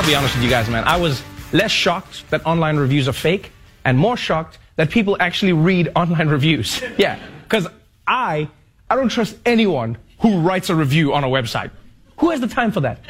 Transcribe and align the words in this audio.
I'll 0.00 0.06
be 0.06 0.14
honest 0.14 0.34
with 0.34 0.44
you 0.44 0.48
guys, 0.48 0.66
man. 0.70 0.84
I 0.84 0.96
was 0.96 1.22
less 1.52 1.70
shocked 1.70 2.24
that 2.30 2.46
online 2.46 2.78
reviews 2.78 3.06
are 3.06 3.12
fake 3.12 3.52
and 3.84 3.98
more 3.98 4.16
shocked 4.16 4.56
that 4.76 4.88
people 4.88 5.14
actually 5.20 5.52
read 5.52 5.90
online 5.96 6.28
reviews. 6.28 6.82
Yeah, 6.96 7.18
because 7.42 7.66
I, 8.06 8.48
I 8.88 8.96
don't 8.96 9.10
trust 9.10 9.36
anyone 9.44 9.98
who 10.20 10.40
writes 10.40 10.70
a 10.70 10.74
review 10.74 11.12
on 11.12 11.22
a 11.22 11.26
website. 11.26 11.70
Who 12.20 12.30
has 12.30 12.40
the 12.40 12.48
time 12.48 12.70
for 12.72 12.80
that? 12.80 13.00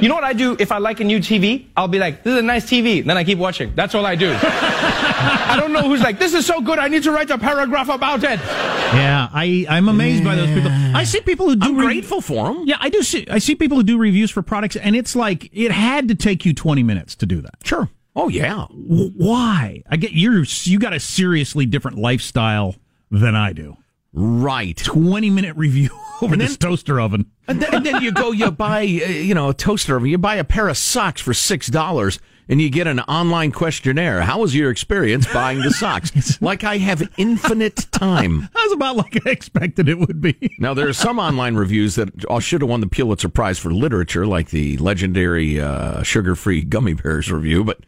You 0.00 0.10
know 0.10 0.14
what 0.14 0.24
I 0.24 0.34
do 0.34 0.56
if 0.58 0.72
I 0.72 0.78
like 0.78 1.00
a 1.00 1.04
new 1.04 1.18
TV? 1.20 1.66
I'll 1.76 1.88
be 1.88 1.98
like, 1.98 2.22
this 2.22 2.32
is 2.34 2.38
a 2.40 2.42
nice 2.42 2.64
TV. 2.66 3.02
Then 3.04 3.16
I 3.16 3.24
keep 3.24 3.38
watching. 3.38 3.74
That's 3.74 3.94
all 3.94 4.04
I 4.04 4.14
do. 4.14 4.36
I 4.42 5.56
don't 5.58 5.72
know 5.72 5.82
who's 5.82 6.02
like, 6.02 6.18
this 6.18 6.34
is 6.34 6.44
so 6.44 6.60
good, 6.60 6.78
I 6.78 6.88
need 6.88 7.02
to 7.04 7.12
write 7.12 7.30
a 7.30 7.38
paragraph 7.38 7.88
about 7.88 8.22
it. 8.24 8.38
Yeah, 8.40 9.28
I, 9.32 9.64
I'm 9.68 9.88
amazed 9.88 10.22
by 10.22 10.34
those 10.34 10.48
people. 10.52 10.70
I 10.70 11.04
see 11.04 11.20
people 11.20 11.48
who 11.48 11.56
do. 11.56 11.68
I'm 11.68 11.74
grateful 11.76 12.20
for 12.20 12.52
them. 12.52 12.64
Yeah, 12.66 12.76
I 12.80 12.90
do 12.90 13.02
see. 13.02 13.26
I 13.30 13.38
see 13.38 13.54
people 13.54 13.78
who 13.78 13.82
do 13.82 13.96
reviews 13.98 14.30
for 14.30 14.42
products, 14.42 14.76
and 14.76 14.94
it's 14.94 15.16
like 15.16 15.48
it 15.52 15.70
had 15.72 16.08
to 16.08 16.14
take 16.14 16.44
you 16.44 16.52
20 16.52 16.82
minutes 16.82 17.14
to 17.16 17.26
do 17.26 17.40
that. 17.40 17.54
Sure. 17.64 17.88
Oh 18.14 18.28
yeah. 18.28 18.66
W- 18.70 19.12
Why? 19.16 19.82
I 19.90 19.96
get 19.96 20.12
you're 20.12 20.44
you 20.62 20.78
got 20.78 20.92
a 20.94 21.00
seriously 21.00 21.66
different 21.66 21.98
lifestyle 21.98 22.76
than 23.10 23.34
I 23.34 23.52
do. 23.52 23.76
Right. 24.18 24.74
20 24.78 25.28
minute 25.28 25.56
review 25.56 25.90
over 26.22 26.36
this 26.36 26.56
toaster 26.56 26.98
oven. 26.98 27.30
And 27.46 27.60
then, 27.60 27.74
and 27.74 27.84
then 27.86 28.02
you 28.02 28.12
go, 28.12 28.32
you 28.32 28.50
buy, 28.50 28.80
uh, 28.80 28.84
you 29.10 29.34
know, 29.34 29.50
a 29.50 29.54
toaster 29.54 29.94
oven. 29.94 30.08
You 30.08 30.16
buy 30.16 30.36
a 30.36 30.44
pair 30.44 30.68
of 30.68 30.78
socks 30.78 31.20
for 31.20 31.34
six 31.34 31.66
dollars, 31.66 32.18
and 32.48 32.60
you 32.60 32.70
get 32.70 32.86
an 32.86 33.00
online 33.00 33.52
questionnaire. 33.52 34.22
How 34.22 34.40
was 34.40 34.54
your 34.54 34.70
experience 34.70 35.30
buying 35.30 35.60
the 35.60 35.70
socks? 35.70 36.40
like 36.40 36.64
I 36.64 36.78
have 36.78 37.06
infinite 37.18 37.76
time. 37.92 38.48
That 38.56 38.62
was 38.64 38.72
about 38.72 38.96
like 38.96 39.26
I 39.26 39.30
expected 39.30 39.88
it 39.88 39.98
would 39.98 40.20
be. 40.22 40.56
Now 40.58 40.72
there 40.72 40.88
are 40.88 40.94
some 40.94 41.18
online 41.18 41.54
reviews 41.54 41.94
that 41.96 42.08
should 42.40 42.62
have 42.62 42.70
won 42.70 42.80
the 42.80 42.88
Pulitzer 42.88 43.28
Prize 43.28 43.58
for 43.58 43.72
literature, 43.72 44.26
like 44.26 44.48
the 44.48 44.76
legendary 44.78 45.60
uh, 45.60 46.02
sugar-free 46.02 46.62
gummy 46.62 46.94
bears 46.94 47.30
review, 47.30 47.62
but 47.64 47.80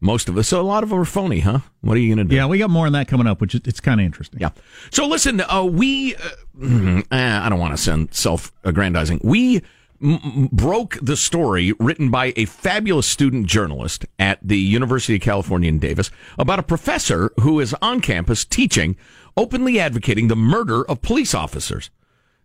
most 0.00 0.28
of 0.28 0.38
us, 0.38 0.48
so 0.48 0.60
a 0.60 0.62
lot 0.62 0.82
of 0.82 0.88
them 0.90 0.98
are 0.98 1.04
phony, 1.04 1.40
huh? 1.40 1.60
What 1.82 1.96
are 1.96 2.00
you 2.00 2.14
going 2.14 2.26
to 2.26 2.30
do? 2.30 2.36
Yeah, 2.36 2.46
we 2.46 2.58
got 2.58 2.70
more 2.70 2.86
on 2.86 2.92
that 2.92 3.06
coming 3.08 3.26
up, 3.26 3.40
which 3.40 3.54
is, 3.54 3.60
it's 3.66 3.80
kind 3.80 4.00
of 4.00 4.06
interesting. 4.06 4.40
Yeah. 4.40 4.50
So 4.90 5.06
listen, 5.06 5.40
uh, 5.42 5.64
we, 5.64 6.14
uh, 6.16 6.20
mm, 6.58 7.00
eh, 7.12 7.40
I 7.42 7.48
don't 7.48 7.58
want 7.58 7.76
to 7.76 7.82
sound 7.82 8.14
self-aggrandizing. 8.14 9.20
We 9.22 9.56
m- 10.02 10.20
m- 10.24 10.48
broke 10.50 10.98
the 11.02 11.16
story 11.16 11.74
written 11.78 12.10
by 12.10 12.32
a 12.36 12.46
fabulous 12.46 13.06
student 13.06 13.46
journalist 13.46 14.06
at 14.18 14.38
the 14.42 14.58
University 14.58 15.16
of 15.16 15.20
California 15.20 15.68
in 15.68 15.78
Davis 15.78 16.10
about 16.38 16.58
a 16.58 16.62
professor 16.64 17.30
who 17.40 17.60
is 17.60 17.74
on 17.82 18.00
campus 18.00 18.44
teaching, 18.44 18.96
openly 19.36 19.78
advocating 19.78 20.28
the 20.28 20.36
murder 20.36 20.82
of 20.88 21.02
police 21.02 21.34
officers. 21.34 21.90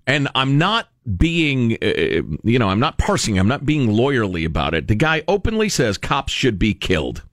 And 0.07 0.27
I'm 0.35 0.57
not 0.57 0.89
being, 1.17 1.77
uh, 1.81 2.21
you 2.43 2.59
know, 2.59 2.69
I'm 2.69 2.79
not 2.79 2.97
parsing, 2.97 3.39
I'm 3.39 3.47
not 3.47 3.65
being 3.65 3.87
lawyerly 3.87 4.45
about 4.45 4.73
it. 4.73 4.87
The 4.87 4.95
guy 4.95 5.23
openly 5.27 5.69
says 5.69 5.97
cops 5.97 6.33
should 6.33 6.59
be 6.59 6.73
killed. 6.73 7.23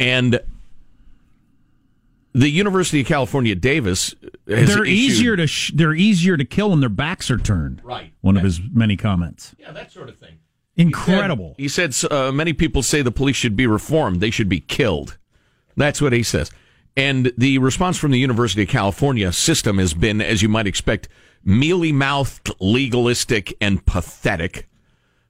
And 0.00 0.40
the 2.32 2.48
University 2.50 3.00
of 3.00 3.06
California, 3.06 3.54
Davis, 3.54 4.14
has 4.48 4.74
They're 4.74 4.84
issued- 4.84 4.88
easier 4.88 5.36
to 5.36 5.46
sh- 5.46 5.72
they're 5.74 5.94
easier 5.94 6.36
to 6.36 6.44
kill 6.44 6.70
when 6.70 6.80
their 6.80 6.88
backs 6.88 7.30
are 7.30 7.38
turned. 7.38 7.80
Right. 7.84 8.12
One 8.22 8.36
of 8.36 8.42
his 8.42 8.60
many 8.72 8.96
comments. 8.96 9.54
Yeah, 9.58 9.72
that 9.72 9.92
sort 9.92 10.08
of 10.08 10.16
thing. 10.18 10.38
Incredible. 10.76 11.54
He 11.56 11.68
said 11.68 11.94
uh, 12.10 12.32
many 12.32 12.52
people 12.52 12.82
say 12.82 13.00
the 13.02 13.12
police 13.12 13.36
should 13.36 13.54
be 13.56 13.66
reformed; 13.68 14.20
they 14.20 14.30
should 14.30 14.48
be 14.48 14.58
killed. 14.60 15.16
That's 15.76 16.00
what 16.02 16.12
he 16.12 16.24
says. 16.24 16.50
And 16.96 17.32
the 17.38 17.58
response 17.58 17.96
from 17.98 18.10
the 18.12 18.18
University 18.18 18.62
of 18.62 18.68
California 18.68 19.32
system 19.32 19.78
has 19.78 19.94
been, 19.94 20.20
as 20.20 20.42
you 20.42 20.48
might 20.48 20.66
expect, 20.68 21.08
mealy 21.44 21.92
mouthed, 21.92 22.52
legalistic, 22.60 23.52
and 23.60 23.84
pathetic, 23.84 24.68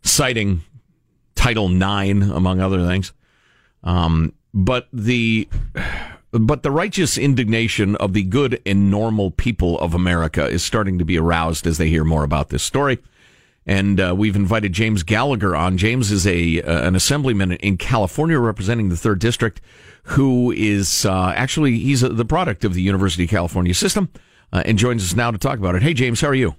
citing 0.02 0.62
Title 1.34 1.66
IX, 1.70 2.22
among 2.31 2.61
other 2.61 2.87
things. 2.87 3.12
Um, 3.82 4.32
but 4.55 4.89
the 4.93 5.49
but 6.31 6.62
the 6.62 6.71
righteous 6.71 7.19
indignation 7.19 7.97
of 7.97 8.12
the 8.12 8.23
good 8.23 8.61
and 8.65 8.91
normal 8.91 9.31
people 9.33 9.79
of 9.81 9.95
America 9.95 10.47
is 10.47 10.65
starting 10.65 10.99
to 10.99 11.05
be 11.05 11.19
aroused 11.19 11.67
as 11.67 11.79
they 11.79 11.89
hear 11.89 12.05
more 12.05 12.25
about 12.25 12.49
this 12.49 12.62
story. 12.62 12.99
and 13.67 14.01
uh, 14.01 14.15
we've 14.17 14.37
invited 14.37 14.73
James 14.73 15.03
Gallagher 15.03 15.56
on. 15.56 15.77
James 15.79 16.11
is 16.11 16.27
a 16.27 16.61
uh, 16.62 16.87
an 16.87 16.95
assemblyman 16.95 17.53
in 17.53 17.77
California 17.77 18.39
representing 18.39 18.89
the 18.89 18.97
third 18.97 19.19
district, 19.19 19.61
who 20.05 20.53
is 20.53 21.07
uh, 21.07 21.33
actually 21.37 21.79
he's 21.79 22.03
a, 22.03 22.09
the 22.09 22.25
product 22.25 22.65
of 22.65 22.75
the 22.75 22.83
University 22.83 23.25
of 23.25 23.31
California 23.31 23.75
system, 23.75 24.09
uh, 24.53 24.62
and 24.65 24.79
joins 24.79 25.05
us 25.05 25.17
now 25.17 25.31
to 25.31 25.39
talk 25.39 25.59
about 25.59 25.75
it. 25.75 25.83
Hey, 25.83 25.95
James, 25.95 26.21
how 26.21 26.29
are 26.29 26.35
you? 26.35 26.55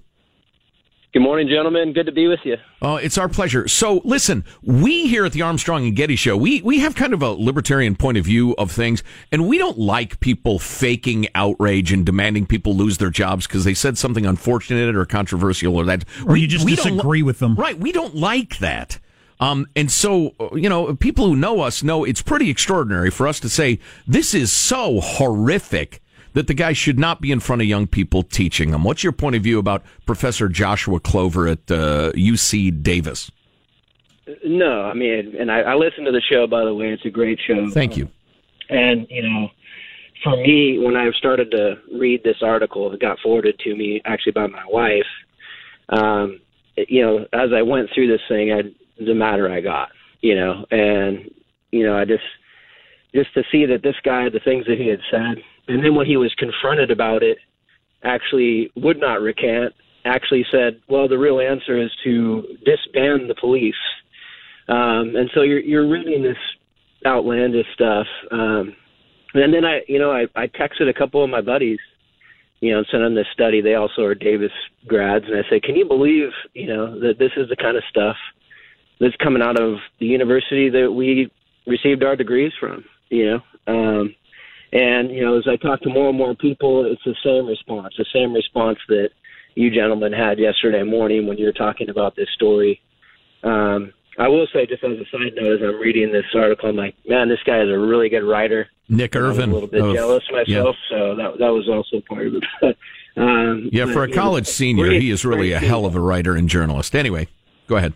Good 1.16 1.22
morning, 1.22 1.48
gentlemen. 1.48 1.94
Good 1.94 2.04
to 2.04 2.12
be 2.12 2.28
with 2.28 2.40
you. 2.44 2.58
Oh, 2.82 2.96
it's 2.96 3.16
our 3.16 3.26
pleasure. 3.26 3.66
So, 3.68 4.02
listen, 4.04 4.44
we 4.60 5.06
here 5.06 5.24
at 5.24 5.32
the 5.32 5.40
Armstrong 5.40 5.86
and 5.86 5.96
Getty 5.96 6.14
Show, 6.14 6.36
we 6.36 6.60
we 6.60 6.80
have 6.80 6.94
kind 6.94 7.14
of 7.14 7.22
a 7.22 7.30
libertarian 7.30 7.96
point 7.96 8.18
of 8.18 8.26
view 8.26 8.54
of 8.56 8.70
things, 8.70 9.02
and 9.32 9.48
we 9.48 9.56
don't 9.56 9.78
like 9.78 10.20
people 10.20 10.58
faking 10.58 11.28
outrage 11.34 11.90
and 11.90 12.04
demanding 12.04 12.44
people 12.44 12.76
lose 12.76 12.98
their 12.98 13.08
jobs 13.08 13.46
because 13.46 13.64
they 13.64 13.72
said 13.72 13.96
something 13.96 14.26
unfortunate 14.26 14.94
or 14.94 15.06
controversial 15.06 15.74
or 15.74 15.86
that, 15.86 16.04
or 16.26 16.36
you 16.36 16.46
just 16.46 16.66
disagree 16.66 17.22
with 17.22 17.38
them. 17.38 17.54
Right? 17.54 17.78
We 17.78 17.92
don't 17.92 18.14
like 18.14 18.58
that. 18.58 18.98
Um, 19.40 19.66
and 19.74 19.90
so, 19.90 20.34
you 20.54 20.68
know, 20.68 20.94
people 20.96 21.28
who 21.28 21.36
know 21.36 21.62
us 21.62 21.82
know 21.82 22.04
it's 22.04 22.20
pretty 22.20 22.50
extraordinary 22.50 23.10
for 23.10 23.26
us 23.26 23.40
to 23.40 23.48
say 23.48 23.78
this 24.06 24.34
is 24.34 24.52
so 24.52 25.00
horrific 25.00 26.02
that 26.36 26.48
the 26.48 26.54
guy 26.54 26.74
should 26.74 26.98
not 26.98 27.22
be 27.22 27.32
in 27.32 27.40
front 27.40 27.62
of 27.62 27.66
young 27.66 27.86
people 27.86 28.22
teaching 28.22 28.70
them. 28.70 28.84
What's 28.84 29.02
your 29.02 29.12
point 29.12 29.36
of 29.36 29.42
view 29.42 29.58
about 29.58 29.82
Professor 30.04 30.50
Joshua 30.50 31.00
Clover 31.00 31.48
at 31.48 31.70
uh, 31.70 32.12
UC 32.12 32.82
Davis? 32.82 33.30
No, 34.44 34.82
I 34.82 34.92
mean, 34.92 35.34
and 35.38 35.50
I, 35.50 35.60
I 35.60 35.74
listen 35.76 36.04
to 36.04 36.12
the 36.12 36.20
show. 36.20 36.46
By 36.46 36.66
the 36.66 36.74
way, 36.74 36.88
it's 36.92 37.06
a 37.06 37.10
great 37.10 37.40
show. 37.40 37.70
Thank 37.70 37.96
you. 37.96 38.10
And 38.68 39.06
you 39.08 39.22
know, 39.22 39.48
for 40.22 40.36
me, 40.36 40.78
when 40.78 40.94
I 40.94 41.10
started 41.12 41.50
to 41.52 41.76
read 41.98 42.22
this 42.22 42.42
article, 42.42 42.92
it 42.92 43.00
got 43.00 43.18
forwarded 43.20 43.58
to 43.60 43.74
me 43.74 44.02
actually 44.04 44.32
by 44.32 44.46
my 44.46 44.64
wife. 44.68 45.06
Um, 45.88 46.40
you 46.76 47.00
know, 47.00 47.26
as 47.32 47.54
I 47.56 47.62
went 47.62 47.88
through 47.94 48.08
this 48.08 48.20
thing, 48.28 48.52
I 48.52 48.62
the 49.02 49.14
matter 49.14 49.50
I 49.50 49.62
got, 49.62 49.88
you 50.20 50.34
know, 50.34 50.66
and 50.70 51.30
you 51.70 51.86
know, 51.86 51.96
I 51.96 52.04
just 52.04 52.24
just 53.14 53.32
to 53.32 53.42
see 53.50 53.64
that 53.64 53.82
this 53.82 53.96
guy, 54.04 54.28
the 54.28 54.40
things 54.40 54.66
that 54.66 54.76
he 54.76 54.88
had 54.88 55.00
said, 55.10 55.42
and 55.68 55.84
then 55.84 55.94
when 55.94 56.06
he 56.06 56.16
was 56.16 56.34
confronted 56.38 56.90
about 56.90 57.22
it, 57.22 57.38
actually 58.02 58.70
would 58.76 58.98
not 58.98 59.20
recant. 59.20 59.74
Actually 60.04 60.46
said, 60.50 60.80
"Well, 60.88 61.08
the 61.08 61.18
real 61.18 61.40
answer 61.40 61.80
is 61.80 61.90
to 62.04 62.56
disband 62.64 63.28
the 63.28 63.34
police." 63.34 63.74
Um, 64.68 65.14
and 65.16 65.30
so 65.34 65.42
you're 65.42 65.60
you're 65.60 65.88
reading 65.88 66.22
this 66.22 66.36
outlandish 67.04 67.66
stuff, 67.74 68.06
um, 68.30 68.74
and 69.34 69.52
then 69.52 69.64
I, 69.64 69.80
you 69.88 69.98
know, 69.98 70.12
I, 70.12 70.26
I 70.34 70.46
texted 70.46 70.88
a 70.88 70.94
couple 70.94 71.22
of 71.22 71.30
my 71.30 71.40
buddies, 71.40 71.78
you 72.60 72.72
know, 72.72 72.78
and 72.78 72.86
sent 72.90 73.02
them 73.02 73.14
this 73.14 73.26
study. 73.32 73.60
They 73.60 73.74
also 73.74 74.02
are 74.02 74.14
Davis 74.14 74.52
grads, 74.86 75.24
and 75.26 75.36
I 75.36 75.48
said, 75.50 75.62
"Can 75.62 75.76
you 75.76 75.84
believe, 75.84 76.30
you 76.54 76.68
know, 76.68 76.98
that 77.00 77.18
this 77.18 77.32
is 77.36 77.48
the 77.48 77.56
kind 77.56 77.76
of 77.76 77.82
stuff 77.90 78.16
that's 79.00 79.16
coming 79.16 79.42
out 79.42 79.60
of 79.60 79.78
the 79.98 80.06
university 80.06 80.70
that 80.70 80.92
we 80.92 81.30
received 81.66 82.04
our 82.04 82.16
degrees 82.16 82.52
from?" 82.58 82.84
You 83.08 83.26
know, 83.26 83.40
um, 83.66 84.14
and, 84.72 85.10
you 85.10 85.24
know, 85.24 85.38
as 85.38 85.46
I 85.48 85.56
talk 85.56 85.80
to 85.82 85.88
more 85.88 86.08
and 86.08 86.18
more 86.18 86.34
people, 86.34 86.84
it's 86.90 87.02
the 87.04 87.14
same 87.24 87.46
response, 87.46 87.94
the 87.96 88.06
same 88.12 88.32
response 88.32 88.78
that 88.88 89.10
you 89.54 89.70
gentlemen 89.70 90.12
had 90.12 90.38
yesterday 90.38 90.82
morning 90.82 91.26
when 91.26 91.38
you 91.38 91.46
were 91.46 91.52
talking 91.52 91.88
about 91.88 92.14
this 92.16 92.28
story. 92.34 92.80
Um, 93.42 93.92
I 94.18 94.28
will 94.28 94.46
say, 94.52 94.66
just 94.66 94.82
as 94.82 94.92
a 94.92 95.04
side 95.10 95.34
note, 95.36 95.56
as 95.56 95.60
I'm 95.62 95.78
reading 95.78 96.10
this 96.10 96.24
article, 96.34 96.70
I'm 96.70 96.76
like, 96.76 96.94
man, 97.06 97.28
this 97.28 97.38
guy 97.44 97.60
is 97.60 97.68
a 97.68 97.78
really 97.78 98.08
good 98.08 98.24
writer. 98.24 98.68
Nick 98.88 99.14
Irvin. 99.14 99.44
I'm 99.44 99.50
a 99.50 99.54
little 99.54 99.68
bit 99.68 99.82
of, 99.82 99.94
jealous 99.94 100.24
myself, 100.30 100.76
yeah. 100.90 100.98
so 100.98 101.16
that 101.16 101.38
that 101.38 101.52
was 101.52 101.68
also 101.68 102.00
part 102.08 102.28
of 102.28 102.34
it. 102.34 102.76
um, 103.16 103.68
yeah, 103.72 103.86
for 103.86 104.04
a 104.04 104.10
college 104.10 104.46
senior, 104.46 104.90
he 104.90 105.10
is 105.10 105.24
really 105.24 105.52
a 105.52 105.58
hell 105.58 105.84
of 105.84 105.94
a 105.94 106.00
writer 106.00 106.34
and 106.34 106.48
journalist. 106.48 106.94
Anyway, 106.94 107.28
go 107.66 107.76
ahead. 107.76 107.92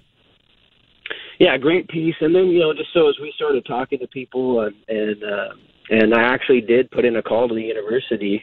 Yeah, 1.39 1.57
great 1.57 1.89
piece. 1.89 2.17
And 2.21 2.35
then 2.35 2.49
you 2.49 2.59
know, 2.59 2.75
just 2.75 2.93
so 2.93 3.09
as 3.09 3.15
we 3.21 3.33
started 3.35 3.65
talking 3.65 3.99
to 4.01 4.07
people 4.09 4.61
and 4.61 4.75
and 4.89 5.25
uh, 5.25 5.55
and 5.91 6.15
I 6.15 6.23
actually 6.23 6.61
did 6.61 6.91
put 6.91 7.05
in 7.05 7.17
a 7.17 7.23
call 7.23 7.49
to 7.49 7.55
the 7.55 7.63
university 7.63 8.43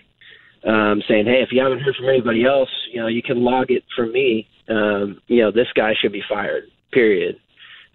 um, 0.65 1.01
saying, 1.07 1.25
hey, 1.25 1.41
if 1.41 1.49
you 1.51 1.61
haven't 1.61 1.79
heard 1.79 1.95
from 1.95 2.09
anybody 2.09 2.45
else, 2.45 2.69
you 2.91 2.99
know, 2.99 3.07
you 3.07 3.23
can 3.23 3.43
log 3.43 3.71
it 3.71 3.83
for 3.95 4.05
me. 4.05 4.47
Um, 4.69 5.21
you 5.27 5.41
know, 5.41 5.51
this 5.51 5.67
guy 5.75 5.93
should 5.99 6.11
be 6.11 6.23
fired. 6.27 6.63
Period. 6.91 7.37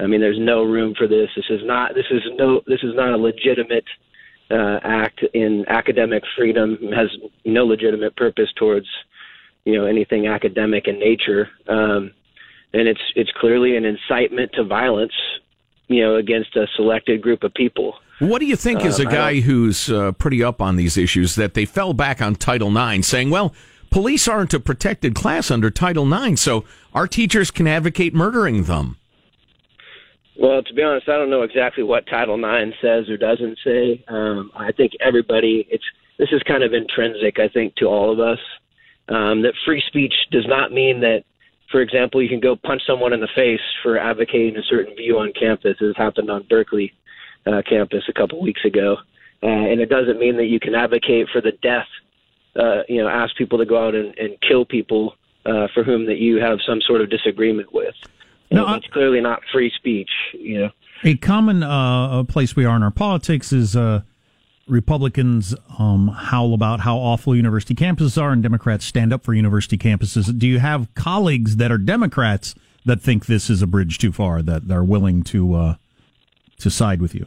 I 0.01 0.07
mean, 0.07 0.21
there's 0.21 0.39
no 0.39 0.65
room 0.65 0.95
for 0.97 1.07
this. 1.07 1.29
This 1.37 1.45
is 1.51 1.61
not. 1.65 1.95
This 1.95 2.07
is 2.11 2.23
no. 2.37 2.63
This 2.67 2.83
is 2.83 2.95
not 2.95 3.13
a 3.13 3.17
legitimate 3.17 3.85
uh, 4.51 4.79
act 4.83 5.23
in 5.35 5.65
academic 5.69 6.23
freedom. 6.37 6.79
It 6.81 6.95
has 6.95 7.09
no 7.45 7.65
legitimate 7.65 8.17
purpose 8.17 8.49
towards, 8.59 8.87
you 9.65 9.79
know, 9.79 9.87
anything 9.87 10.27
academic 10.27 10.89
in 10.89 10.99
nature. 10.99 11.49
Um, 11.69 12.13
and 12.73 12.89
it's 12.89 13.01
it's 13.17 13.31
clearly 13.39 13.77
an 13.77 13.85
incitement 13.85 14.53
to 14.55 14.65
violence, 14.65 15.13
you 15.89 16.03
know, 16.03 16.17
against 16.17 16.57
a 16.57 16.67
selected 16.77 17.21
group 17.23 17.43
of 17.45 17.53
people. 17.55 17.95
What 18.23 18.39
do 18.39 18.47
you 18.47 18.55
think, 18.55 18.83
as 18.83 19.01
a 19.01 19.07
um, 19.07 19.13
guy 19.13 19.41
who's 19.41 19.91
uh, 19.91 20.13
pretty 20.13 20.45
up 20.45 20.63
on 20.63 20.77
these 20.77 20.97
issues, 20.97 21.35
that 21.35 21.55
they 21.55 21.65
fell 21.65 21.93
back 21.93 22.23
on 22.23 22.37
Title 22.37 22.71
IX, 22.71 23.05
saying, 23.05 23.31
well, 23.31 23.53
police 23.91 24.29
aren't 24.29 24.55
a 24.55 24.61
protected 24.61 25.17
class 25.17 25.51
under 25.51 25.73
Title 25.73 26.07
IX, 26.13 26.41
so 26.41 26.65
our 26.95 27.09
teachers 27.09 27.51
can 27.51 27.67
advocate 27.67 28.15
murdering 28.15 28.63
them? 28.63 28.97
Well, 30.39 30.63
to 30.63 30.73
be 30.73 30.85
honest, 30.85 31.09
I 31.09 31.19
don't 31.19 31.31
know 31.31 31.43
exactly 31.43 31.83
what 31.83 32.07
Title 32.07 32.37
IX 32.37 32.73
says 32.81 33.09
or 33.09 33.17
doesn't 33.17 33.59
say. 33.65 34.05
Um, 34.07 34.53
I 34.55 34.71
think 34.71 34.93
everybody, 35.01 35.67
it's 35.69 35.85
this 36.17 36.29
is 36.31 36.45
kind 36.45 36.63
of 36.63 36.73
intrinsic, 36.73 37.41
I 37.41 37.49
think, 37.49 37.75
to 37.77 37.87
all 37.87 38.13
of 38.13 38.21
us. 38.21 38.39
Um, 39.09 39.43
that 39.43 39.55
free 39.67 39.83
speech 39.89 40.15
does 40.31 40.47
not 40.47 40.71
mean 40.71 41.01
that, 41.01 41.25
for 41.73 41.81
example, 41.81 42.23
you 42.23 42.29
can 42.29 42.39
go 42.39 42.55
punch 42.55 42.83
someone 42.87 43.13
in 43.13 43.19
the 43.19 43.29
face 43.35 43.61
for 43.83 43.99
advocating 43.99 44.57
a 44.57 44.63
certain 44.71 44.95
view 44.95 45.19
on 45.19 45.33
campus, 45.33 45.77
as 45.83 45.97
happened 45.97 46.31
on 46.31 46.47
Berkeley 46.49 46.93
uh, 47.47 47.63
campus 47.69 48.05
a 48.09 48.13
couple 48.13 48.41
weeks 48.41 48.65
ago. 48.65 48.97
Uh, 49.43 49.47
and 49.47 49.81
it 49.81 49.89
doesn't 49.89 50.19
mean 50.19 50.37
that 50.37 50.47
you 50.47 50.61
can 50.61 50.75
advocate 50.75 51.29
for 51.33 51.41
the 51.41 51.53
death, 51.63 51.89
uh, 52.57 52.83
you 52.89 53.03
know, 53.03 53.09
ask 53.09 53.35
people 53.37 53.59
to 53.59 53.67
go 53.67 53.87
out 53.87 53.95
and, 53.95 54.17
and 54.17 54.37
kill 54.47 54.65
people 54.65 55.17
uh, 55.45 55.67
for 55.75 55.83
whom 55.83 56.07
that 56.07 56.19
you 56.19 56.37
have 56.37 56.59
some 56.65 56.81
sort 56.81 57.01
of 57.01 57.11
disagreement 57.11 57.73
with. 57.73 57.95
No, 58.53 58.75
it's 58.75 58.87
clearly 58.89 59.21
not 59.21 59.41
free 59.51 59.73
speech, 59.75 60.11
you 60.35 60.61
know. 60.61 60.71
A 61.05 61.17
common 61.17 61.63
uh, 61.63 62.23
place 62.25 62.55
we 62.55 62.65
are 62.65 62.77
in 62.77 62.83
our 62.83 62.91
politics 62.91 63.51
is 63.51 63.75
uh, 63.75 64.03
Republicans 64.69 65.55
um, 65.79 66.09
howl 66.09 66.55
about 66.55 66.81
how 66.81 66.97
awful 66.97 67.35
university 67.35 67.75
campuses 67.75 68.21
are, 68.21 68.31
and 68.31 68.43
Democrats 68.43 68.85
stand 68.85 69.13
up 69.13 69.25
for 69.25 69.35
university 69.35 69.79
campuses. 69.79 70.39
Do 70.39 70.47
you 70.47 70.59
have 70.59 70.95
colleagues 70.95 71.57
that 71.57 71.73
are 71.73 71.79
Democrats 71.79 72.55
that 72.85 73.01
think 73.01 73.27
this 73.27 73.49
is 73.49 73.63
a 73.63 73.67
bridge 73.67 73.99
too 73.99 74.13
far, 74.13 74.43
that 74.43 74.71
are 74.71 74.85
willing 74.85 75.23
to 75.25 75.55
uh, 75.55 75.75
to 76.63 76.71
side 76.71 77.01
with 77.01 77.15
you? 77.15 77.27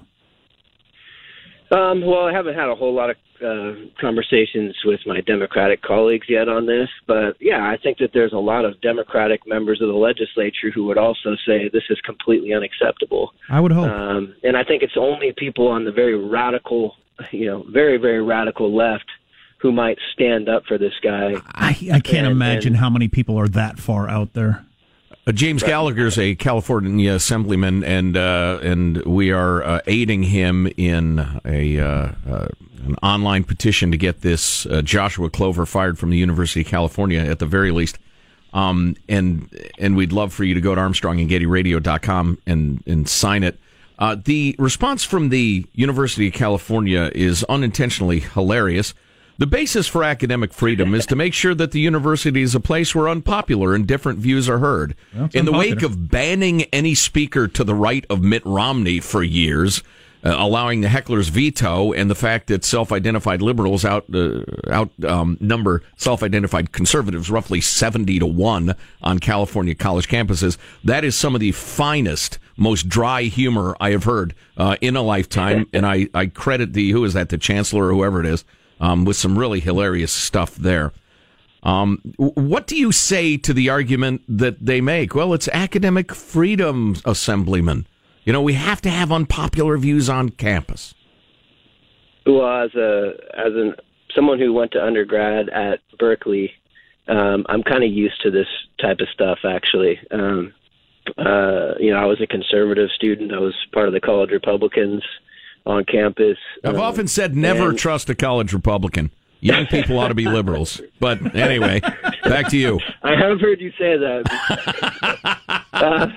Um, 1.71 2.05
well, 2.05 2.25
I 2.25 2.31
haven't 2.31 2.55
had 2.55 2.69
a 2.69 2.75
whole 2.75 2.93
lot 2.93 3.09
of 3.09 3.17
uh, 3.41 3.73
conversations 3.99 4.75
with 4.85 4.99
my 5.05 5.19
Democratic 5.21 5.81
colleagues 5.81 6.27
yet 6.29 6.47
on 6.47 6.65
this, 6.65 6.87
but 7.07 7.35
yeah, 7.39 7.67
I 7.67 7.77
think 7.81 7.97
that 7.97 8.11
there's 8.13 8.33
a 8.33 8.37
lot 8.37 8.65
of 8.65 8.79
Democratic 8.81 9.45
members 9.47 9.81
of 9.81 9.87
the 9.87 9.93
legislature 9.93 10.71
who 10.73 10.85
would 10.85 10.97
also 10.97 11.35
say 11.45 11.69
this 11.73 11.83
is 11.89 11.99
completely 12.01 12.53
unacceptable. 12.53 13.33
I 13.49 13.59
would 13.59 13.71
hope. 13.71 13.89
Um, 13.89 14.35
and 14.43 14.55
I 14.55 14.63
think 14.63 14.83
it's 14.83 14.97
only 14.97 15.33
people 15.35 15.67
on 15.67 15.85
the 15.85 15.91
very 15.91 16.17
radical, 16.17 16.95
you 17.31 17.47
know, 17.47 17.65
very, 17.69 17.97
very 17.97 18.21
radical 18.21 18.73
left 18.75 19.05
who 19.57 19.71
might 19.71 19.97
stand 20.13 20.47
up 20.47 20.63
for 20.67 20.77
this 20.77 20.93
guy. 21.01 21.33
I, 21.47 21.69
I 21.91 21.99
can't 21.99 22.27
and, 22.27 22.27
imagine 22.27 22.73
and, 22.73 22.77
how 22.77 22.89
many 22.89 23.07
people 23.07 23.39
are 23.39 23.47
that 23.49 23.79
far 23.79 24.09
out 24.09 24.33
there. 24.33 24.65
Uh, 25.27 25.31
James 25.31 25.63
right. 25.63 25.69
Gallagher 25.69 26.05
is 26.05 26.19
a 26.19 26.35
California 26.35 27.13
assemblyman, 27.13 27.83
and 27.83 28.15
uh, 28.15 28.59
and 28.61 28.97
we 29.05 29.31
are 29.31 29.63
uh, 29.63 29.81
aiding 29.87 30.21
him 30.21 30.67
in 30.77 31.41
a 31.43 31.79
uh, 31.79 32.11
uh, 32.29 32.47
an 32.83 32.95
online 33.01 33.43
petition 33.43 33.89
to 33.91 33.97
get 33.97 34.21
this 34.21 34.67
uh, 34.67 34.83
Joshua 34.83 35.31
Clover 35.31 35.65
fired 35.65 35.97
from 35.97 36.11
the 36.11 36.17
University 36.17 36.61
of 36.61 36.67
California 36.67 37.19
at 37.19 37.39
the 37.39 37.47
very 37.47 37.71
least. 37.71 37.97
Um, 38.53 38.95
and 39.09 39.49
and 39.79 39.95
we'd 39.95 40.13
love 40.13 40.31
for 40.31 40.43
you 40.43 40.53
to 40.53 40.61
go 40.61 40.75
to 40.75 40.81
ArmstrongandGettyRadio.com 40.81 42.37
and 42.45 42.83
and 42.85 43.09
sign 43.09 43.43
it. 43.43 43.59
the 44.25 44.55
response 44.59 45.03
from 45.03 45.29
the 45.29 45.65
University 45.73 46.27
of 46.27 46.33
California 46.33 47.11
is 47.15 47.43
unintentionally 47.45 48.19
hilarious. 48.19 48.93
The 49.37 49.47
basis 49.47 49.87
for 49.87 50.03
academic 50.03 50.53
freedom 50.53 50.93
is 50.93 51.05
to 51.07 51.15
make 51.15 51.33
sure 51.33 51.53
that 51.55 51.71
the 51.71 51.79
university 51.79 52.41
is 52.41 52.55
a 52.55 52.59
place 52.59 52.95
where 52.95 53.09
unpopular 53.09 53.75
and 53.75 53.85
different 53.85 54.19
views 54.19 54.47
are 54.47 54.59
heard. 54.59 54.95
Well, 55.13 55.29
In 55.33 55.45
the 55.45 55.51
wake 55.51 55.81
of 55.81 56.09
banning 56.09 56.63
any 56.65 56.95
speaker 56.95 57.47
to 57.49 57.63
the 57.63 57.75
right 57.75 58.05
of 58.09 58.21
Mitt 58.21 58.45
Romney 58.45 59.01
for 59.01 59.23
years, 59.23 59.83
uh, 60.23 60.33
allowing 60.37 60.81
the 60.81 60.89
heckler's 60.89 61.27
veto 61.27 61.91
and 61.91 62.09
the 62.09 62.15
fact 62.15 62.47
that 62.47 62.63
self-identified 62.63 63.41
liberals 63.41 63.85
out 63.85 64.05
uh, 64.11 64.41
outnumber 64.69 65.83
um, 65.83 65.91
self-identified 65.97 66.71
conservatives 66.71 67.29
roughly 67.29 67.61
70 67.61 68.17
to 68.19 68.25
1 68.25 68.73
on 69.03 69.19
California 69.19 69.75
college 69.75 70.07
campuses 70.07 70.57
that 70.83 71.03
is 71.03 71.15
some 71.15 71.35
of 71.35 71.41
the 71.41 71.51
finest 71.51 72.39
most 72.57 72.89
dry 72.89 73.23
humor 73.23 73.75
I 73.79 73.91
have 73.91 74.05
heard 74.05 74.33
uh, 74.57 74.77
in 74.81 74.95
a 74.95 75.01
lifetime. 75.01 75.67
And 75.73 75.85
I, 75.85 76.07
I 76.13 76.27
credit 76.27 76.73
the 76.73 76.89
who 76.91 77.03
is 77.03 77.13
that? 77.13 77.29
The 77.29 77.37
chancellor 77.37 77.87
or 77.87 77.93
whoever 77.93 78.19
it 78.19 78.25
is 78.25 78.45
um, 78.79 79.05
with 79.05 79.17
some 79.17 79.37
really 79.37 79.59
hilarious 79.59 80.11
stuff 80.11 80.55
there. 80.55 80.91
Um, 81.63 81.99
what 82.17 82.67
do 82.67 82.75
you 82.77 82.91
say 82.91 83.37
to 83.37 83.53
the 83.53 83.69
argument 83.69 84.21
that 84.27 84.63
they 84.63 84.81
make? 84.81 85.15
Well, 85.15 85.33
it's 85.33 85.47
academic 85.47 86.13
freedom, 86.13 86.95
assemblyman. 87.05 87.87
You 88.23 88.33
know, 88.33 88.41
we 88.41 88.53
have 88.53 88.81
to 88.81 88.89
have 88.89 89.11
unpopular 89.11 89.77
views 89.77 90.07
on 90.07 90.29
campus. 90.29 90.93
Well, 92.25 92.65
as 92.65 92.73
a 92.75 93.13
as 93.35 93.53
an 93.53 93.75
someone 94.15 94.39
who 94.39 94.53
went 94.53 94.71
to 94.71 94.83
undergrad 94.83 95.49
at 95.49 95.79
Berkeley, 95.97 96.51
um, 97.07 97.45
I'm 97.49 97.63
kind 97.63 97.83
of 97.83 97.91
used 97.91 98.21
to 98.21 98.31
this 98.31 98.47
type 98.79 98.99
of 98.99 99.07
stuff. 99.09 99.39
Actually, 99.43 99.99
um, 100.11 100.53
uh, 101.17 101.73
you 101.79 101.91
know, 101.91 101.97
I 101.97 102.05
was 102.05 102.21
a 102.21 102.27
conservative 102.27 102.89
student. 102.95 103.33
I 103.33 103.39
was 103.39 103.55
part 103.73 103.87
of 103.87 103.93
the 103.93 103.99
college 103.99 104.31
Republicans 104.31 105.03
on 105.65 105.83
campus. 105.85 106.37
I've 106.63 106.75
um, 106.75 106.81
often 106.81 107.07
said 107.07 107.35
never 107.35 107.69
and- 107.69 107.79
trust 107.79 108.09
a 108.09 108.15
college 108.15 108.53
Republican. 108.53 109.11
Young 109.41 109.67
people 109.67 109.99
ought 109.99 110.07
to 110.07 110.15
be 110.15 110.25
liberals. 110.27 110.81
But 110.99 111.35
anyway, 111.35 111.79
back 112.23 112.47
to 112.49 112.57
you. 112.57 112.79
I 113.03 113.11
have 113.11 113.39
heard 113.39 113.61
you 113.61 113.69
say 113.71 113.95
that. 113.97 115.61
uh, 115.73 116.07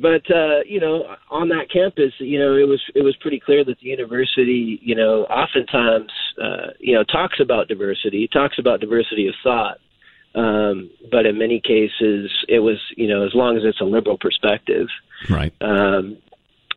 but 0.00 0.28
uh, 0.34 0.60
you 0.66 0.80
know, 0.80 1.14
on 1.30 1.48
that 1.50 1.70
campus, 1.72 2.12
you 2.18 2.38
know, 2.38 2.56
it 2.56 2.66
was 2.66 2.82
it 2.94 3.02
was 3.02 3.14
pretty 3.20 3.38
clear 3.38 3.64
that 3.64 3.78
the 3.78 3.86
university, 3.86 4.80
you 4.82 4.96
know, 4.96 5.24
oftentimes, 5.24 6.10
uh, 6.42 6.72
you 6.80 6.94
know, 6.94 7.04
talks 7.04 7.38
about 7.40 7.68
diversity, 7.68 8.28
talks 8.32 8.58
about 8.58 8.80
diversity 8.80 9.28
of 9.28 9.34
thought. 9.42 9.78
Um, 10.34 10.90
but 11.12 11.26
in 11.26 11.38
many 11.38 11.60
cases, 11.60 12.30
it 12.48 12.58
was, 12.58 12.78
you 12.96 13.06
know, 13.06 13.24
as 13.24 13.34
long 13.34 13.56
as 13.56 13.62
it's 13.64 13.80
a 13.80 13.84
liberal 13.84 14.18
perspective. 14.18 14.88
Right. 15.30 15.54
Um, 15.60 16.18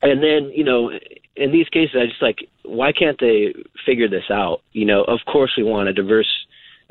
and 0.03 0.21
then, 0.21 0.51
you 0.53 0.63
know, 0.63 0.91
in 1.37 1.51
these 1.51 1.69
cases, 1.69 1.95
I 1.95 2.07
just 2.07 2.21
like, 2.21 2.39
why 2.63 2.91
can't 2.91 3.19
they 3.19 3.53
figure 3.85 4.09
this 4.09 4.29
out? 4.31 4.61
You 4.73 4.85
know, 4.85 5.03
of 5.03 5.19
course 5.31 5.53
we 5.57 5.63
want 5.63 5.89
a 5.89 5.93
diverse, 5.93 6.31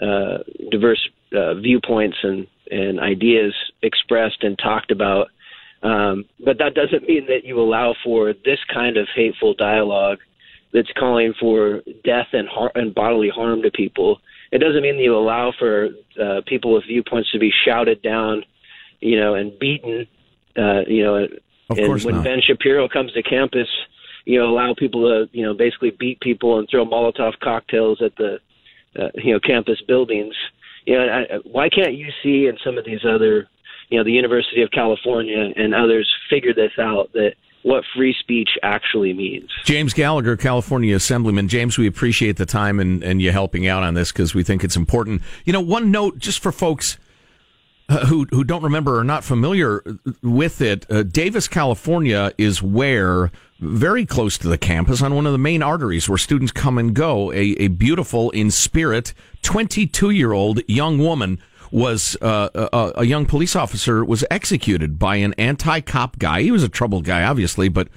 uh, 0.01 0.39
diverse 0.71 1.09
uh, 1.35 1.55
viewpoints 1.55 2.17
and 2.23 2.47
and 2.69 2.99
ideas 2.99 3.55
expressed 3.83 4.43
and 4.43 4.59
talked 4.59 4.91
about. 4.91 5.29
Um, 5.83 6.25
but 6.45 6.59
that 6.59 6.75
doesn't 6.75 7.07
mean 7.07 7.27
that 7.27 7.45
you 7.45 7.61
allow 7.61 7.95
for 8.03 8.33
this 8.45 8.59
kind 8.73 8.97
of 8.97 9.07
hateful 9.15 9.55
dialogue 9.55 10.19
that's 10.73 10.91
calling 10.99 11.33
for 11.39 11.83
death 12.05 12.27
and 12.33 12.49
har- 12.49 12.73
and 12.75 12.95
bodily 12.95 13.29
harm 13.29 13.63
to 13.63 13.71
people. 13.71 14.21
It 14.51 14.59
doesn't 14.59 14.83
mean 14.83 14.97
that 14.97 15.03
you 15.03 15.17
allow 15.17 15.53
for 15.59 15.91
uh, 16.21 16.41
people 16.47 16.73
with 16.75 16.85
viewpoints 16.87 17.31
to 17.33 17.39
be 17.39 17.53
shouted 17.65 18.03
down, 18.03 18.45
you 19.01 19.19
know, 19.19 19.35
and 19.35 19.57
beaten. 19.59 20.07
Uh, 20.57 20.81
you 20.87 21.05
know, 21.05 21.27
Of 21.71 21.79
and 21.79 22.05
when 22.05 22.15
not. 22.17 22.25
Ben 22.25 22.41
Shapiro 22.47 22.89
comes 22.89 23.13
to 23.13 23.23
campus, 23.23 23.69
you 24.27 24.39
know, 24.39 24.47
allow 24.47 24.75
people 24.75 25.03
to, 25.03 25.31
you 25.33 25.45
know, 25.45 25.55
basically 25.55 25.91
beat 25.91 26.21
people 26.21 26.59
and 26.59 26.69
throw 26.69 26.85
Molotov 26.85 27.39
cocktails 27.41 28.03
at 28.03 28.15
the, 28.17 28.39
uh, 28.99 29.09
you 29.15 29.33
know, 29.33 29.41
campus 29.41 29.81
buildings. 29.87 30.35
You 30.85 30.99
know, 30.99 31.07
I, 31.07 31.37
why 31.45 31.69
can't 31.69 31.95
UC 31.95 32.49
and 32.49 32.59
some 32.63 32.77
of 32.77 32.85
these 32.85 33.05
other, 33.05 33.49
you 33.89 33.99
know, 33.99 34.05
the 34.05 34.13
University 34.13 34.63
of 34.63 34.71
California 34.73 35.53
and 35.57 35.75
others 35.75 36.13
figure 36.29 36.53
this 36.53 36.73
out 36.79 37.13
that 37.13 37.35
what 37.63 37.85
free 37.97 38.15
speech 38.19 38.51
actually 38.65 39.13
means? 39.13 39.49
James 39.65 39.95
Gallagher, 39.95 40.37
California 40.37 40.95
Assemblyman. 40.97 41.47
James, 41.47 41.79
we 41.79 41.87
appreciate 41.87 42.37
the 42.37 42.47
time 42.47 42.81
and, 42.81 43.05
and 43.05 43.23
you 43.23 43.31
helping 43.31 43.69
out 43.69 43.85
on 43.85 43.95
this 43.95 44.11
because 44.11 44.35
we 44.35 44.43
think 44.43 44.65
it's 44.65 44.77
important. 44.77 45.23
You 45.45 45.53
know, 45.53 45.61
one 45.61 45.93
note 45.93 46.19
just 46.19 46.41
for 46.41 46.51
folks 46.51 46.99
uh, 47.89 48.07
who 48.07 48.27
who 48.31 48.43
don't 48.43 48.65
remember 48.65 48.99
or 48.99 49.05
not 49.05 49.23
familiar 49.23 49.85
with 50.21 50.61
it, 50.61 50.85
uh, 50.91 51.05
Davis, 51.05 51.47
California 51.47 52.33
is 52.37 52.61
where 52.61 53.31
very 53.59 54.05
close 54.05 54.37
to 54.39 54.49
the 54.49 54.59
campus 54.59 55.03
on 55.03 55.15
one 55.15 55.27
of 55.27 55.33
the 55.33 55.39
main 55.39 55.63
arteries 55.63 56.09
where 56.09 56.19
students 56.19 56.53
come 56.53 56.79
and 56.79 56.95
go. 56.95 57.33
A, 57.33 57.55
a 57.59 57.69
beautiful, 57.69 58.31
in 58.31 58.51
spirit, 58.51 59.15
22 59.43 60.11
year 60.11 60.33
old 60.33 60.61
young 60.69 60.99
woman 60.99 61.39
was 61.71 62.17
uh, 62.23 62.49
a, 62.55 63.01
a 63.01 63.05
young 63.05 63.27
police 63.27 63.57
officer 63.57 64.05
was 64.05 64.25
executed 64.31 64.99
by 64.99 65.17
an 65.17 65.35
anti 65.35 65.81
cop 65.81 66.19
guy. 66.19 66.43
He 66.43 66.51
was 66.51 66.63
a 66.63 66.69
troubled 66.69 67.05
guy, 67.05 67.23
obviously, 67.23 67.69
but 67.69 67.89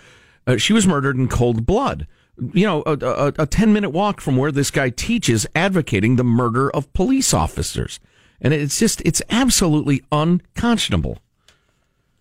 uh, 0.48 0.58
she 0.58 0.74
was 0.74 0.88
murdered 0.88 1.18
in 1.18 1.28
cold 1.28 1.66
blood. 1.66 2.08
You 2.54 2.66
know, 2.66 2.84
a, 2.86 2.94
a, 2.94 3.34
a 3.40 3.46
10 3.46 3.74
minute 3.74 3.90
walk 3.90 4.22
from 4.22 4.38
where 4.38 4.52
this 4.52 4.72
guy 4.72 4.90
teaches 4.90 5.46
advocating 5.56 6.16
the 6.16 6.24
murder 6.24 6.72
of 6.72 6.92
police 6.94 7.34
officers. 7.34 8.00
And 8.42 8.54
it's 8.54 8.80
just, 8.80 9.02
it's 9.04 9.22
absolutely 9.30 10.02
unconscionable. 10.12 11.20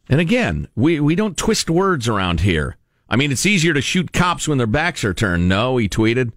And 0.08 0.20
again, 0.20 0.66
we, 0.74 0.98
we 0.98 1.14
don't 1.14 1.36
twist 1.36 1.70
words 1.70 2.08
around 2.08 2.40
here. 2.40 2.77
I 3.08 3.16
mean, 3.16 3.32
it's 3.32 3.46
easier 3.46 3.72
to 3.74 3.80
shoot 3.80 4.12
cops 4.12 4.46
when 4.46 4.58
their 4.58 4.66
backs 4.66 5.04
are 5.04 5.14
turned. 5.14 5.48
No, 5.48 5.76
he 5.78 5.88
tweeted. 5.88 6.32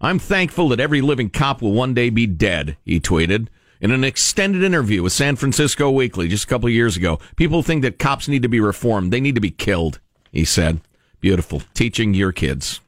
I'm 0.00 0.18
thankful 0.18 0.68
that 0.70 0.80
every 0.80 1.00
living 1.00 1.30
cop 1.30 1.62
will 1.62 1.72
one 1.72 1.94
day 1.94 2.10
be 2.10 2.26
dead, 2.26 2.76
he 2.84 3.00
tweeted. 3.00 3.48
In 3.80 3.90
an 3.90 4.04
extended 4.04 4.62
interview 4.62 5.02
with 5.02 5.12
San 5.12 5.36
Francisco 5.36 5.90
Weekly 5.90 6.28
just 6.28 6.44
a 6.44 6.46
couple 6.46 6.66
of 6.66 6.72
years 6.72 6.96
ago, 6.96 7.18
people 7.36 7.62
think 7.62 7.82
that 7.82 7.98
cops 7.98 8.26
need 8.26 8.42
to 8.42 8.48
be 8.48 8.60
reformed. 8.60 9.12
They 9.12 9.20
need 9.20 9.34
to 9.34 9.40
be 9.40 9.50
killed, 9.50 10.00
he 10.32 10.44
said. 10.44 10.80
Beautiful. 11.20 11.62
Teaching 11.74 12.14
your 12.14 12.32
kids 12.32 12.80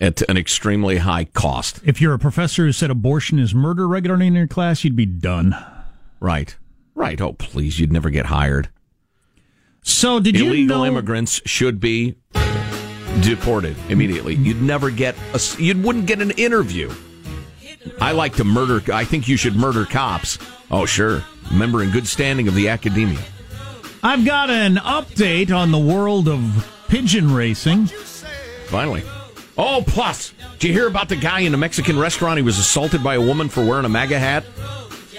at 0.00 0.22
an 0.28 0.36
extremely 0.36 0.98
high 0.98 1.24
cost. 1.24 1.80
If 1.84 2.00
you're 2.00 2.14
a 2.14 2.18
professor 2.18 2.66
who 2.66 2.72
said 2.72 2.90
abortion 2.90 3.38
is 3.38 3.54
murder 3.54 3.88
regularly 3.88 4.26
in 4.26 4.34
your 4.34 4.46
class, 4.46 4.84
you'd 4.84 4.96
be 4.96 5.06
done. 5.06 5.56
Right. 6.20 6.56
Right. 6.94 7.20
Oh, 7.20 7.32
please. 7.34 7.78
You'd 7.78 7.92
never 7.92 8.10
get 8.10 8.26
hired. 8.26 8.68
So, 9.86 10.18
did 10.18 10.36
you 10.36 10.46
Illegal 10.48 10.78
know? 10.78 10.84
immigrants 10.84 11.40
should 11.46 11.78
be 11.78 12.16
deported 13.20 13.76
immediately. 13.88 14.34
You'd 14.34 14.60
never 14.60 14.90
get 14.90 15.14
a, 15.32 15.40
you 15.62 15.80
wouldn't 15.80 16.06
get 16.06 16.20
an 16.20 16.32
interview. 16.32 16.92
I 18.00 18.10
like 18.10 18.34
to 18.36 18.44
murder. 18.44 18.82
I 18.92 19.04
think 19.04 19.28
you 19.28 19.36
should 19.36 19.54
murder 19.54 19.84
cops. 19.84 20.38
Oh, 20.72 20.86
sure. 20.86 21.22
Member 21.52 21.84
in 21.84 21.92
good 21.92 22.08
standing 22.08 22.48
of 22.48 22.56
the 22.56 22.68
academia. 22.68 23.20
I've 24.02 24.24
got 24.24 24.50
an 24.50 24.74
update 24.76 25.56
on 25.56 25.70
the 25.70 25.78
world 25.78 26.28
of 26.28 26.68
pigeon 26.88 27.32
racing. 27.32 27.86
Finally. 28.66 29.04
Oh, 29.56 29.84
plus, 29.86 30.34
did 30.58 30.64
you 30.68 30.72
hear 30.74 30.88
about 30.88 31.08
the 31.08 31.16
guy 31.16 31.40
in 31.40 31.54
a 31.54 31.56
Mexican 31.56 31.96
restaurant? 31.96 32.38
He 32.38 32.42
was 32.42 32.58
assaulted 32.58 33.04
by 33.04 33.14
a 33.14 33.20
woman 33.20 33.48
for 33.48 33.64
wearing 33.64 33.84
a 33.84 33.88
MAGA 33.88 34.18
hat. 34.18 34.44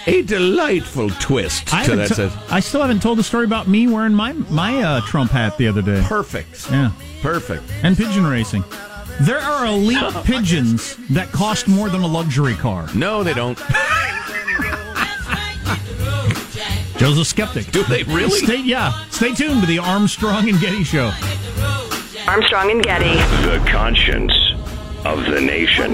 A 0.07 0.21
delightful 0.23 1.09
twist 1.09 1.73
I, 1.73 1.83
to 1.85 1.95
that. 1.97 2.07
t- 2.07 2.13
says, 2.15 2.33
I 2.49 2.61
still 2.61 2.81
haven't 2.81 3.01
told 3.01 3.17
the 3.19 3.23
story 3.23 3.43
about 3.45 3.67
me 3.67 3.87
wearing 3.87 4.13
my 4.13 4.31
my 4.33 4.81
uh, 4.81 5.01
Trump 5.01 5.31
hat 5.31 5.57
the 5.57 5.67
other 5.67 5.81
day. 5.81 6.01
Perfect. 6.05 6.71
Yeah, 6.71 6.91
Perfect. 7.21 7.63
and 7.83 7.95
pigeon 7.97 8.25
racing. 8.25 8.63
There 9.21 9.39
are 9.39 9.65
elite 9.65 10.13
pigeons 10.23 10.95
that 11.09 11.31
cost 11.31 11.67
more 11.67 11.89
than 11.89 12.01
a 12.01 12.07
luxury 12.07 12.53
car. 12.55 12.87
No, 12.95 13.23
they 13.23 13.33
don't. 13.33 13.57
Joe's 16.97 17.17
a 17.19 17.25
skeptic. 17.25 17.71
Do 17.71 17.83
they 17.83 18.03
really? 18.03 18.39
Stay, 18.39 18.61
yeah. 18.63 18.91
Stay 19.09 19.33
tuned 19.33 19.61
to 19.61 19.67
the 19.67 19.77
Armstrong 19.79 20.49
and 20.49 20.59
Getty 20.59 20.83
Show. 20.83 21.11
Armstrong 22.27 22.71
and 22.71 22.81
Getty. 22.81 23.13
The 23.45 23.63
conscience 23.69 24.33
of 25.05 25.25
the 25.25 25.39
nation. 25.39 25.93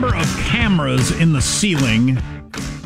Number 0.00 0.16
of 0.16 0.36
cameras 0.44 1.10
in 1.20 1.32
the 1.32 1.40
ceiling 1.42 2.16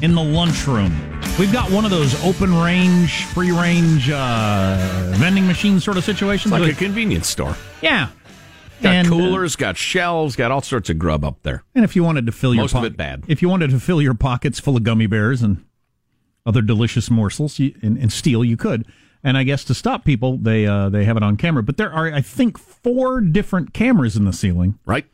in 0.00 0.14
the 0.14 0.22
lunchroom. 0.22 0.90
We've 1.38 1.52
got 1.52 1.70
one 1.70 1.84
of 1.84 1.90
those 1.90 2.14
open 2.24 2.54
range, 2.54 3.26
free 3.26 3.52
range 3.52 4.08
uh, 4.08 5.12
vending 5.16 5.46
machine 5.46 5.78
sort 5.78 5.98
of 5.98 6.04
situations. 6.04 6.52
Like 6.52 6.72
a 6.72 6.74
convenience 6.74 7.28
store. 7.28 7.54
yeah. 7.82 8.08
Got 8.80 8.94
And, 8.94 9.08
uh, 9.08 9.10
coolers, 9.10 9.56
got 9.56 9.76
shelves, 9.76 10.36
got 10.36 10.50
all 10.50 10.62
sorts 10.62 10.88
of 10.88 10.98
grub 10.98 11.22
up 11.22 11.42
there. 11.42 11.64
And 11.74 11.84
if 11.84 11.94
you 11.94 12.02
wanted 12.02 12.24
to 12.24 12.32
fill 12.32 12.54
your 12.54 12.64
Most 12.64 12.74
of 12.74 12.80
po- 12.80 12.86
it 12.86 12.96
bad. 12.96 13.24
if 13.28 13.42
you 13.42 13.48
wanted 13.50 13.68
to 13.72 13.78
fill 13.78 14.00
your 14.00 14.14
pockets 14.14 14.58
full 14.58 14.78
of 14.78 14.82
gummy 14.82 15.06
bears 15.06 15.42
and 15.42 15.62
other 16.46 16.62
delicious 16.62 17.10
morsels 17.10 17.58
you, 17.58 17.74
and, 17.82 17.98
and 17.98 18.10
steel, 18.10 18.42
you 18.42 18.56
could. 18.56 18.86
And 19.22 19.36
I 19.36 19.42
guess 19.42 19.64
to 19.64 19.74
stop 19.74 20.06
people, 20.06 20.38
they 20.38 20.66
uh, 20.66 20.88
they 20.88 21.04
have 21.04 21.18
it 21.18 21.22
on 21.22 21.36
camera. 21.36 21.62
But 21.62 21.76
there 21.76 21.92
are, 21.92 22.10
I 22.10 22.22
think, 22.22 22.56
four 22.58 23.20
different 23.20 23.74
cameras 23.74 24.16
in 24.16 24.24
the 24.24 24.32
ceiling. 24.32 24.78
Right? 24.86 25.04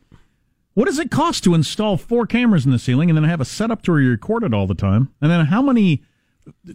What 0.79 0.85
does 0.85 0.97
it 0.97 1.11
cost 1.11 1.43
to 1.43 1.55
install 1.55 1.97
four 1.97 2.25
cameras 2.25 2.65
in 2.65 2.71
the 2.71 2.79
ceiling 2.79 3.09
and 3.09 3.17
then 3.17 3.25
have 3.25 3.41
a 3.41 3.45
setup 3.45 3.81
to 3.81 3.91
where 3.91 3.99
you 3.99 4.11
record 4.11 4.45
it 4.45 4.53
all 4.53 4.65
the 4.65 4.73
time? 4.73 5.13
And 5.19 5.29
then 5.29 5.47
how 5.47 5.61
many 5.61 6.05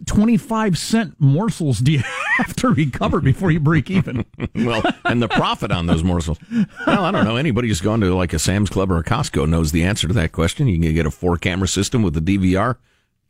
twenty 0.05 0.37
five 0.37 0.77
cent 0.77 1.15
morsels 1.17 1.79
do 1.79 1.91
you 1.91 2.03
have 2.37 2.55
to 2.57 2.69
recover 2.69 3.19
before 3.19 3.49
you 3.49 3.59
break 3.59 3.89
even. 3.89 4.23
well, 4.55 4.83
and 5.05 5.23
the 5.23 5.27
profit 5.27 5.71
on 5.71 5.87
those 5.87 6.03
morsels. 6.03 6.37
Well, 6.85 7.03
I 7.03 7.09
don't 7.09 7.25
know. 7.25 7.37
Anybody 7.37 7.67
who's 7.69 7.81
gone 7.81 7.99
to 8.01 8.13
like 8.13 8.31
a 8.31 8.37
Sam's 8.37 8.69
Club 8.69 8.91
or 8.91 8.99
a 8.99 9.03
Costco 9.03 9.49
knows 9.49 9.71
the 9.71 9.83
answer 9.83 10.07
to 10.07 10.13
that 10.13 10.31
question. 10.31 10.67
You 10.67 10.79
can 10.79 10.93
get 10.93 11.07
a 11.07 11.11
four 11.11 11.35
camera 11.37 11.67
system 11.67 12.03
with 12.03 12.15
a 12.15 12.21
DVR, 12.21 12.75
a 12.75 12.77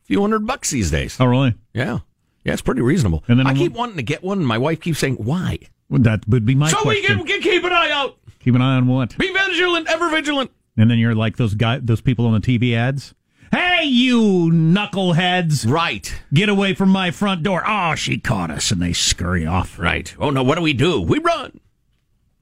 few 0.03 0.20
hundred 0.20 0.46
bucks 0.46 0.72
these 0.72 0.91
days. 0.91 1.15
Oh, 1.22 1.25
really? 1.25 1.55
Yeah. 1.74 2.00
Yeah, 2.44 2.51
it's 2.51 2.62
pretty 2.62 2.82
reasonable. 2.82 3.24
And 3.29 3.39
then 3.39 3.48
I 3.48 3.53
keep 3.53 3.72
wanting 3.72 3.96
to 3.96 4.03
get 4.03 4.25
one, 4.25 4.39
and 4.39 4.48
my 4.48 4.58
wife 4.58 4.82
keeps 4.82 5.00
saying, 5.00 5.15
why? 5.15 5.58
Well, 5.88 6.01
that 6.01 6.27
would 6.27 6.46
be 6.46 6.53
my 6.53 6.70
so 6.70 6.79
we 6.79 7.00
question. 7.00 7.20
can, 7.20 7.27
can 7.27 7.41
keep 7.41 7.63
an 7.63 7.72
eye 7.72 7.91
out. 7.91 8.17
Keep 8.39 8.55
an 8.55 8.62
eye 8.62 8.75
on 8.75 8.88
what? 8.88 9.17
Be 9.17 9.32
vigilant, 9.32 9.88
ever 9.88 10.10
vigilant. 10.10 10.51
And 10.77 10.89
then 10.89 10.98
you're 10.98 11.15
like 11.15 11.38
those 11.38 11.55
guy, 11.55 11.79
those 11.79 12.01
people 12.01 12.25
on 12.25 12.34
the 12.34 12.39
TV 12.39 12.75
ads. 12.75 13.13
Hey, 13.51 13.86
you 13.86 14.50
knuckleheads! 14.51 15.70
Right. 15.72 16.13
Get 16.34 16.50
away 16.50 16.74
from 16.74 16.89
my 16.89 17.12
front 17.12 17.44
door! 17.44 17.63
Oh, 17.65 17.96
she 17.96 18.17
caught 18.17 18.51
us, 18.51 18.72
and 18.72 18.82
they 18.82 18.91
scurry 18.91 19.46
off. 19.46 19.79
Right. 19.79 20.13
Oh, 20.20 20.29
no, 20.29 20.44
what 20.44 20.55
do 20.55 20.62
we 20.62 20.74
do? 20.74 21.01
We 21.01 21.20
run. 21.20 21.60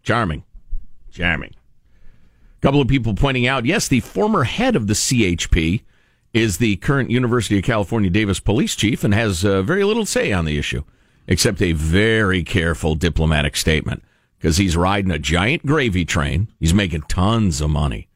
Charming. 0.02 0.44
Charming. 1.12 1.52
A 1.52 2.62
couple 2.62 2.82
of 2.82 2.88
people 2.88 3.14
pointing 3.14 3.46
out 3.46 3.66
yes, 3.66 3.88
the 3.88 4.00
former 4.00 4.44
head 4.44 4.76
of 4.76 4.88
the 4.88 4.94
CHP 4.94 5.82
is 6.34 6.58
the 6.58 6.78
current 6.78 7.12
University 7.12 7.60
of 7.60 7.64
California 7.64 8.10
Davis 8.10 8.40
police 8.40 8.76
chief 8.76 9.04
and 9.04 9.14
has 9.14 9.46
uh, 9.46 9.62
very 9.62 9.84
little 9.84 10.06
say 10.06 10.32
on 10.32 10.46
the 10.46 10.58
issue, 10.58 10.84
except 11.28 11.62
a 11.62 11.74
very 11.74 12.44
careful 12.44 12.96
diplomatic 12.96 13.56
statement 13.56 14.04
because 14.40 14.58
he's 14.58 14.76
riding 14.76 15.12
a 15.12 15.20
giant 15.20 15.66
gravy 15.66 16.06
train. 16.06 16.48
He's 16.60 16.74
making 16.74 17.04
tons 17.04 17.62
of 17.62 17.70
money. 17.70 18.08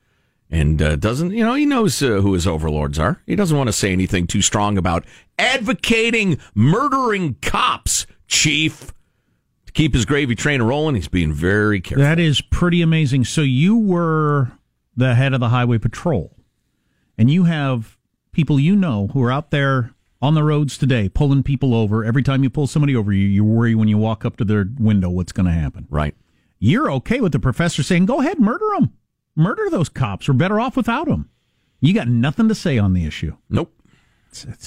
And 0.49 0.81
uh, 0.81 0.95
doesn't, 0.95 1.31
you 1.31 1.43
know, 1.43 1.55
he 1.55 1.65
knows 1.65 2.01
uh, 2.01 2.21
who 2.21 2.33
his 2.33 2.47
overlords 2.47 2.97
are. 2.97 3.21
He 3.25 3.35
doesn't 3.35 3.57
want 3.57 3.67
to 3.67 3.73
say 3.73 3.91
anything 3.91 4.27
too 4.27 4.41
strong 4.41 4.77
about 4.77 5.05
advocating 5.37 6.37
murdering 6.55 7.35
cops, 7.41 8.07
chief. 8.27 8.93
To 9.65 9.73
keep 9.73 9.93
his 9.93 10.05
gravy 10.05 10.35
train 10.35 10.61
rolling, 10.61 10.95
he's 10.95 11.09
being 11.09 11.33
very 11.33 11.81
careful. 11.81 12.03
That 12.03 12.19
is 12.19 12.39
pretty 12.39 12.81
amazing. 12.81 13.25
So 13.25 13.41
you 13.41 13.77
were 13.77 14.53
the 14.95 15.15
head 15.15 15.33
of 15.33 15.41
the 15.41 15.49
highway 15.49 15.77
patrol, 15.79 16.33
and 17.17 17.29
you 17.29 17.43
have 17.43 17.97
people 18.31 18.59
you 18.59 18.75
know 18.75 19.07
who 19.07 19.21
are 19.23 19.31
out 19.31 19.51
there 19.51 19.91
on 20.21 20.33
the 20.33 20.43
roads 20.43 20.77
today 20.77 21.09
pulling 21.09 21.43
people 21.43 21.75
over. 21.75 22.05
Every 22.05 22.23
time 22.23 22.43
you 22.43 22.49
pull 22.49 22.67
somebody 22.67 22.95
over, 22.95 23.11
you 23.11 23.27
you 23.27 23.43
worry 23.43 23.75
when 23.75 23.89
you 23.89 23.97
walk 23.97 24.23
up 24.23 24.37
to 24.37 24.45
their 24.45 24.65
window 24.79 25.09
what's 25.09 25.33
going 25.33 25.45
to 25.45 25.51
happen. 25.51 25.87
Right. 25.89 26.15
You're 26.59 26.89
okay 26.93 27.19
with 27.19 27.33
the 27.33 27.39
professor 27.39 27.83
saying, 27.83 28.05
"Go 28.05 28.21
ahead, 28.21 28.39
murder 28.39 28.65
them, 28.79 28.93
murder 29.37 29.69
those 29.69 29.87
cops. 29.89 30.27
We're 30.27 30.33
better 30.33 30.59
off 30.59 30.75
without 30.75 31.07
them." 31.07 31.29
You 31.79 31.93
got 31.93 32.07
nothing 32.07 32.47
to 32.49 32.55
say 32.55 32.77
on 32.77 32.93
the 32.93 33.05
issue. 33.05 33.37
Nope. 33.49 33.71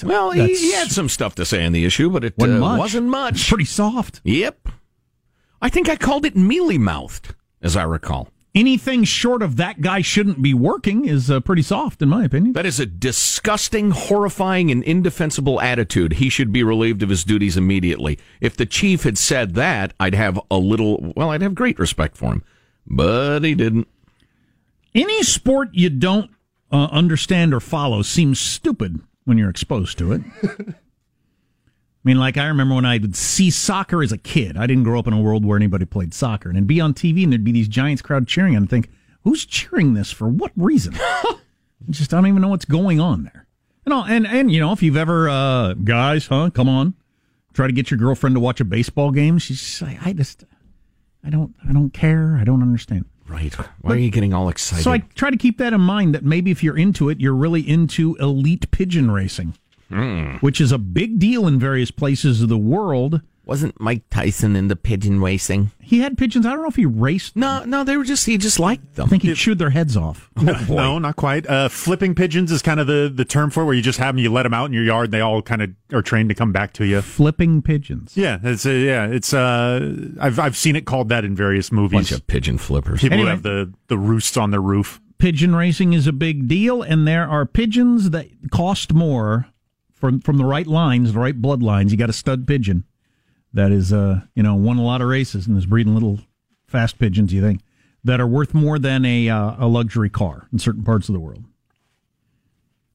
Well, 0.03 0.31
he, 0.31 0.55
he 0.55 0.71
had 0.73 0.91
some 0.91 1.07
stuff 1.07 1.35
to 1.35 1.45
say 1.45 1.65
on 1.65 1.71
the 1.71 1.85
issue, 1.85 2.09
but 2.09 2.23
it 2.23 2.33
Wasn't 2.37 2.57
uh, 2.57 2.59
much. 2.61 2.79
wasn't 2.79 3.07
much. 3.07 3.35
It's 3.35 3.49
pretty 3.49 3.65
soft. 3.65 4.21
Yep. 4.23 4.69
I 5.61 5.69
think 5.69 5.87
I 5.87 5.95
called 5.95 6.25
it 6.25 6.35
mealy 6.35 6.77
mouthed, 6.77 7.35
as 7.61 7.77
I 7.77 7.83
recall. 7.83 8.29
Anything 8.53 9.05
short 9.05 9.41
of 9.41 9.55
that 9.57 9.79
guy 9.79 10.01
shouldn't 10.01 10.41
be 10.41 10.53
working 10.53 11.05
is 11.05 11.31
uh, 11.31 11.39
pretty 11.39 11.61
soft, 11.61 12.01
in 12.01 12.09
my 12.09 12.25
opinion. 12.25 12.51
That 12.53 12.65
is 12.65 12.81
a 12.81 12.85
disgusting, 12.85 13.91
horrifying, 13.91 14.71
and 14.71 14.83
indefensible 14.83 15.61
attitude. 15.61 16.13
He 16.13 16.27
should 16.29 16.51
be 16.51 16.63
relieved 16.63 17.01
of 17.03 17.09
his 17.09 17.23
duties 17.23 17.55
immediately. 17.55 18.19
If 18.41 18.57
the 18.57 18.65
chief 18.65 19.03
had 19.03 19.17
said 19.17 19.53
that, 19.55 19.93
I'd 20.01 20.15
have 20.15 20.37
a 20.49 20.57
little, 20.57 21.13
well, 21.15 21.29
I'd 21.29 21.41
have 21.43 21.55
great 21.55 21.79
respect 21.79 22.17
for 22.17 22.33
him. 22.33 22.43
But 22.85 23.41
he 23.43 23.55
didn't. 23.55 23.87
Any 24.93 25.23
sport 25.23 25.69
you 25.73 25.89
don't 25.89 26.31
uh, 26.71 26.87
understand 26.91 27.53
or 27.53 27.59
follow 27.59 28.01
seems 28.01 28.39
stupid 28.39 28.99
when 29.25 29.37
you're 29.37 29.49
exposed 29.49 29.97
to 29.99 30.11
it. 30.11 30.21
I 30.43 30.73
mean, 32.03 32.17
like 32.17 32.37
I 32.37 32.47
remember 32.47 32.75
when 32.75 32.85
I 32.85 32.97
would 32.97 33.15
see 33.15 33.51
soccer 33.51 34.01
as 34.01 34.11
a 34.11 34.17
kid. 34.17 34.57
I 34.57 34.65
didn't 34.65 34.83
grow 34.83 34.99
up 34.99 35.07
in 35.07 35.13
a 35.13 35.21
world 35.21 35.45
where 35.45 35.55
anybody 35.55 35.85
played 35.85 36.13
soccer, 36.13 36.49
and 36.49 36.57
it'd 36.57 36.67
be 36.67 36.81
on 36.81 36.93
TV, 36.93 37.23
and 37.23 37.31
there'd 37.31 37.43
be 37.43 37.51
these 37.51 37.67
Giants 37.67 38.01
crowd 38.01 38.27
cheering, 38.27 38.55
and 38.55 38.65
I'd 38.65 38.69
think, 38.69 38.89
who's 39.23 39.45
cheering 39.45 39.93
this 39.93 40.11
for? 40.11 40.27
What 40.27 40.51
reason? 40.55 40.97
Just 41.89 42.13
I 42.13 42.17
don't 42.17 42.27
even 42.27 42.41
know 42.41 42.47
what's 42.47 42.65
going 42.65 42.99
on 42.99 43.23
there. 43.23 43.47
And 43.85 43.93
all, 43.93 44.03
and 44.03 44.25
and 44.27 44.51
you 44.51 44.59
know, 44.59 44.71
if 44.71 44.81
you've 44.83 44.97
ever 44.97 45.29
uh, 45.29 45.73
guys, 45.73 46.27
huh? 46.27 46.49
Come 46.51 46.69
on, 46.69 46.95
try 47.53 47.67
to 47.67 47.73
get 47.73 47.91
your 47.91 47.97
girlfriend 47.97 48.35
to 48.35 48.39
watch 48.39 48.59
a 48.59 48.65
baseball 48.65 49.11
game. 49.11 49.37
She's 49.37 49.59
just 49.59 49.81
like, 49.81 50.05
I 50.05 50.13
just, 50.13 50.43
I 51.23 51.29
don't, 51.29 51.55
I 51.67 51.73
don't 51.73 51.91
care. 51.91 52.37
I 52.39 52.43
don't 52.43 52.61
understand. 52.61 53.05
Right. 53.31 53.53
Why 53.81 53.93
are 53.93 53.97
you 53.97 54.11
getting 54.11 54.33
all 54.33 54.49
excited? 54.49 54.83
So 54.83 54.91
I 54.91 54.99
try 55.15 55.29
to 55.29 55.37
keep 55.37 55.57
that 55.59 55.71
in 55.73 55.81
mind 55.81 56.13
that 56.13 56.23
maybe 56.25 56.51
if 56.51 56.63
you're 56.63 56.77
into 56.77 57.09
it, 57.09 57.19
you're 57.21 57.33
really 57.35 57.61
into 57.67 58.15
elite 58.19 58.69
pigeon 58.71 59.09
racing, 59.09 59.53
Hmm. 59.89 60.35
which 60.41 60.59
is 60.59 60.71
a 60.71 60.77
big 60.77 61.17
deal 61.19 61.47
in 61.47 61.57
various 61.59 61.91
places 61.91 62.41
of 62.41 62.49
the 62.49 62.57
world. 62.57 63.21
Wasn't 63.43 63.79
Mike 63.81 64.03
Tyson 64.11 64.55
into 64.55 64.75
pigeon 64.75 65.19
racing? 65.19 65.71
He 65.79 65.99
had 65.99 66.17
pigeons. 66.17 66.45
I 66.45 66.51
don't 66.51 66.61
know 66.61 66.67
if 66.69 66.75
he 66.75 66.85
raced. 66.85 67.35
No, 67.35 67.63
no, 67.65 67.83
they 67.83 67.97
were 67.97 68.03
just, 68.03 68.25
he 68.25 68.37
just 68.37 68.59
liked 68.59 68.95
them. 68.95 69.07
I 69.07 69.09
think 69.09 69.23
he 69.23 69.33
chewed 69.33 69.57
their 69.57 69.71
heads 69.71 69.97
off. 69.97 70.29
no, 70.69 70.99
not 70.99 71.15
quite. 71.15 71.47
Uh, 71.49 71.67
flipping 71.67 72.13
pigeons 72.13 72.51
is 72.51 72.61
kind 72.61 72.79
of 72.79 72.85
the, 72.87 73.11
the 73.13 73.25
term 73.25 73.49
for 73.49 73.63
it, 73.63 73.65
where 73.65 73.73
you 73.73 73.81
just 73.81 73.97
have 73.99 74.15
them, 74.15 74.23
you 74.23 74.31
let 74.31 74.43
them 74.43 74.53
out 74.53 74.65
in 74.65 74.73
your 74.73 74.83
yard, 74.83 75.05
and 75.05 75.13
they 75.13 75.21
all 75.21 75.41
kind 75.41 75.61
of 75.63 75.71
are 75.91 76.03
trained 76.03 76.29
to 76.29 76.35
come 76.35 76.51
back 76.51 76.71
to 76.73 76.85
you. 76.85 77.01
Flipping 77.01 77.61
pigeons. 77.63 78.15
Yeah, 78.15 78.37
it's 78.43 78.65
uh, 78.65 78.69
yeah, 78.69 79.07
it's 79.07 79.33
uh, 79.33 79.95
I've 80.19 80.39
I've 80.39 80.55
seen 80.55 80.75
it 80.75 80.85
called 80.85 81.09
that 81.09 81.25
in 81.25 81.35
various 81.35 81.71
movies. 81.71 81.97
Bunch 81.97 82.11
of 82.11 82.27
pigeon 82.27 82.57
flippers. 82.59 83.01
People 83.01 83.17
who 83.17 83.23
Anyway. 83.23 83.31
have 83.31 83.43
the 83.43 83.73
the 83.87 83.97
roosts 83.97 84.37
on 84.37 84.51
their 84.51 84.61
roof. 84.61 85.01
Pigeon 85.17 85.55
racing 85.55 85.93
is 85.93 86.07
a 86.07 86.13
big 86.13 86.47
deal, 86.47 86.81
and 86.83 87.07
there 87.07 87.27
are 87.27 87.45
pigeons 87.45 88.11
that 88.11 88.27
cost 88.51 88.93
more 88.93 89.47
from 89.93 90.19
from 90.21 90.37
the 90.37 90.45
right 90.45 90.67
lines, 90.67 91.13
the 91.13 91.19
right 91.19 91.39
bloodlines. 91.41 91.89
You 91.91 91.97
got 91.97 92.09
a 92.09 92.13
stud 92.13 92.47
pigeon 92.47 92.85
that 93.53 93.71
is, 93.71 93.91
uh, 93.93 94.21
you 94.35 94.43
know, 94.43 94.55
won 94.55 94.77
a 94.77 94.83
lot 94.83 95.01
of 95.01 95.07
races 95.07 95.47
and 95.47 95.57
is 95.57 95.65
breeding 95.65 95.93
little 95.93 96.19
fast 96.67 96.97
pigeons. 96.99 97.33
You 97.33 97.41
think 97.41 97.61
that 98.03 98.19
are 98.21 98.27
worth 98.27 98.53
more 98.53 98.79
than 98.79 99.05
a 99.05 99.29
uh, 99.29 99.55
a 99.59 99.67
luxury 99.67 100.09
car 100.09 100.47
in 100.51 100.59
certain 100.59 100.83
parts 100.83 101.09
of 101.09 101.13
the 101.13 101.19
world. 101.19 101.43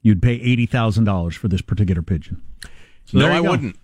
You'd 0.02 0.22
pay 0.22 0.34
eighty 0.34 0.66
thousand 0.66 1.04
dollars 1.04 1.34
for 1.34 1.48
this 1.48 1.62
particular 1.62 2.02
pigeon. 2.02 2.40
So 3.06 3.18
no, 3.18 3.30
I 3.32 3.42
go. 3.42 3.50
wouldn't. 3.50 3.76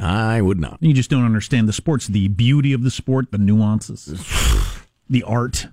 I 0.00 0.40
would 0.40 0.58
not. 0.58 0.78
You 0.80 0.92
just 0.94 1.10
don't 1.10 1.24
understand 1.24 1.68
the 1.68 1.72
sports, 1.72 2.06
the 2.06 2.28
beauty 2.28 2.72
of 2.72 2.82
the 2.82 2.90
sport, 2.90 3.30
the 3.30 3.38
nuances, 3.38 4.06
the 5.08 5.22
art. 5.22 5.66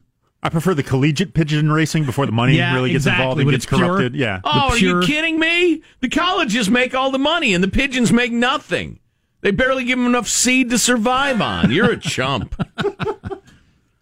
I 0.44 0.50
prefer 0.50 0.74
the 0.74 0.84
collegiate 0.84 1.34
pigeon 1.34 1.72
racing 1.72 2.06
before 2.06 2.26
the 2.26 2.32
money 2.32 2.58
Yeah, 2.58 2.74
really 2.74 2.92
gets 2.92 3.04
exactly, 3.06 3.24
involved 3.24 3.40
and 3.42 3.46
when 3.48 3.54
gets 3.56 3.66
it's 3.66 3.74
pure. 3.76 3.88
corrupted. 3.88 4.16
Yeah. 4.16 4.40
Oh, 4.44 4.70
are 4.70 4.78
you 4.78 5.02
kidding 5.02 5.38
me? 5.40 5.84
The 6.02 6.08
colleges 6.10 6.70
make 6.70 6.94
all 6.96 7.12
the 7.12 7.20
money 7.20 7.54
and 7.54 7.64
the 7.64 7.68
pigeons 7.68 8.12
make 8.14 8.32
nothing. 8.32 9.00
They 9.42 9.52
barely 9.52 9.86
give 9.86 9.98
them 9.98 10.08
enough 10.08 10.28
seed 10.28 10.70
to 10.70 10.78
survive 10.78 11.42
on. 11.42 11.72
You're 11.72 11.92
a 11.92 12.00
chump. 12.00 12.56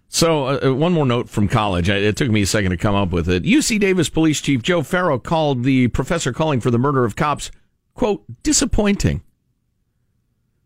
So, 0.10 0.48
uh, 0.48 0.60
uh, 0.64 0.74
one 0.74 0.94
more 0.94 1.06
note 1.06 1.30
from 1.30 1.48
college. 1.48 1.92
I, 1.92 1.98
it 1.98 2.18
took 2.18 2.32
me 2.32 2.42
a 2.42 2.48
second 2.48 2.72
to 2.72 2.78
come 2.78 2.96
up 2.96 3.12
with 3.12 3.30
it. 3.30 3.44
UC 3.44 3.80
Davis 3.80 4.10
Police 4.10 4.42
Chief 4.42 4.64
Joe 4.64 4.82
Farrow 4.82 5.20
called 5.20 5.64
the 5.64 5.90
professor 5.90 6.34
calling 6.34 6.60
for 6.60 6.72
the 6.72 6.80
murder 6.80 7.06
of 7.06 7.16
cops, 7.16 7.52
quote, 7.94 8.24
disappointing. 8.42 9.22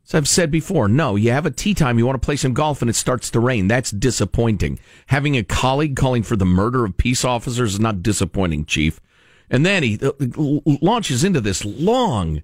As 0.07 0.15
I've 0.15 0.27
said 0.27 0.51
before, 0.51 0.87
no, 0.87 1.15
you 1.15 1.31
have 1.31 1.45
a 1.45 1.51
tea 1.51 1.73
time, 1.73 1.97
you 1.97 2.05
want 2.05 2.21
to 2.21 2.25
play 2.25 2.35
some 2.35 2.53
golf, 2.53 2.81
and 2.81 2.89
it 2.89 2.95
starts 2.95 3.29
to 3.31 3.39
rain. 3.39 3.67
That's 3.67 3.91
disappointing. 3.91 4.79
Having 5.07 5.37
a 5.37 5.43
colleague 5.43 5.95
calling 5.95 6.23
for 6.23 6.35
the 6.35 6.45
murder 6.45 6.85
of 6.85 6.95
peace 6.95 7.25
officers 7.25 7.73
is 7.73 7.79
not 7.79 8.03
disappointing, 8.03 8.65
Chief. 8.65 9.01
And 9.49 9.65
then 9.65 9.83
he 9.83 9.99
uh, 10.01 10.11
launches 10.81 11.23
into 11.25 11.41
this 11.41 11.65
long, 11.65 12.41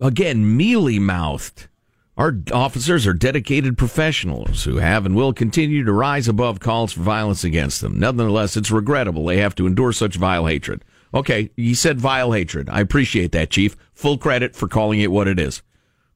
again, 0.00 0.56
mealy 0.56 0.98
mouthed. 0.98 1.68
Our 2.16 2.36
officers 2.52 3.06
are 3.06 3.12
dedicated 3.12 3.76
professionals 3.76 4.64
who 4.64 4.76
have 4.76 5.04
and 5.04 5.16
will 5.16 5.32
continue 5.32 5.84
to 5.84 5.92
rise 5.92 6.28
above 6.28 6.60
calls 6.60 6.92
for 6.92 7.00
violence 7.00 7.42
against 7.42 7.80
them. 7.80 7.98
Nonetheless, 7.98 8.56
it's 8.56 8.70
regrettable 8.70 9.26
they 9.26 9.38
have 9.38 9.56
to 9.56 9.66
endure 9.66 9.92
such 9.92 10.14
vile 10.14 10.46
hatred. 10.46 10.84
Okay, 11.12 11.50
you 11.56 11.74
said 11.74 12.00
vile 12.00 12.32
hatred. 12.32 12.68
I 12.68 12.80
appreciate 12.80 13.32
that, 13.32 13.50
Chief. 13.50 13.76
Full 13.94 14.18
credit 14.18 14.54
for 14.54 14.68
calling 14.68 15.00
it 15.00 15.10
what 15.10 15.26
it 15.26 15.40
is. 15.40 15.62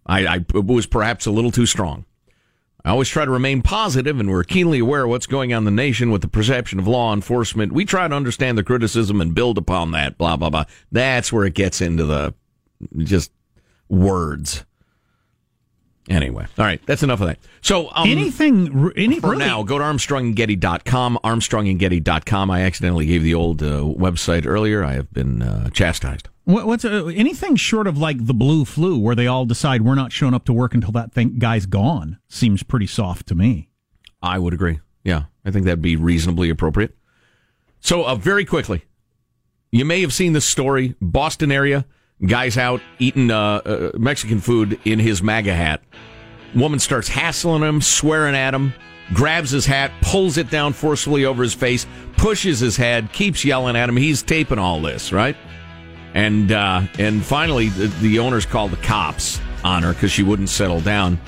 I, 0.07 0.27
I 0.27 0.45
was 0.53 0.87
perhaps 0.87 1.27
a 1.27 1.31
little 1.31 1.51
too 1.51 1.67
strong. 1.67 2.05
I 2.85 2.91
always 2.91 3.09
try 3.09 3.25
to 3.25 3.31
remain 3.31 3.61
positive, 3.61 4.19
and 4.19 4.31
we're 4.31 4.45
keenly 4.45 4.79
aware 4.79 5.05
of 5.05 5.11
what's 5.11 5.27
going 5.27 5.53
on 5.53 5.59
in 5.59 5.65
the 5.65 5.71
nation 5.71 6.11
with 6.11 6.23
the 6.23 6.29
perception 6.29 6.79
of 6.79 6.87
law 6.87 7.13
enforcement. 7.13 7.73
We 7.73 7.85
try 7.85 8.07
to 8.07 8.15
understand 8.15 8.57
the 8.57 8.63
criticism 8.63 9.21
and 9.21 9.35
build 9.35 9.59
upon 9.59 9.91
that, 9.91 10.17
blah, 10.17 10.37
blah, 10.37 10.51
blah. 10.51 10.65
That's 10.91 11.33
where 11.33 11.45
it 11.45 11.55
gets 11.55 11.81
into 11.81 12.05
the 12.05 12.35
just 12.97 13.33
words. 13.89 14.65
Anyway, 16.09 16.47
all 16.57 16.65
right, 16.65 16.81
that's 16.87 17.03
enough 17.03 17.21
of 17.21 17.27
that. 17.27 17.39
So, 17.61 17.91
um, 17.93 18.09
anything, 18.09 18.93
any, 18.97 19.21
for 19.21 19.31
really- 19.33 19.45
now, 19.45 19.63
go 19.63 19.77
to 19.77 19.85
armstrongandgetty.com, 19.85 21.19
armstrongandgetty.com. 21.23 22.51
I 22.51 22.63
accidentally 22.63 23.05
gave 23.05 23.23
the 23.23 23.35
old 23.35 23.63
uh, 23.63 23.81
website 23.83 24.47
earlier. 24.47 24.83
I 24.83 24.95
have 24.95 25.13
been 25.13 25.43
uh, 25.43 25.69
chastised. 25.69 26.31
What, 26.45 26.67
what's 26.67 26.87
uh, 26.87 27.07
anything 27.15 27.57
short 27.57 27.87
of 27.87 27.99
like 27.99 28.25
the 28.25 28.33
blue 28.33 28.65
flu, 28.65 28.99
where 28.99 29.15
they 29.15 29.27
all 29.27 29.45
decide 29.45 29.83
we're 29.83 29.95
not 29.95 30.11
showing 30.13 30.33
up 30.33 30.47
to 30.47 30.53
work 30.55 30.73
until 30.73 30.93
that 30.93 31.13
thing 31.13 31.39
guy's 31.39 31.67
gone, 31.67 32.19
seems 32.29 32.63
pretty 32.63 32.87
soft 32.87 33.27
to 33.27 33.35
me. 33.35 33.69
I 34.23 34.39
would 34.39 34.55
agree. 34.55 34.81
Yeah, 35.05 35.25
I 35.45 35.51
think 35.51 35.67
that'd 35.67 35.83
be 35.83 35.97
reasonably 35.97 36.49
appropriate. 36.49 36.97
So, 37.81 38.07
uh, 38.07 38.15
very 38.15 38.47
quickly, 38.47 38.85
you 39.71 39.85
may 39.85 40.01
have 40.01 40.15
seen 40.15 40.33
this 40.33 40.47
story. 40.47 40.95
Boston 41.03 41.53
area, 41.53 41.85
guy's 42.27 42.59
out 42.59 42.81
eating 42.99 43.31
uh, 43.31 43.61
uh, 43.65 43.91
Mexican 43.99 44.41
food 44.41 44.79
in 44.85 44.99
his 44.99 45.23
MAGA 45.23 45.55
hat. 45.55 45.83
Woman 46.55 46.79
starts 46.79 47.09
hassling 47.09 47.63
him, 47.63 47.81
swearing 47.81 48.35
at 48.35 48.55
him, 48.55 48.73
grabs 49.13 49.51
his 49.51 49.67
hat, 49.67 49.93
pulls 50.01 50.39
it 50.39 50.51
down 50.51 50.73
forcefully 50.73 51.25
over 51.25 51.43
his 51.43 51.55
face, 51.55 51.87
pushes 52.17 52.61
his 52.61 52.77
head, 52.77 53.13
keeps 53.13 53.45
yelling 53.45 53.77
at 53.77 53.89
him. 53.89 53.97
He's 53.97 54.23
taping 54.23 54.59
all 54.59 54.81
this, 54.81 55.13
right? 55.13 55.37
And 56.15 56.51
uh, 56.51 56.83
and 56.99 57.25
finally, 57.25 57.69
the, 57.69 57.87
the 58.01 58.19
owners 58.19 58.47
called 58.47 58.71
the 58.71 58.79
cops 58.79 59.41
on 59.63 59.83
her 59.83 59.93
because 59.93 60.11
she 60.11 60.23
wouldn't 60.23 60.49
settle 60.49 60.81
down. 60.81 61.21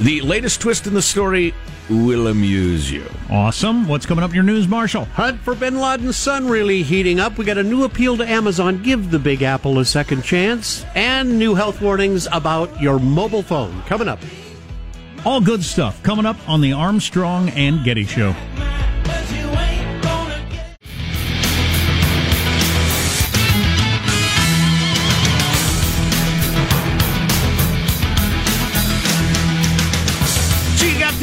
The 0.00 0.20
latest 0.22 0.60
twist 0.60 0.86
in 0.86 0.94
the 0.94 1.02
story 1.02 1.54
will 1.88 2.28
amuse 2.28 2.90
you. 2.90 3.04
Awesome. 3.30 3.86
What's 3.86 4.06
coming 4.06 4.24
up 4.24 4.30
in 4.30 4.34
your 4.34 4.44
news, 4.44 4.66
Marshall? 4.66 5.04
Hunt 5.06 5.40
for 5.40 5.54
bin 5.54 5.80
Laden's 5.80 6.16
son 6.16 6.48
really 6.48 6.82
heating 6.82 7.20
up. 7.20 7.38
We 7.38 7.44
got 7.44 7.58
a 7.58 7.62
new 7.62 7.84
appeal 7.84 8.16
to 8.16 8.28
Amazon. 8.28 8.82
Give 8.82 9.10
the 9.10 9.18
Big 9.18 9.42
Apple 9.42 9.78
a 9.78 9.84
second 9.84 10.22
chance. 10.22 10.84
And 10.94 11.38
new 11.38 11.54
health 11.54 11.80
warnings 11.80 12.26
about 12.32 12.80
your 12.80 12.98
mobile 12.98 13.42
phone. 13.42 13.82
Coming 13.82 14.08
up. 14.08 14.18
All 15.24 15.40
good 15.40 15.62
stuff 15.62 16.02
coming 16.02 16.26
up 16.26 16.36
on 16.48 16.60
the 16.60 16.72
Armstrong 16.72 17.48
and 17.50 17.84
Getty 17.84 18.04
Show. 18.04 18.34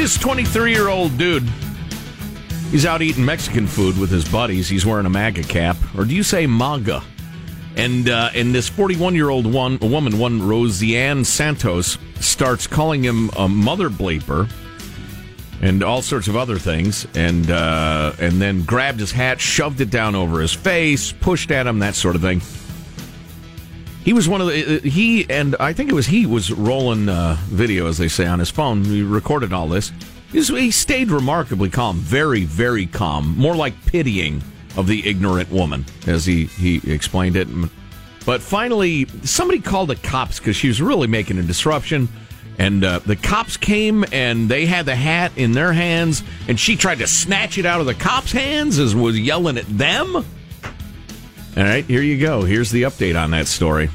This 0.10 0.18
23 0.18 0.72
year 0.72 0.88
old 0.88 1.20
dude. 1.20 1.48
He's 2.72 2.84
out 2.84 3.04
eating 3.04 3.24
Mexican 3.24 3.68
food 3.68 3.96
with 3.96 4.10
his 4.10 4.28
buddies. 4.28 4.68
He's 4.68 4.84
wearing 4.84 5.06
a 5.06 5.10
MAGA 5.10 5.44
cap, 5.44 5.78
or 5.96 6.04
do 6.04 6.16
you 6.16 6.24
say 6.24 6.48
MAGA? 6.48 7.04
And 7.76 8.10
uh, 8.10 8.32
and 8.34 8.56
this 8.56 8.68
41 8.68 9.14
year 9.14 9.30
old 9.30 9.46
one 9.46 9.78
woman, 9.78 10.18
one 10.18 10.42
Rosiane 10.42 11.24
Santos, 11.24 12.00
starts 12.22 12.66
calling 12.66 13.04
him 13.04 13.30
a 13.38 13.48
mother 13.48 13.88
bleeper 13.88 14.50
and 15.62 15.84
all 15.84 16.02
sorts 16.02 16.28
of 16.28 16.36
other 16.36 16.58
things, 16.58 17.06
and 17.14 17.52
uh, 17.52 18.14
and 18.20 18.42
then 18.42 18.64
grabbed 18.64 19.00
his 19.00 19.12
hat, 19.12 19.40
shoved 19.40 19.80
it 19.80 19.92
down 19.92 20.16
over 20.16 20.42
his 20.42 20.56
face, 20.56 21.12
pushed 21.12 21.52
at 21.52 21.68
him, 21.68 21.78
that 21.78 21.94
sort 21.94 22.16
of 22.16 22.24
thing. 22.24 22.42
He 24.04 24.14
was 24.14 24.28
one 24.28 24.42
of 24.42 24.48
the 24.48 24.78
uh, 24.78 24.80
he 24.82 25.30
and 25.30 25.56
I 25.60 25.74
think 25.74 25.90
it 25.92 25.94
was 25.94 26.08
he 26.08 26.26
was 26.26 26.52
rolling 26.52 27.10
uh, 27.10 27.38
video, 27.48 27.88
as 27.88 27.98
they 27.98 28.08
say, 28.08 28.26
on 28.26 28.40
his 28.40 28.50
phone. 28.50 28.84
He 28.84 29.04
recorded 29.04 29.54
all 29.54 29.68
this. 29.68 29.92
He, 30.32 30.42
he 30.42 30.72
stayed 30.72 31.10
remarkably 31.12 31.70
calm, 31.70 31.98
very 31.98 32.44
very 32.46 32.86
calm, 32.86 33.38
more 33.38 33.56
like 33.56 33.86
pitying 33.86 34.42
of 34.78 34.88
the 34.88 35.08
ignorant 35.08 35.52
woman, 35.52 35.86
as 36.08 36.26
he 36.26 36.46
he 36.46 36.82
explained 36.92 37.36
it. 37.36 37.48
But 38.26 38.42
finally, 38.42 39.08
somebody 39.24 39.60
called 39.60 39.90
the 39.90 39.96
cops 39.96 40.40
because 40.40 40.56
she 40.56 40.68
was 40.68 40.82
really 40.82 41.08
making 41.08 41.38
a 41.38 41.44
disruption. 41.44 42.08
And 42.58 42.84
uh, 42.84 43.00
the 43.00 43.16
cops 43.16 43.56
came 43.56 44.04
and 44.12 44.50
they 44.50 44.66
had 44.66 44.86
the 44.86 44.96
hat 44.96 45.32
in 45.38 45.54
their 45.54 45.72
hands, 45.72 46.24
and 46.50 46.60
she 46.60 46.76
tried 46.76 47.00
to 47.00 47.08
snatch 47.08 47.58
it 47.58 47.66
out 47.66 47.80
of 47.80 47.86
the 47.86 47.94
cops' 47.94 48.34
hands 48.34 48.80
as 48.80 48.94
was 48.94 49.18
yelling 49.18 49.58
at 49.58 49.66
them. 49.66 50.26
All 51.58 51.64
right, 51.64 51.86
here 51.86 52.02
you 52.02 52.20
go. 52.20 52.44
Here's 52.44 52.72
the 52.72 52.84
update 52.84 53.22
on 53.22 53.32
that 53.32 53.48
story. 53.48 53.90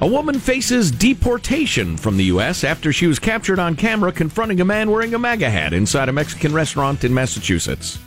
A 0.00 0.06
woman 0.06 0.38
faces 0.38 0.90
deportation 0.90 1.96
from 1.96 2.16
the 2.16 2.24
U.S. 2.24 2.64
after 2.64 2.92
she 2.92 3.06
was 3.06 3.18
captured 3.18 3.58
on 3.58 3.76
camera 3.76 4.12
confronting 4.12 4.60
a 4.60 4.64
man 4.64 4.90
wearing 4.90 5.14
a 5.14 5.18
MAGA 5.18 5.48
hat 5.48 5.72
inside 5.72 6.08
a 6.08 6.12
Mexican 6.12 6.52
restaurant 6.52 7.02
in 7.02 7.14
Massachusetts. 7.14 7.98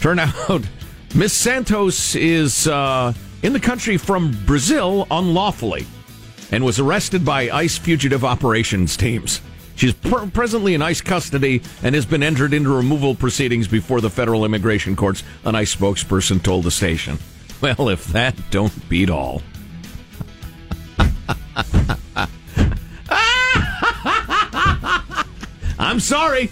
Turn 0.00 0.18
out, 0.48 0.66
Miss 1.14 1.32
Santos 1.32 2.14
is 2.14 2.66
uh, 2.66 3.12
in 3.42 3.52
the 3.52 3.60
country 3.60 3.96
from 3.96 4.36
Brazil 4.46 5.06
unlawfully 5.10 5.86
and 6.52 6.64
was 6.64 6.80
arrested 6.80 7.24
by 7.24 7.50
ICE 7.50 7.76
fugitive 7.78 8.24
operations 8.24 8.96
teams. 8.96 9.40
She's 9.74 9.92
pr- 9.92 10.26
presently 10.32 10.74
in 10.74 10.80
ICE 10.80 11.00
custody 11.02 11.62
and 11.82 11.94
has 11.94 12.06
been 12.06 12.22
entered 12.22 12.54
into 12.54 12.74
removal 12.74 13.14
proceedings 13.14 13.68
before 13.68 14.00
the 14.00 14.10
federal 14.10 14.44
immigration 14.44 14.96
courts, 14.96 15.22
an 15.44 15.54
ICE 15.54 15.76
spokesperson 15.76 16.42
told 16.42 16.64
the 16.64 16.70
station. 16.70 17.18
Well, 17.62 17.88
if 17.88 18.04
that 18.08 18.34
don't 18.50 18.88
beat 18.88 19.08
all. 19.10 19.42
I'm 25.78 26.00
sorry. 26.00 26.50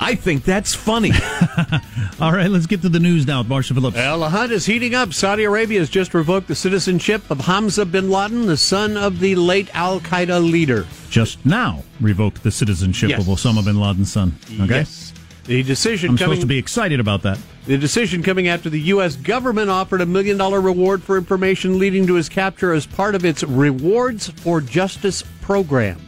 I 0.00 0.14
think 0.14 0.44
that's 0.44 0.74
funny. 0.74 1.10
All 2.20 2.32
right, 2.32 2.48
let's 2.48 2.66
get 2.66 2.82
to 2.82 2.88
the 2.88 3.00
news 3.00 3.26
now 3.26 3.40
with 3.40 3.48
Marshall 3.48 3.74
Phillips. 3.76 3.96
Well, 3.96 4.20
the 4.20 4.30
hunt 4.30 4.52
is 4.52 4.64
heating 4.64 4.94
up. 4.94 5.12
Saudi 5.12 5.42
Arabia 5.44 5.80
has 5.80 5.90
just 5.90 6.14
revoked 6.14 6.46
the 6.46 6.54
citizenship 6.54 7.28
of 7.30 7.40
Hamza 7.40 7.84
bin 7.84 8.08
Laden, 8.08 8.46
the 8.46 8.56
son 8.56 8.96
of 8.96 9.18
the 9.18 9.34
late 9.34 9.68
Al 9.74 9.98
Qaeda 10.00 10.40
leader. 10.40 10.86
Just 11.10 11.44
now 11.44 11.82
revoked 12.00 12.44
the 12.44 12.52
citizenship 12.52 13.10
Yes. 13.10 13.20
of 13.22 13.26
Osama 13.26 13.64
bin 13.64 13.80
Laden's 13.80 14.12
son. 14.12 14.36
Okay. 14.60 14.76
Yes. 14.76 15.12
The 15.48 15.62
decision 15.62 16.10
I'm 16.10 16.18
coming 16.18 16.32
supposed 16.34 16.40
to 16.42 16.46
be 16.46 16.58
excited 16.58 17.00
about 17.00 17.22
that. 17.22 17.38
The 17.64 17.78
decision 17.78 18.22
coming 18.22 18.48
after 18.48 18.68
the 18.68 18.80
U.S. 18.92 19.16
government 19.16 19.70
offered 19.70 20.02
a 20.02 20.06
million 20.06 20.36
dollar 20.36 20.60
reward 20.60 21.02
for 21.02 21.16
information 21.16 21.78
leading 21.78 22.06
to 22.06 22.16
his 22.16 22.28
capture 22.28 22.74
as 22.74 22.84
part 22.84 23.14
of 23.14 23.24
its 23.24 23.42
Rewards 23.42 24.28
for 24.28 24.60
Justice 24.60 25.22
program. 25.40 26.06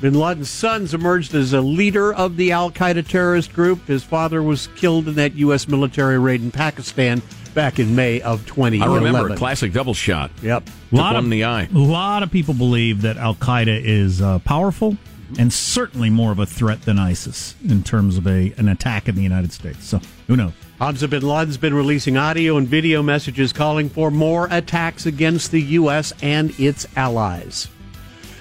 Bin 0.00 0.14
Laden's 0.14 0.50
sons 0.50 0.92
emerged 0.92 1.36
as 1.36 1.52
a 1.52 1.60
leader 1.60 2.12
of 2.12 2.36
the 2.36 2.50
Al 2.50 2.72
Qaeda 2.72 3.06
terrorist 3.06 3.52
group. 3.52 3.86
His 3.86 4.02
father 4.02 4.42
was 4.42 4.66
killed 4.74 5.06
in 5.06 5.14
that 5.14 5.34
U.S. 5.34 5.68
military 5.68 6.18
raid 6.18 6.42
in 6.42 6.50
Pakistan 6.50 7.22
back 7.54 7.78
in 7.78 7.94
May 7.94 8.20
of 8.22 8.44
I 8.58 8.68
remember 8.68 9.28
a 9.28 9.36
classic 9.36 9.72
double 9.72 9.94
shot. 9.94 10.32
Yep. 10.42 10.68
Lot 10.90 11.14
one 11.14 11.16
of 11.16 11.24
in 11.24 11.30
the 11.30 11.44
eye. 11.44 11.68
A 11.72 11.78
lot 11.78 12.24
of 12.24 12.32
people 12.32 12.54
believe 12.54 13.02
that 13.02 13.18
Al 13.18 13.36
Qaeda 13.36 13.80
is 13.84 14.20
uh, 14.20 14.40
powerful 14.40 14.96
and 15.38 15.52
certainly 15.52 16.10
more 16.10 16.32
of 16.32 16.38
a 16.38 16.46
threat 16.46 16.82
than 16.82 16.98
ISIS 16.98 17.54
in 17.68 17.82
terms 17.82 18.16
of 18.16 18.26
a 18.26 18.52
an 18.56 18.68
attack 18.68 19.08
in 19.08 19.14
the 19.14 19.22
United 19.22 19.52
States. 19.52 19.84
So 19.84 20.00
who 20.26 20.36
knows? 20.36 20.52
Hamza 20.78 21.08
bin 21.08 21.22
Laden's 21.22 21.58
been 21.58 21.74
releasing 21.74 22.16
audio 22.16 22.56
and 22.56 22.66
video 22.66 23.02
messages 23.02 23.52
calling 23.52 23.90
for 23.90 24.10
more 24.10 24.48
attacks 24.50 25.04
against 25.04 25.50
the 25.50 25.60
U.S. 25.60 26.12
and 26.22 26.58
its 26.58 26.86
allies. 26.96 27.68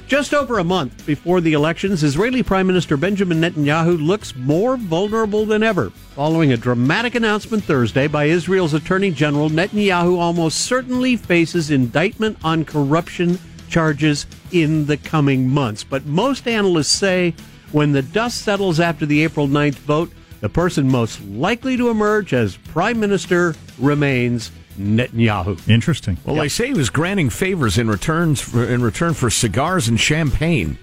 Just 0.09 0.33
over 0.33 0.57
a 0.57 0.63
month 0.63 1.05
before 1.05 1.39
the 1.39 1.53
elections, 1.53 2.01
Israeli 2.01 2.41
Prime 2.41 2.65
Minister 2.65 2.97
Benjamin 2.97 3.41
Netanyahu 3.41 4.03
looks 4.03 4.35
more 4.35 4.75
vulnerable 4.75 5.45
than 5.45 5.61
ever. 5.61 5.91
Following 6.15 6.51
a 6.51 6.57
dramatic 6.57 7.13
announcement 7.13 7.63
Thursday 7.63 8.07
by 8.07 8.25
Israel's 8.25 8.73
Attorney 8.73 9.11
General, 9.11 9.51
Netanyahu 9.51 10.17
almost 10.17 10.61
certainly 10.61 11.15
faces 11.15 11.69
indictment 11.69 12.39
on 12.43 12.65
corruption 12.65 13.37
charges 13.69 14.25
in 14.51 14.85
the 14.85 14.97
coming 14.97 15.47
months. 15.49 15.83
But 15.83 16.05
most 16.05 16.47
analysts 16.47 16.89
say 16.91 17.33
when 17.71 17.91
the 17.91 18.01
dust 18.01 18.41
settles 18.41 18.79
after 18.79 19.05
the 19.05 19.23
April 19.23 19.47
9th 19.47 19.75
vote, 19.75 20.11
the 20.41 20.49
person 20.49 20.89
most 20.89 21.21
likely 21.25 21.77
to 21.77 21.89
emerge 21.89 22.33
as 22.33 22.57
prime 22.57 22.99
minister 22.99 23.55
remains 23.77 24.51
Netanyahu. 24.79 25.67
Interesting. 25.69 26.17
Well, 26.25 26.37
they 26.37 26.47
say 26.47 26.67
he 26.67 26.73
was 26.73 26.89
granting 26.89 27.29
favors 27.29 27.77
in 27.77 27.89
returns 27.89 28.39
for, 28.41 28.63
in 28.63 28.81
return 28.81 29.13
for 29.13 29.29
cigars 29.29 29.87
and 29.89 29.99
champagne. 29.99 30.77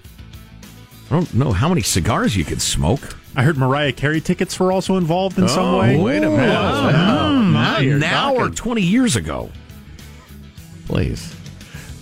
I 1.10 1.14
don't 1.14 1.32
know 1.34 1.52
how 1.52 1.68
many 1.68 1.80
cigars 1.82 2.36
you 2.36 2.44
could 2.44 2.60
smoke. 2.60 3.00
I 3.34 3.42
heard 3.42 3.56
Mariah 3.56 3.92
Carey 3.92 4.20
tickets 4.20 4.58
were 4.60 4.72
also 4.72 4.96
involved 4.96 5.38
in 5.38 5.48
some 5.48 5.64
Oh, 5.64 5.78
way. 5.78 5.98
wait 5.98 6.18
a 6.22 6.28
minute. 6.30 6.48
Wow. 6.48 6.82
Wow. 6.92 7.80
Now 7.80 7.80
now 7.98 8.34
or 8.34 8.50
20 8.50 8.82
years 8.82 9.16
ago? 9.16 9.50
Please. 10.86 11.34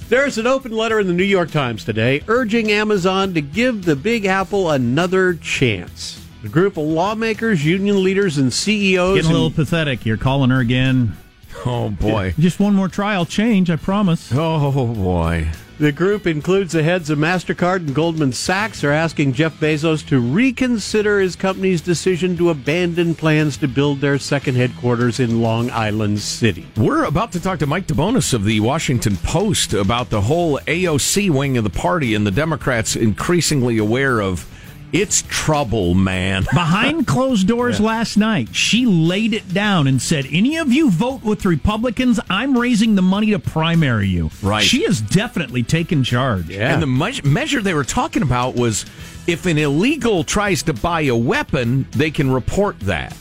There's 0.08 0.36
an 0.36 0.46
open 0.46 0.72
letter 0.72 1.00
in 1.00 1.06
the 1.06 1.14
New 1.14 1.24
York 1.24 1.50
Times 1.50 1.82
today 1.84 2.22
urging 2.28 2.70
Amazon 2.70 3.32
to 3.34 3.40
give 3.40 3.86
the 3.86 3.96
Big 3.96 4.26
Apple 4.26 4.70
another 4.70 5.34
chance. 5.34 6.22
The 6.42 6.50
group 6.50 6.76
of 6.76 6.84
lawmakers, 6.84 7.64
union 7.64 8.04
leaders, 8.04 8.36
and 8.36 8.52
CEOs. 8.52 9.16
Getting 9.16 9.30
a 9.30 9.32
little 9.32 9.50
pathetic. 9.50 10.04
You're 10.04 10.18
calling 10.18 10.50
her 10.50 10.60
again. 10.60 11.16
Oh 11.64 11.88
boy. 11.88 12.34
Just 12.38 12.60
one 12.60 12.74
more 12.74 12.88
try. 12.88 13.14
I'll 13.14 13.24
change. 13.24 13.70
I 13.70 13.76
promise. 13.76 14.30
Oh 14.34 14.70
boy. 14.94 15.48
The 15.76 15.90
group 15.90 16.24
includes 16.28 16.72
the 16.72 16.84
heads 16.84 17.10
of 17.10 17.18
MasterCard 17.18 17.78
and 17.78 17.94
Goldman 17.96 18.32
Sachs 18.32 18.84
are 18.84 18.92
asking 18.92 19.32
Jeff 19.32 19.58
Bezos 19.58 20.06
to 20.06 20.20
reconsider 20.20 21.18
his 21.18 21.34
company's 21.34 21.80
decision 21.80 22.36
to 22.36 22.50
abandon 22.50 23.16
plans 23.16 23.56
to 23.56 23.66
build 23.66 24.00
their 24.00 24.16
second 24.20 24.54
headquarters 24.54 25.18
in 25.18 25.42
Long 25.42 25.72
Island 25.72 26.20
City. 26.20 26.68
We're 26.76 27.06
about 27.06 27.32
to 27.32 27.40
talk 27.40 27.58
to 27.58 27.66
Mike 27.66 27.88
DeBonis 27.88 28.32
of 28.32 28.44
the 28.44 28.60
Washington 28.60 29.16
Post 29.16 29.74
about 29.74 30.10
the 30.10 30.20
whole 30.20 30.60
AOC 30.60 31.28
wing 31.30 31.56
of 31.56 31.64
the 31.64 31.70
party 31.70 32.14
and 32.14 32.24
the 32.24 32.30
Democrats 32.30 32.94
increasingly 32.94 33.76
aware 33.78 34.20
of 34.20 34.48
it's 34.94 35.22
trouble, 35.28 35.94
man. 35.94 36.44
Behind 36.54 37.04
closed 37.04 37.48
doors 37.48 37.80
last 37.80 38.16
night, 38.16 38.54
she 38.54 38.86
laid 38.86 39.34
it 39.34 39.52
down 39.52 39.88
and 39.88 40.00
said, 40.00 40.24
Any 40.30 40.56
of 40.56 40.72
you 40.72 40.88
vote 40.88 41.24
with 41.24 41.44
Republicans, 41.44 42.20
I'm 42.30 42.56
raising 42.56 42.94
the 42.94 43.02
money 43.02 43.32
to 43.32 43.40
primary 43.40 44.06
you. 44.06 44.30
Right. 44.40 44.62
She 44.62 44.84
has 44.84 45.00
definitely 45.00 45.64
taken 45.64 46.04
charge. 46.04 46.48
Yeah. 46.48 46.72
And 46.72 46.80
the 46.80 46.86
me- 46.86 47.20
measure 47.24 47.60
they 47.60 47.74
were 47.74 47.84
talking 47.84 48.22
about 48.22 48.54
was 48.54 48.86
if 49.26 49.46
an 49.46 49.58
illegal 49.58 50.22
tries 50.22 50.62
to 50.64 50.72
buy 50.72 51.02
a 51.02 51.16
weapon, 51.16 51.86
they 51.90 52.12
can 52.12 52.30
report 52.30 52.78
that. 52.80 53.16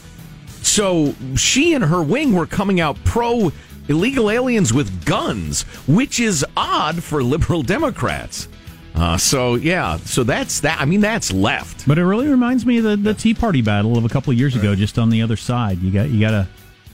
So 0.62 1.16
she 1.36 1.74
and 1.74 1.84
her 1.84 2.04
wing 2.04 2.34
were 2.34 2.46
coming 2.46 2.82
out 2.82 3.04
pro 3.04 3.52
illegal 3.88 4.30
aliens 4.30 4.74
with 4.74 5.06
guns, 5.06 5.64
which 5.88 6.20
is 6.20 6.46
odd 6.56 7.04
for 7.04 7.24
liberal 7.24 7.64
Democrats. 7.64 8.48
Uh, 8.96 9.18
so 9.18 9.56
yeah, 9.56 9.98
so 9.98 10.24
that's 10.24 10.60
that. 10.62 10.80
I 10.80 10.86
mean, 10.86 11.02
that's 11.02 11.32
left. 11.34 11.88
But 11.88 11.98
it 11.98 12.06
really 12.06 12.28
reminds 12.28 12.66
me 12.66 12.78
of 12.78 12.84
the, 12.84 12.96
the 12.96 13.14
Tea 13.14 13.34
Party 13.34 13.62
battle 13.62 13.98
of 13.98 14.06
a 14.06 14.10
couple 14.10 14.32
of 14.32 14.38
years 14.38 14.56
ago. 14.56 14.76
Just 14.76 15.00
on 15.00 15.10
the 15.10 15.22
other 15.22 15.36
side, 15.36 15.80
you 15.80 15.92
got 15.92 16.10
you 16.10 16.20
got 16.20 16.34
a, 16.34 16.48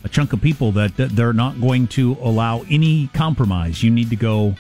a 0.05 0.09
chunk 0.09 0.31
of 0.31 0.41
people 0.41 0.71
that, 0.73 0.95
that 0.97 1.09
they're 1.15 1.33
not 1.33 1.59
going 1.59 1.87
to 1.87 2.15
allow 2.21 2.63
any 2.69 3.07
compromise. 3.13 3.83
You 3.83 3.91
need 3.91 4.09
to 4.11 4.15
go. 4.15 4.55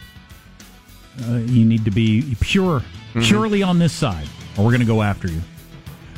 Uh, 1.27 1.37
you 1.37 1.65
need 1.65 1.85
to 1.85 1.91
be 1.91 2.35
pure, 2.39 2.79
Mm-hmm. 3.09 3.21
purely 3.21 3.63
on 3.63 3.79
this 3.79 3.91
side, 3.93 4.27
or 4.57 4.63
we're 4.65 4.69
going 4.71 4.81
to 4.81 4.85
go 4.85 5.01
after 5.01 5.27
you. 5.27 5.41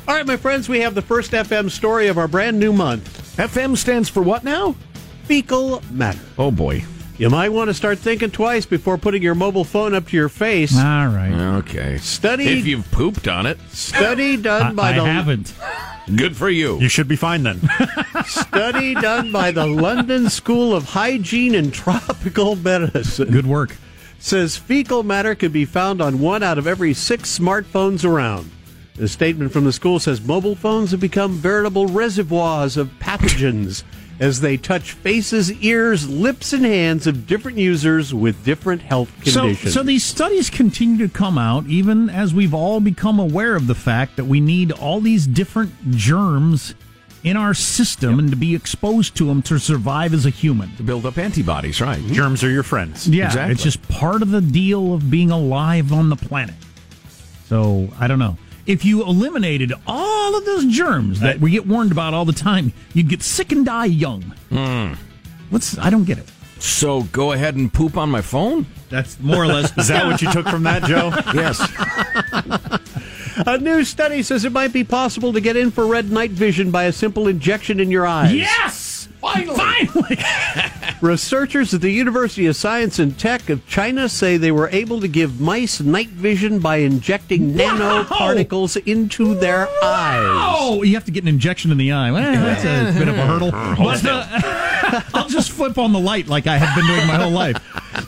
All 0.07 0.15
right, 0.15 0.25
my 0.27 0.35
friends, 0.35 0.67
we 0.67 0.81
have 0.81 0.93
the 0.93 1.01
first 1.01 1.31
FM 1.31 1.69
story 1.71 2.07
of 2.07 2.17
our 2.17 2.27
brand 2.27 2.59
new 2.59 2.73
month. 2.73 3.37
FM 3.37 3.77
stands 3.77 4.09
for 4.09 4.21
what 4.21 4.43
now? 4.43 4.75
Fecal 5.23 5.81
matter. 5.91 6.19
Oh 6.37 6.51
boy. 6.51 6.83
You 7.21 7.29
might 7.29 7.49
want 7.49 7.67
to 7.67 7.75
start 7.75 7.99
thinking 7.99 8.31
twice 8.31 8.65
before 8.65 8.97
putting 8.97 9.21
your 9.21 9.35
mobile 9.35 9.63
phone 9.63 9.93
up 9.93 10.07
to 10.07 10.17
your 10.17 10.27
face. 10.27 10.75
All 10.75 11.05
right. 11.07 11.31
Okay. 11.59 11.99
Study- 11.99 12.47
If 12.47 12.65
you've 12.65 12.89
pooped 12.89 13.27
on 13.27 13.45
it, 13.45 13.59
Study 13.69 14.37
done 14.41 14.75
by 14.75 14.89
I, 14.89 14.93
the 14.93 15.01
I 15.03 15.07
haven't. 15.09 15.53
good 16.15 16.35
for 16.35 16.49
you. 16.49 16.79
You 16.79 16.89
should 16.89 17.07
be 17.07 17.15
fine 17.15 17.43
then. 17.43 17.61
study 18.25 18.95
done 18.95 19.31
by 19.31 19.51
the 19.51 19.67
London 19.67 20.31
School 20.31 20.73
of 20.75 20.83
Hygiene 20.85 21.53
and 21.53 21.71
Tropical 21.71 22.55
Medicine 22.55 23.29
Good 23.29 23.45
work. 23.45 23.75
says 24.17 24.57
fecal 24.57 25.03
matter 25.03 25.35
could 25.35 25.53
be 25.53 25.65
found 25.65 26.01
on 26.01 26.21
one 26.21 26.41
out 26.41 26.57
of 26.57 26.65
every 26.65 26.95
six 26.95 27.37
smartphones 27.37 28.03
around. 28.03 28.49
The 28.95 29.07
statement 29.07 29.53
from 29.53 29.65
the 29.65 29.73
school 29.73 29.99
says 29.99 30.21
mobile 30.21 30.55
phones 30.55 30.89
have 30.89 30.99
become 30.99 31.33
veritable 31.33 31.85
reservoirs 31.85 32.77
of 32.77 32.87
pathogens 32.99 33.83
as 34.21 34.39
they 34.39 34.55
touch 34.55 34.91
faces, 34.93 35.51
ears, 35.63 36.07
lips, 36.07 36.53
and 36.53 36.63
hands 36.63 37.07
of 37.07 37.25
different 37.25 37.57
users 37.57 38.13
with 38.13 38.45
different 38.45 38.81
health 38.81 39.09
So, 39.27 39.41
conditions. 39.41 39.73
so 39.73 39.79
so 39.81 39.83
these 39.83 40.03
studies 40.03 40.49
continue 40.49 41.07
to 41.07 41.11
come 41.13 41.37
out, 41.39 41.65
even 41.65 42.07
as 42.09 42.31
we've 42.33 42.53
all 42.53 42.79
become 42.79 43.19
aware 43.19 43.55
of 43.55 43.65
the 43.65 43.73
fact 43.75 44.15
that 44.17 44.25
we 44.25 44.39
need 44.39 44.71
all 44.71 45.01
these 45.01 45.25
different 45.25 45.73
germs 45.89 46.75
in 47.23 47.35
our 47.35 47.53
system 47.55 48.19
and 48.19 48.29
to 48.29 48.35
be 48.35 48.53
exposed 48.55 49.15
to 49.15 49.25
them 49.25 49.41
to 49.41 49.57
survive 49.57 50.13
as 50.13 50.25
a 50.27 50.29
human. 50.29 50.75
to 50.75 50.83
build 50.83 51.05
up 51.07 51.17
antibodies, 51.17 51.81
right? 51.81 51.99
Mm-hmm. 51.99 52.13
Germs 52.13 52.43
are 52.43 52.49
your 52.51 52.63
friends. 52.63 53.07
Yeah, 53.07 53.25
Exactly. 53.25 53.53
it's 53.53 53.63
just 53.63 53.81
part 53.89 54.21
of 54.21 54.29
the 54.29 54.41
deal 54.41 54.93
of 54.93 55.09
being 55.09 55.31
alive 55.31 55.91
on 55.91 56.09
the 56.09 56.15
planet. 56.15 56.55
So 57.47 57.89
I 57.99 58.07
don't 58.07 58.19
know. 58.19 58.37
If 58.71 58.85
you 58.85 59.03
eliminated 59.03 59.73
all 59.85 60.37
of 60.37 60.45
those 60.45 60.65
germs 60.65 61.19
that 61.19 61.39
we 61.41 61.51
get 61.51 61.67
warned 61.67 61.91
about 61.91 62.13
all 62.13 62.23
the 62.23 62.31
time, 62.31 62.71
you'd 62.93 63.09
get 63.09 63.21
sick 63.21 63.51
and 63.51 63.65
die 63.65 63.85
young. 63.85 64.21
Hmm. 64.49 64.93
What's 65.49 65.77
I 65.77 65.89
don't 65.89 66.05
get 66.05 66.17
it. 66.19 66.31
So 66.59 67.03
go 67.03 67.33
ahead 67.33 67.55
and 67.55 67.73
poop 67.73 67.97
on 67.97 68.09
my 68.09 68.21
phone. 68.21 68.65
That's 68.89 69.19
more 69.19 69.43
or 69.43 69.47
less. 69.47 69.77
Is 69.77 69.89
that 69.89 70.05
what 70.05 70.21
you 70.21 70.31
took 70.31 70.47
from 70.47 70.63
that, 70.63 70.83
Joe? 70.83 71.11
Yes. 71.33 71.59
a 73.45 73.57
new 73.57 73.83
study 73.83 74.23
says 74.23 74.45
it 74.45 74.51
might 74.53 74.71
be 74.71 74.83
possible 74.85 75.33
to 75.33 75.41
get 75.41 75.57
infrared 75.57 76.09
night 76.11 76.31
vision 76.31 76.71
by 76.71 76.83
a 76.85 76.91
simple 76.93 77.27
injection 77.27 77.79
in 77.81 77.91
your 77.91 78.05
eyes. 78.05 78.33
yes, 78.33 79.09
Finally! 79.19 79.57
finally. 79.87 80.17
Researchers 81.01 81.73
at 81.73 81.81
the 81.81 81.89
University 81.89 82.45
of 82.45 82.55
Science 82.55 82.99
and 82.99 83.17
Tech 83.17 83.49
of 83.49 83.65
China 83.67 84.07
say 84.07 84.37
they 84.37 84.51
were 84.51 84.69
able 84.69 85.01
to 85.01 85.07
give 85.07 85.41
mice 85.41 85.81
night 85.81 86.09
vision 86.09 86.59
by 86.59 86.77
injecting 86.77 87.57
Wow! 87.57 88.03
nanoparticles 88.03 88.77
into 88.85 89.33
their 89.33 89.67
eyes. 89.83 90.21
Oh, 90.59 90.83
you 90.83 90.93
have 90.93 91.05
to 91.05 91.11
get 91.11 91.23
an 91.23 91.27
injection 91.27 91.71
in 91.71 91.77
the 91.79 91.91
eye. 91.91 92.11
Well, 92.11 92.31
that's 92.31 92.63
a 92.63 92.97
bit 92.99 93.07
of 93.07 93.17
a 93.17 93.25
hurdle. 93.25 93.51
But, 93.81 94.05
uh, 94.05 95.01
I'll 95.13 95.27
just 95.29 95.51
flip 95.51 95.77
on 95.79 95.91
the 95.91 95.99
light 95.99 96.27
like 96.27 96.45
I 96.47 96.57
have 96.57 96.75
been 96.75 96.85
doing 96.85 97.07
my 97.07 97.15
whole 97.15 97.31
life, 97.31 97.57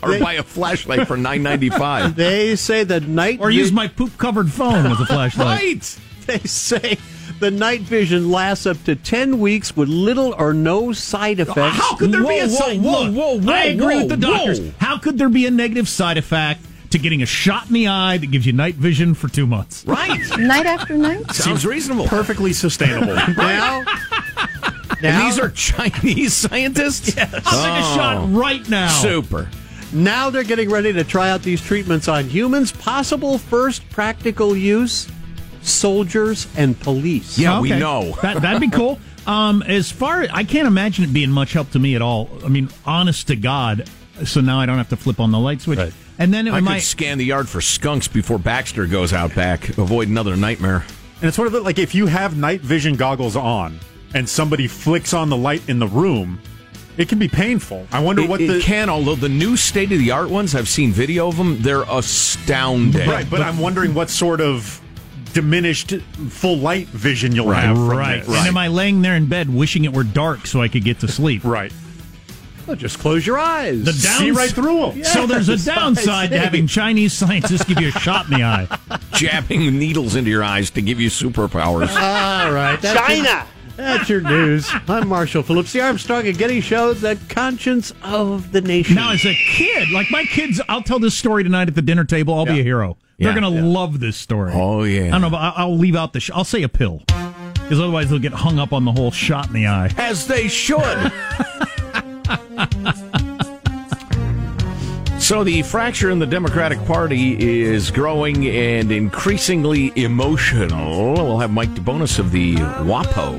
or 0.02 0.18
buy 0.20 0.34
a 0.34 0.42
flashlight 0.42 1.08
for 1.08 1.16
nine 1.16 1.42
ninety 1.42 1.70
five. 1.70 2.14
They 2.14 2.54
say 2.56 2.84
the 2.84 3.00
night 3.00 3.40
or 3.40 3.48
vi- 3.50 3.56
use 3.56 3.72
my 3.72 3.88
poop-covered 3.88 4.52
phone 4.52 4.86
as 4.86 5.00
a 5.00 5.06
flashlight. 5.06 5.60
Right. 5.60 5.98
They 6.26 6.38
say 6.38 6.96
the 7.40 7.50
night 7.50 7.80
vision 7.82 8.30
lasts 8.30 8.66
up 8.66 8.82
to 8.84 8.94
10 8.96 9.38
weeks 9.40 9.76
with 9.76 9.88
little 9.88 10.34
or 10.38 10.52
no 10.54 10.92
side 10.92 11.40
effects. 11.40 11.76
How 11.76 11.96
could 11.96 12.12
there 12.12 12.22
be 12.22 12.38
a 12.38 12.46
Whoa, 12.46 12.54
side? 12.54 12.80
whoa, 12.80 13.10
whoa, 13.10 13.38
whoa, 13.40 13.52
I 13.52 13.64
agree 13.64 13.96
with 13.96 14.08
the 14.08 14.16
doctors. 14.16 14.60
whoa. 14.60 14.70
How 14.78 14.98
could 14.98 15.18
there 15.18 15.28
be 15.28 15.46
a 15.46 15.50
negative 15.50 15.88
side 15.88 16.16
effect 16.16 16.60
to 16.90 16.98
getting 16.98 17.22
a 17.22 17.26
shot 17.26 17.66
in 17.66 17.72
the 17.74 17.88
eye 17.88 18.18
that 18.18 18.26
gives 18.28 18.46
you 18.46 18.52
night 18.52 18.76
vision 18.76 19.14
for 19.14 19.28
two 19.28 19.46
months? 19.46 19.84
Right. 19.86 20.20
Night 20.38 20.66
after 20.66 20.96
night? 20.96 21.30
Sounds 21.32 21.66
reasonable. 21.66 22.06
Perfectly 22.06 22.52
sustainable. 22.52 23.14
Now, 23.36 23.84
And 24.90 25.02
now, 25.02 25.24
these 25.26 25.38
are 25.38 25.50
Chinese 25.50 26.32
scientists. 26.34 27.14
Yes. 27.16 27.32
I'll 27.34 27.40
take 27.74 27.84
a 27.84 27.94
shot 27.94 28.16
oh. 28.18 28.26
right 28.28 28.66
now. 28.70 28.88
Super. 28.88 29.48
now 29.92 30.30
they're 30.30 30.44
getting 30.44 30.70
ready 30.70 30.92
to 30.92 31.04
try 31.04 31.30
out 31.30 31.42
these 31.42 31.60
treatments 31.60 32.08
on 32.08 32.24
humans. 32.24 32.72
Possible 32.72 33.36
first 33.38 33.88
practical 33.90 34.56
use 34.56 35.08
soldiers 35.66 36.46
and 36.56 36.78
police. 36.78 37.38
Yeah, 37.38 37.60
we 37.60 37.70
know. 37.70 38.12
that 38.22 38.42
that'd 38.42 38.60
be 38.60 38.70
cool. 38.70 38.98
Um, 39.26 39.62
as 39.62 39.90
far 39.90 40.26
I 40.30 40.44
can't 40.44 40.66
imagine 40.68 41.02
it 41.04 41.14
being 41.14 41.30
much 41.30 41.54
help 41.54 41.70
to 41.70 41.78
me 41.78 41.94
at 41.96 42.02
all. 42.02 42.28
I 42.44 42.48
mean, 42.48 42.68
honest 42.84 43.28
to 43.28 43.36
God. 43.36 43.88
So 44.26 44.42
now 44.42 44.60
I 44.60 44.66
don't 44.66 44.76
have 44.76 44.90
to 44.90 44.98
flip 44.98 45.18
on 45.18 45.30
the 45.30 45.38
light 45.38 45.62
switch. 45.62 45.78
Right. 45.78 45.94
And 46.18 46.32
then 46.34 46.46
it 46.46 46.52
I 46.52 46.60
might. 46.60 46.74
could 46.80 46.82
scan 46.82 47.16
the 47.16 47.24
yard 47.24 47.48
for 47.48 47.62
skunks 47.62 48.06
before 48.06 48.38
Baxter 48.38 48.84
goes 48.86 49.14
out 49.14 49.34
back. 49.34 49.78
Avoid 49.78 50.08
another 50.08 50.36
nightmare. 50.36 50.84
And 51.22 51.28
it's 51.28 51.36
sort 51.36 51.48
of 51.54 51.54
like 51.62 51.78
if 51.78 51.94
you 51.94 52.06
have 52.06 52.36
night 52.36 52.60
vision 52.60 52.96
goggles 52.96 53.34
on 53.34 53.80
and 54.12 54.28
somebody 54.28 54.66
flicks 54.68 55.14
on 55.14 55.30
the 55.30 55.38
light 55.38 55.66
in 55.70 55.78
the 55.78 55.88
room, 55.88 56.38
it 56.98 57.08
can 57.08 57.18
be 57.18 57.26
painful. 57.28 57.86
I 57.92 58.00
wonder 58.00 58.20
It, 58.24 58.28
what 58.28 58.42
it 58.42 58.48
the 58.48 58.60
can, 58.60 58.90
although 58.90 59.14
the 59.14 59.30
new 59.30 59.56
state 59.56 59.90
of 59.90 59.98
the 60.00 60.10
art 60.10 60.28
ones, 60.28 60.54
I've 60.54 60.68
seen 60.68 60.92
video 60.92 61.28
of 61.28 61.38
them. 61.38 61.62
They're 61.62 61.84
astounding. 61.88 63.08
right, 63.08 63.28
but 63.30 63.40
I'm 63.40 63.58
wondering 63.58 63.94
what 63.94 64.10
sort 64.10 64.42
of 64.42 64.82
diminished 65.34 66.00
full 66.30 66.56
light 66.56 66.86
vision 66.88 67.34
you'll 67.34 67.50
have 67.50 67.76
from 67.76 67.90
right. 67.90 68.24
this. 68.24 68.28
And 68.28 68.46
am 68.48 68.56
I 68.56 68.68
laying 68.68 69.02
there 69.02 69.16
in 69.16 69.26
bed 69.26 69.52
wishing 69.52 69.84
it 69.84 69.92
were 69.92 70.04
dark 70.04 70.46
so 70.46 70.62
I 70.62 70.68
could 70.68 70.84
get 70.84 71.00
to 71.00 71.08
sleep? 71.08 71.44
Right. 71.44 71.72
Well, 72.66 72.76
just 72.76 72.98
close 72.98 73.26
your 73.26 73.36
eyes. 73.36 73.84
The 73.84 73.92
See 73.92 74.30
right 74.30 74.50
through 74.50 74.92
them. 74.92 75.04
So 75.04 75.26
there's 75.26 75.50
a 75.50 75.62
downside 75.64 76.30
to 76.30 76.38
having 76.38 76.66
Chinese 76.66 77.12
scientists 77.12 77.64
give 77.64 77.78
you 77.78 77.88
a 77.88 77.92
shot 77.92 78.30
in 78.30 78.38
the 78.38 78.44
eye. 78.44 78.78
Jabbing 79.12 79.78
needles 79.78 80.16
into 80.16 80.30
your 80.30 80.42
eyes 80.42 80.70
to 80.70 80.80
give 80.80 80.98
you 80.98 81.10
superpowers. 81.10 81.88
All 81.94 82.52
right. 82.52 82.80
That's 82.80 82.98
China. 82.98 83.46
that's 83.76 84.08
your 84.08 84.22
news. 84.22 84.70
I'm 84.88 85.08
Marshall 85.08 85.42
Phillips, 85.42 85.72
the 85.74 85.82
Armstrong 85.82 86.26
and 86.26 86.38
Getty 86.38 86.62
Show, 86.62 86.94
the 86.94 87.18
conscience 87.28 87.92
of 88.02 88.52
the 88.52 88.62
nation. 88.62 88.94
Now, 88.94 89.12
as 89.12 89.26
a 89.26 89.34
kid, 89.34 89.90
like 89.90 90.10
my 90.10 90.24
kids, 90.24 90.58
I'll 90.66 90.82
tell 90.82 90.98
this 90.98 91.14
story 91.14 91.44
tonight 91.44 91.68
at 91.68 91.74
the 91.74 91.82
dinner 91.82 92.04
table. 92.04 92.32
I'll 92.32 92.46
be 92.46 92.60
a 92.60 92.64
hero. 92.64 92.96
They're 93.18 93.28
Yeah, 93.32 93.40
going 93.40 93.54
to 93.54 93.60
yeah. 93.60 93.66
love 93.66 94.00
this 94.00 94.16
story. 94.16 94.52
Oh, 94.54 94.82
yeah. 94.84 95.06
I 95.06 95.10
don't 95.10 95.20
know, 95.22 95.30
but 95.30 95.36
I- 95.40 95.52
I'll 95.56 95.76
leave 95.78 95.94
out 95.96 96.12
the. 96.12 96.20
Sh- 96.20 96.30
I'll 96.34 96.44
say 96.44 96.62
a 96.62 96.68
pill 96.68 97.02
because 97.06 97.78
otherwise 97.80 98.10
they'll 98.10 98.18
get 98.18 98.32
hung 98.32 98.58
up 98.58 98.72
on 98.72 98.84
the 98.84 98.92
whole 98.92 99.10
shot 99.10 99.46
in 99.48 99.52
the 99.54 99.66
eye. 99.68 99.90
As 99.98 100.26
they 100.26 100.48
should. 100.48 101.12
So 105.20 105.42
the 105.42 105.62
fracture 105.62 106.10
in 106.10 106.18
the 106.18 106.26
Democratic 106.26 106.84
Party 106.84 107.62
is 107.62 107.90
growing 107.90 108.46
and 108.46 108.92
increasingly 108.92 109.90
emotional. 109.96 111.14
We'll 111.14 111.38
have 111.38 111.50
Mike 111.50 111.70
DeBonis 111.70 112.18
of 112.18 112.30
the 112.30 112.56
WAPO 112.56 113.38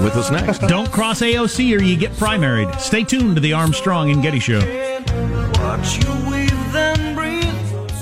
with 0.00 0.14
us 0.14 0.30
next. 0.30 0.60
Don't 0.68 0.88
cross 0.92 1.20
AOC 1.20 1.76
or 1.76 1.82
you 1.82 1.96
get 1.96 2.12
primaried. 2.12 2.78
Stay 2.78 3.02
tuned 3.02 3.34
to 3.34 3.40
the 3.40 3.52
Armstrong 3.52 4.10
and 4.12 4.22
Getty 4.22 4.38
Show. 4.38 4.60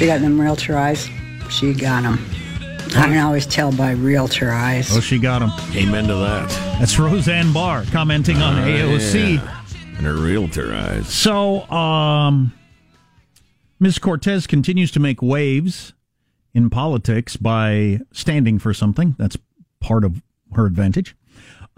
She 0.00 0.06
got 0.06 0.22
them 0.22 0.40
realtor 0.40 0.78
eyes. 0.78 1.10
She 1.50 1.74
got 1.74 2.04
them. 2.04 2.18
I 2.96 3.04
can 3.04 3.18
always 3.18 3.44
tell 3.44 3.70
by 3.70 3.90
realtor 3.90 4.50
eyes. 4.50 4.96
Oh, 4.96 5.00
she 5.00 5.18
got 5.18 5.40
them. 5.40 5.50
Amen 5.76 6.06
to 6.06 6.14
that. 6.14 6.48
That's 6.78 6.98
Roseanne 6.98 7.52
Barr 7.52 7.84
commenting 7.92 8.38
on 8.38 8.66
AOC. 8.66 9.38
And 9.98 10.06
her 10.06 10.14
realtor 10.14 10.72
eyes. 10.72 11.06
So, 11.06 11.70
um, 11.70 12.54
Ms. 13.78 13.98
Cortez 13.98 14.46
continues 14.46 14.90
to 14.92 15.00
make 15.00 15.20
waves 15.20 15.92
in 16.54 16.70
politics 16.70 17.36
by 17.36 18.00
standing 18.10 18.58
for 18.58 18.72
something. 18.72 19.16
That's 19.18 19.36
part 19.80 20.06
of 20.06 20.22
her 20.54 20.64
advantage. 20.64 21.14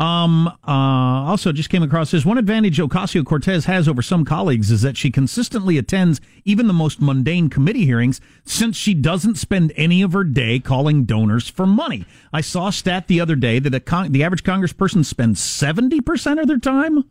Um, 0.03 0.49
uh, 0.49 0.53
also, 0.67 1.53
just 1.53 1.71
came 1.71 1.85
across 1.85 2.11
this 2.11 2.25
one 2.25 2.37
advantage 2.37 2.79
Ocasio 2.79 3.25
Cortez 3.25 3.67
has 3.67 3.87
over 3.87 4.03
some 4.03 4.25
colleagues 4.25 4.73
is 4.73 4.83
that 4.83 4.97
she 4.97 5.13
consistently 5.13 5.79
attends 5.79 6.21
even 6.45 6.67
the 6.67 6.73
most 6.73 7.01
mundane 7.01 7.49
committee 7.49 7.85
hearings 7.85 8.21
since 8.45 8.77
she 8.77 8.95
doesn't 8.95 9.37
spend 9.37 9.73
any 9.77 10.03
of 10.03 10.13
her 10.13 10.25
day 10.25 10.59
calling 10.59 11.05
donors 11.05 11.49
for 11.49 11.67
money. 11.67 12.05
I 12.33 12.41
saw 12.41 12.67
a 12.69 12.73
stat 12.73 13.07
the 13.07 13.21
other 13.21 13.37
day 13.37 13.61
that 13.61 13.71
the, 13.71 13.79
con- 13.79 14.11
the 14.11 14.25
average 14.25 14.43
congressperson 14.43 15.05
spends 15.05 15.41
70% 15.41 16.41
of 16.41 16.49
their 16.49 16.59
time 16.59 17.05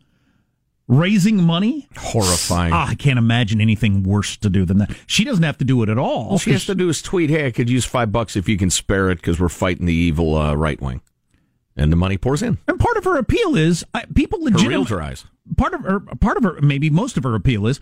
raising 0.86 1.42
money. 1.42 1.88
Horrifying. 1.96 2.74
Ah, 2.74 2.90
I 2.90 2.94
can't 2.94 3.18
imagine 3.18 3.62
anything 3.62 4.02
worse 4.02 4.36
to 4.36 4.50
do 4.50 4.66
than 4.66 4.76
that. 4.78 4.90
She 5.06 5.24
doesn't 5.24 5.44
have 5.44 5.56
to 5.58 5.64
do 5.64 5.82
it 5.82 5.88
at 5.88 5.96
all. 5.96 6.28
All 6.28 6.38
she 6.38 6.52
has 6.52 6.66
to 6.66 6.74
do 6.74 6.90
is 6.90 7.00
tweet, 7.00 7.30
"Hey, 7.30 7.46
I 7.46 7.52
could 7.52 7.70
use 7.70 7.86
five 7.86 8.12
bucks 8.12 8.36
if 8.36 8.50
you 8.50 8.58
can 8.58 8.68
spare 8.68 9.10
it 9.10 9.16
because 9.16 9.40
we're 9.40 9.48
fighting 9.48 9.86
the 9.86 9.94
evil 9.94 10.36
uh, 10.36 10.52
right 10.54 10.80
wing," 10.80 11.00
and 11.76 11.90
the 11.92 11.96
money 11.96 12.16
pours 12.18 12.42
in. 12.42 12.58
And 12.68 12.78
part 12.78 12.96
of 12.96 13.04
her 13.04 13.16
appeal 13.16 13.56
is 13.56 13.84
uh, 13.94 14.02
people 14.14 14.38
Her 14.40 14.44
legitimately. 14.44 14.68
realtor 14.68 15.00
eyes. 15.02 15.24
Part 15.56 15.74
of 15.74 15.80
her, 15.82 16.00
part 16.00 16.36
of 16.36 16.44
her, 16.44 16.60
maybe 16.60 16.90
most 16.90 17.16
of 17.16 17.24
her 17.24 17.34
appeal 17.34 17.66
is 17.66 17.80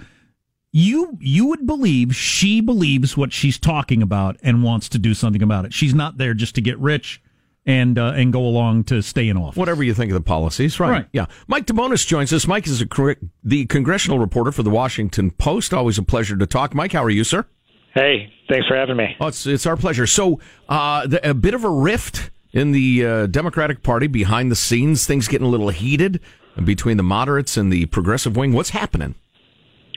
you. 0.72 1.18
You 1.20 1.46
would 1.46 1.66
believe 1.66 2.14
she 2.14 2.61
believes 2.61 3.16
what 3.16 3.33
she's 3.33 3.59
talking 3.59 4.03
about 4.03 4.37
and 4.42 4.62
wants 4.62 4.88
to 4.90 4.98
do 4.98 5.14
something 5.14 5.42
about 5.42 5.64
it. 5.64 5.72
She's 5.74 5.94
not 5.94 6.16
there 6.18 6.35
just 6.35 6.55
to 6.55 6.61
get 6.61 6.79
rich 6.79 7.20
and 7.66 7.98
uh, 7.98 8.12
and 8.16 8.33
go 8.33 8.40
along 8.40 8.85
to 8.85 9.03
stay 9.03 9.29
in 9.29 9.37
office. 9.37 9.57
Whatever 9.59 9.83
you 9.83 9.92
think 9.92 10.11
of 10.11 10.14
the 10.14 10.22
policies, 10.26 10.81
right? 10.81 10.90
Right. 10.90 11.07
Yeah. 11.12 11.26
Mike 11.48 11.66
DeBonis 11.66 12.07
joins 12.07 12.33
us. 12.33 12.46
Mike 12.46 12.66
is 12.66 12.81
a, 12.81 12.87
cor- 12.87 13.16
the 13.44 13.66
congressional 13.66 14.18
reporter 14.18 14.53
for 14.53 14.62
the 14.62 14.70
Washington 14.70 15.31
Post. 15.33 15.74
Always 15.74 15.98
a 15.98 16.03
pleasure 16.03 16.37
to 16.37 16.46
talk. 16.46 16.74
Mike, 16.74 16.92
how 16.92 17.05
are 17.05 17.11
you, 17.11 17.24
sir? 17.24 17.44
Hey, 17.92 18.33
thanks 18.48 18.66
for 18.68 18.76
having 18.76 18.96
me. 18.96 19.16
Oh, 19.20 19.26
it's 19.26 19.46
it's 19.46 19.66
our 19.66 19.76
pleasure. 19.76 20.07
So, 20.07 20.40
uh, 20.68 21.07
the, 21.07 21.29
a 21.31 21.35
bit 21.35 21.53
of 21.55 21.64
a 21.64 21.70
rift 21.70 22.31
in 22.53 22.73
the 22.73 23.05
uh, 23.05 23.27
Democratic 23.27 23.83
Party 23.83 24.07
behind 24.07 24.51
the 24.51 24.57
scenes. 24.57 25.07
Things 25.07 25.29
getting 25.29 25.47
a 25.47 25.51
little 25.51 25.71
heated 25.71 26.21
between 26.65 26.97
the 26.97 27.03
moderates 27.03 27.57
and 27.57 27.73
the 27.73 27.87
progressive 27.87 28.37
wing. 28.37 28.53
What's 28.53 28.71
happening? 28.71 29.15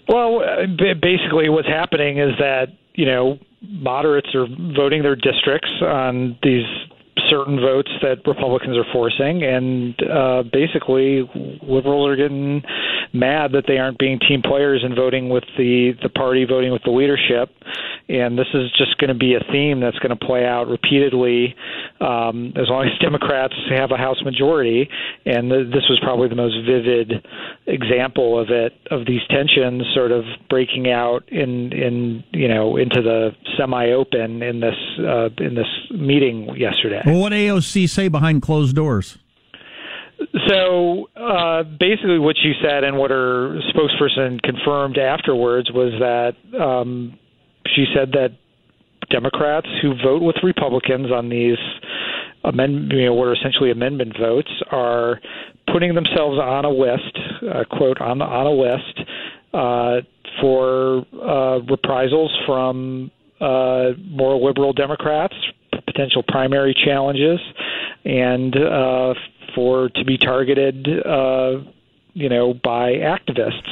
Well, 0.08 0.42
uh, 0.42 0.66
basically, 1.02 1.50
what's 1.50 1.68
happening 1.68 2.20
is 2.20 2.32
that 2.39 2.68
you 2.96 3.06
know 3.06 3.39
moderates 3.62 4.36
are 4.36 4.48
voting 4.76 5.04
their 5.04 5.16
districts 5.16 5.72
on 5.82 6.38
these 6.44 6.66
certain 7.30 7.60
votes 7.60 7.91
that 8.02 8.26
Republicans 8.26 8.78
are 8.78 8.86
forcing, 8.91 9.43
and 9.43 9.95
uh, 10.04 10.43
basically 10.52 11.30
liberals 11.62 12.10
are 12.10 12.15
getting 12.15 12.62
mad 13.13 13.52
that 13.54 13.65
they 13.67 13.78
aren't 13.78 13.99
being 13.99 14.19
team 14.19 14.41
players 14.41 14.82
and 14.84 14.95
voting 14.95 15.30
with 15.30 15.43
the 15.58 15.93
the 16.02 16.10
party, 16.10 16.45
voting 16.45 16.71
with 16.71 16.84
the 16.84 16.91
leadership. 16.91 17.49
And 18.10 18.38
this 18.38 18.47
is 18.54 18.71
just 18.78 18.97
going 18.97 19.10
to 19.10 19.17
be 19.17 19.36
a 19.36 19.39
theme 19.52 19.80
that's 19.80 19.97
going 19.99 20.17
to 20.17 20.26
play 20.26 20.45
out 20.45 20.67
repeatedly 20.67 21.56
um, 22.02 22.54
as 22.58 22.67
long 22.67 22.86
as 22.86 22.99
Democrats 23.02 23.54
have 23.69 23.91
a 23.91 23.97
House 23.97 24.21
majority. 24.23 24.89
And 25.26 25.49
th- 25.49 25.67
this 25.67 25.88
was 25.89 25.99
probably 26.04 26.28
the 26.28 26.36
most 26.36 26.56
vivid 26.65 27.26
example 27.65 28.39
of 28.39 28.49
it, 28.49 28.73
of 28.91 29.06
these 29.06 29.21
tensions 29.30 29.84
sort 29.93 30.12
of 30.12 30.26
breaking 30.49 30.89
out 30.89 31.23
in 31.30 31.71
in 31.71 32.23
you 32.32 32.47
know 32.47 32.78
into 32.78 33.02
the 33.02 33.32
semi-open 33.58 34.41
in 34.41 34.60
this 34.60 34.76
uh, 34.99 35.30
in 35.38 35.56
this 35.56 35.69
meeting 35.91 36.49
yesterday. 36.58 37.03
Well, 37.06 37.20
what 37.20 37.34
AOC 37.34 37.89
say 37.89 38.08
behind 38.08 38.42
closed 38.42 38.76
doors? 38.76 39.18
So 40.48 41.10
uh, 41.16 41.63
basically, 41.63 42.20
what 42.20 42.36
she 42.42 42.54
said 42.63 42.84
and 42.84 42.98
what 42.98 43.12
her 43.12 43.60
spokesperson 43.74 44.42
confirmed 44.42 44.98
afterwards 44.98 45.72
was 45.72 45.94
that 46.00 46.60
um, 46.60 47.18
she 47.76 47.86
said 47.94 48.12
that 48.13 48.38
Democrats 49.10 49.68
who 49.82 49.94
vote 50.04 50.22
with 50.22 50.36
Republicans 50.44 51.12
on 51.12 51.30
these 51.30 51.58
amend, 52.44 52.92
you 52.92 53.06
know, 53.06 53.13
what 53.13 53.28
are 53.28 53.34
essentially 53.34 53.72
amendment 53.72 54.16
votes 54.20 54.50
are 54.72 55.20
putting 55.72 55.94
themselves 55.96 56.39
on 56.39 56.66
a 56.66 56.70
list, 56.70 57.18
uh, 57.54 57.63
quote, 57.70 58.00
on 58.02 58.22
on 58.22 58.46
a 58.46 58.52
list 58.52 59.00
uh, 59.54 60.02
for 60.42 61.06
uh, 61.22 61.60
reprisals 61.70 62.32
from 62.46 63.12
uh, 63.39 63.92
more 64.10 64.36
liberal 64.36 64.74
Democrats, 64.74 65.36
potential 65.93 66.23
primary 66.27 66.75
challenges, 66.86 67.39
and 68.06 68.56
uh, 68.56 69.13
for 69.56 69.89
to 69.89 70.06
be 70.06 70.17
targeted, 70.17 70.88
uh, 71.06 71.51
you 72.13 72.29
know, 72.29 72.53
by 72.63 72.93
activists. 72.93 73.71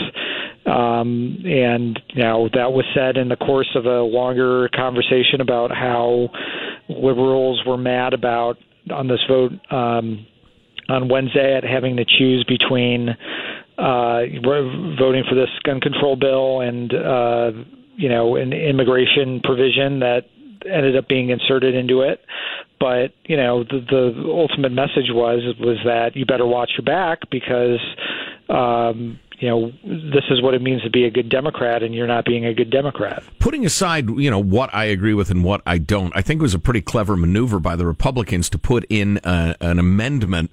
Um, 0.63 1.39
and 1.43 1.99
you 2.09 2.23
know 2.23 2.47
that 2.53 2.71
was 2.71 2.85
said 2.93 3.17
in 3.17 3.29
the 3.29 3.35
course 3.35 3.69
of 3.75 3.85
a 3.87 4.01
longer 4.01 4.69
conversation 4.69 5.41
about 5.41 5.71
how 5.71 6.29
liberals 6.87 7.63
were 7.65 7.77
mad 7.77 8.13
about 8.13 8.57
on 8.93 9.07
this 9.07 9.19
vote 9.27 9.53
um, 9.71 10.25
on 10.87 11.09
Wednesday 11.09 11.55
at 11.57 11.63
having 11.63 11.97
to 11.97 12.05
choose 12.05 12.45
between 12.47 13.09
uh, 13.77 14.21
voting 14.99 15.23
for 15.27 15.35
this 15.35 15.49
gun 15.63 15.81
control 15.81 16.15
bill 16.15 16.61
and 16.61 16.93
uh, 16.93 17.51
you 17.95 18.09
know 18.09 18.35
an 18.35 18.53
immigration 18.53 19.41
provision 19.43 19.99
that 19.99 20.25
ended 20.65 20.95
up 20.95 21.07
being 21.07 21.29
inserted 21.29 21.75
into 21.75 22.01
it. 22.01 22.21
But 22.79 23.13
you 23.25 23.37
know 23.37 23.63
the, 23.63 23.85
the 23.89 24.23
ultimate 24.27 24.71
message 24.71 25.09
was 25.11 25.41
was 25.59 25.77
that 25.85 26.15
you 26.15 26.25
better 26.25 26.45
watch 26.45 26.71
your 26.77 26.83
back 26.85 27.29
because 27.29 27.79
um, 28.49 29.19
you 29.39 29.49
know 29.49 29.71
this 29.83 30.23
is 30.29 30.41
what 30.41 30.53
it 30.53 30.61
means 30.61 30.81
to 30.83 30.89
be 30.89 31.05
a 31.05 31.11
good 31.11 31.29
Democrat, 31.29 31.83
and 31.83 31.93
you're 31.93 32.07
not 32.07 32.25
being 32.25 32.45
a 32.45 32.53
good 32.53 32.71
Democrat. 32.71 33.23
Putting 33.39 33.65
aside, 33.65 34.09
you 34.09 34.31
know, 34.31 34.39
what 34.39 34.73
I 34.73 34.85
agree 34.85 35.13
with 35.13 35.29
and 35.29 35.43
what 35.43 35.61
I 35.65 35.77
don't, 35.77 36.15
I 36.15 36.21
think 36.21 36.39
it 36.39 36.43
was 36.43 36.55
a 36.55 36.59
pretty 36.59 36.81
clever 36.81 37.15
maneuver 37.15 37.59
by 37.59 37.75
the 37.75 37.85
Republicans 37.85 38.49
to 38.51 38.57
put 38.57 38.85
in 38.89 39.19
a, 39.23 39.55
an 39.61 39.77
amendment 39.77 40.51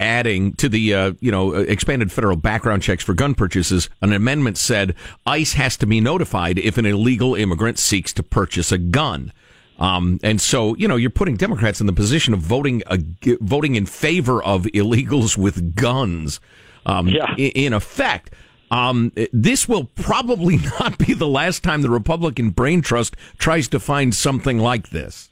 adding 0.00 0.54
to 0.54 0.68
the 0.68 0.94
uh, 0.94 1.12
you 1.20 1.30
know 1.30 1.54
expanded 1.54 2.10
federal 2.10 2.36
background 2.36 2.82
checks 2.82 3.04
for 3.04 3.14
gun 3.14 3.34
purchases. 3.34 3.88
An 4.00 4.12
amendment 4.12 4.58
said 4.58 4.94
ICE 5.26 5.52
has 5.52 5.76
to 5.76 5.86
be 5.86 6.00
notified 6.00 6.58
if 6.58 6.78
an 6.78 6.86
illegal 6.86 7.34
immigrant 7.34 7.78
seeks 7.78 8.12
to 8.14 8.22
purchase 8.22 8.72
a 8.72 8.78
gun. 8.78 9.32
Um, 9.80 10.20
and 10.22 10.40
so, 10.40 10.76
you 10.76 10.86
know, 10.86 10.96
you're 10.96 11.10
putting 11.10 11.36
Democrats 11.36 11.80
in 11.80 11.86
the 11.86 11.92
position 11.92 12.34
of 12.34 12.40
voting 12.40 12.82
uh, 12.86 12.98
voting 13.40 13.74
in 13.74 13.86
favor 13.86 14.42
of 14.42 14.64
illegals 14.64 15.36
with 15.36 15.74
guns. 15.74 16.38
Um, 16.86 17.08
Yeah. 17.08 17.34
in, 17.36 17.50
in 17.50 17.72
effect, 17.72 18.34
um, 18.70 19.12
this 19.32 19.68
will 19.68 19.84
probably 19.84 20.56
not 20.80 20.98
be 20.98 21.14
the 21.14 21.26
last 21.26 21.62
time 21.62 21.82
the 21.82 21.90
Republican 21.90 22.50
brain 22.50 22.82
trust 22.82 23.16
tries 23.38 23.68
to 23.68 23.80
find 23.80 24.14
something 24.14 24.58
like 24.58 24.90
this. 24.90 25.30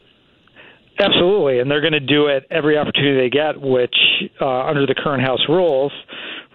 Absolutely, 1.00 1.60
and 1.60 1.70
they're 1.70 1.80
going 1.80 1.92
to 1.92 2.00
do 2.00 2.26
it 2.26 2.44
every 2.50 2.76
opportunity 2.76 3.16
they 3.20 3.30
get. 3.30 3.60
Which, 3.60 3.94
uh, 4.40 4.64
under 4.64 4.84
the 4.84 4.96
current 4.96 5.22
House 5.22 5.44
rules, 5.48 5.92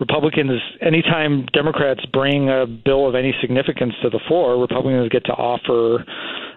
Republicans, 0.01 0.59
anytime 0.81 1.45
Democrats 1.53 2.01
bring 2.11 2.49
a 2.49 2.65
bill 2.65 3.07
of 3.07 3.15
any 3.15 3.33
significance 3.39 3.93
to 4.01 4.09
the 4.09 4.19
floor, 4.27 4.59
Republicans 4.59 5.07
get 5.09 5.23
to 5.25 5.31
offer 5.31 6.03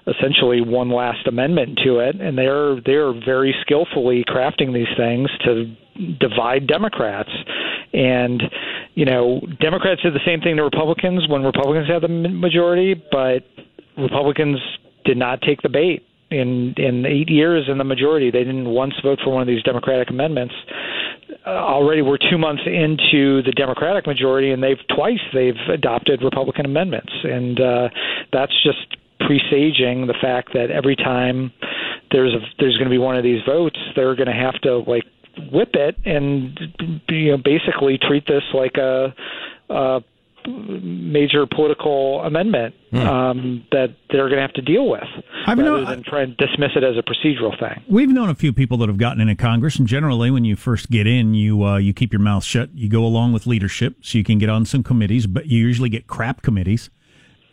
essentially 0.07 0.61
one 0.61 0.91
last 0.91 1.27
amendment 1.27 1.81
to 1.85 1.99
it, 1.99 2.21
and 2.21 2.39
they're 2.39 2.81
they're 2.85 3.13
very 3.13 3.55
skillfully 3.63 4.25
crafting 4.29 4.73
these 4.73 4.89
things 4.97 5.29
to 5.45 5.75
divide 6.21 6.67
Democrats. 6.67 7.31
And 7.93 8.43
you 8.95 9.05
know, 9.05 9.41
Democrats 9.61 10.03
did 10.03 10.15
the 10.15 10.25
same 10.25 10.41
thing 10.41 10.57
to 10.57 10.63
Republicans 10.63 11.29
when 11.29 11.43
Republicans 11.43 11.89
had 11.89 12.03
the 12.03 12.09
majority, 12.09 12.95
but 13.11 13.45
Republicans 13.97 14.59
did 15.05 15.17
not 15.17 15.43
take 15.43 15.63
the 15.63 15.69
bait 15.69 16.07
in 16.31 16.75
in 16.77 17.05
eight 17.05 17.29
years 17.29 17.69
in 17.69 17.79
the 17.79 17.85
majority. 17.85 18.31
They 18.31 18.45
didn't 18.45 18.69
once 18.69 18.95
vote 19.03 19.19
for 19.25 19.31
one 19.31 19.43
of 19.43 19.49
these 19.49 19.63
Democratic 19.63 20.11
amendments. 20.11 20.55
Uh, 21.45 21.51
already, 21.51 22.03
we're 22.03 22.19
two 22.19 22.39
months 22.39 22.63
into 22.67 23.43
the 23.43 23.53
Democratic 23.57 24.07
majority, 24.07 24.51
and 24.51 24.63
they've 24.63 24.79
twice 24.95 25.21
they've 25.33 25.55
adopted 25.73 26.23
Republican 26.23 26.65
amendments, 26.65 27.13
and 27.25 27.61
uh, 27.61 27.89
that's 28.33 28.53
just 28.63 28.97
presaging 29.27 30.07
the 30.07 30.15
fact 30.21 30.53
that 30.55 30.71
every 30.71 30.97
time 30.97 31.53
there's 32.13 32.33
a 32.33 32.41
there's 32.59 32.77
going 32.79 32.89
to 32.89 32.91
be 32.91 32.99
one 32.99 33.17
of 33.17 33.25
these 33.25 33.43
votes, 33.45 33.79
they're 33.95 34.15
going 34.15 34.29
to 34.29 34.33
have 34.47 34.55
to 34.63 34.79
like 34.79 35.05
whip 35.53 35.75
it 35.75 35.97
and 36.07 36.59
you 37.09 37.33
know 37.33 37.37
basically 37.37 37.99
treat 37.99 38.27
this 38.27 38.45
like 38.55 38.77
a. 38.77 39.15
a 39.69 40.01
major 40.49 41.45
political 41.45 42.21
amendment 42.21 42.73
um, 42.93 43.67
that 43.73 43.97
they're 44.11 44.29
going 44.29 44.37
to 44.37 44.43
have 44.43 44.53
to 44.53 44.63
deal 44.63 44.89
with, 44.89 45.03
I've 45.45 45.59
rather 45.59 45.71
known- 45.71 45.85
than 45.87 46.03
try 46.05 46.23
and 46.23 46.37
dismiss 46.37 46.71
it 46.77 46.85
as 46.85 46.95
a 46.97 47.03
procedural 47.03 47.59
thing. 47.59 47.83
We've 47.89 48.09
known 48.09 48.29
a 48.29 48.35
few 48.37 48.53
people 48.53 48.79
that 48.79 48.89
have 48.89 48.97
gotten 48.97 49.21
into 49.21 49.35
Congress, 49.35 49.77
and 49.77 49.89
generally, 49.89 50.31
when 50.31 50.45
you 50.45 50.55
first 50.55 50.89
get 50.89 51.05
in, 51.09 51.35
you 51.35 51.65
uh, 51.65 51.79
you 51.79 51.93
keep 51.93 52.13
your 52.13 52.21
mouth 52.23 52.45
shut. 52.45 52.71
You 52.75 52.89
go 52.89 53.05
along 53.05 53.33
with 53.33 53.49
leadership, 53.49 53.97
so 54.03 54.19
you 54.19 54.23
can 54.23 54.39
get 54.39 54.49
on 54.49 54.65
some 54.65 54.85
committees, 54.85 55.27
but 55.27 55.47
you 55.47 55.59
usually 55.59 55.89
get 55.89 56.07
crap 56.07 56.43
committees 56.43 56.91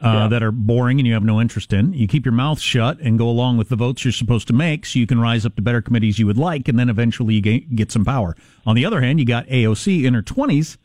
uh, 0.03 0.27
that 0.27 0.43
are 0.43 0.51
boring 0.51 0.99
and 0.99 1.07
you 1.07 1.13
have 1.13 1.23
no 1.23 1.39
interest 1.39 1.71
in. 1.71 1.93
You 1.93 2.07
keep 2.07 2.25
your 2.25 2.33
mouth 2.33 2.59
shut 2.59 2.99
and 2.99 3.17
go 3.17 3.27
along 3.29 3.57
with 3.57 3.69
the 3.69 3.75
votes 3.75 4.03
you're 4.03 4.11
supposed 4.11 4.47
to 4.47 4.53
make, 4.53 4.85
so 4.85 4.99
you 4.99 5.07
can 5.07 5.19
rise 5.19 5.45
up 5.45 5.55
to 5.55 5.61
better 5.61 5.81
committees 5.81 6.19
you 6.19 6.27
would 6.27 6.37
like, 6.37 6.67
and 6.67 6.77
then 6.77 6.89
eventually 6.89 7.35
you 7.35 7.41
get, 7.41 7.91
some 7.91 8.03
power. 8.05 8.35
On 8.65 8.75
the 8.75 8.85
other 8.85 9.01
hand, 9.01 9.19
you 9.19 9.25
got 9.25 9.47
AOC 9.47 10.03
in 10.03 10.13
her 10.13 10.21
twenties, 10.21 10.77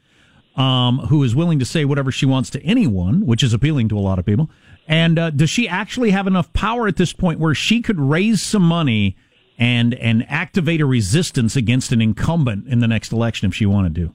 um, 0.56 0.98
who 1.08 1.22
is 1.22 1.34
willing 1.34 1.58
to 1.58 1.64
say 1.64 1.84
whatever 1.84 2.12
she 2.12 2.26
wants 2.26 2.50
to 2.50 2.62
anyone, 2.62 3.24
which 3.26 3.42
is 3.42 3.52
appealing 3.52 3.88
to 3.88 3.98
a 3.98 4.00
lot 4.00 4.18
of 4.18 4.26
people. 4.26 4.50
And 4.86 5.18
uh, 5.18 5.30
does 5.30 5.50
she 5.50 5.68
actually 5.68 6.10
have 6.10 6.26
enough 6.26 6.52
power 6.52 6.88
at 6.88 6.96
this 6.96 7.12
point 7.12 7.38
where 7.38 7.54
she 7.54 7.82
could 7.82 7.98
raise 7.98 8.42
some 8.42 8.62
money 8.62 9.16
and 9.58 9.94
and 9.94 10.24
activate 10.28 10.80
a 10.80 10.86
resistance 10.86 11.56
against 11.56 11.90
an 11.92 12.00
incumbent 12.00 12.68
in 12.68 12.78
the 12.78 12.88
next 12.88 13.12
election 13.12 13.48
if 13.48 13.54
she 13.54 13.66
wanted 13.66 13.94
to? 13.96 14.14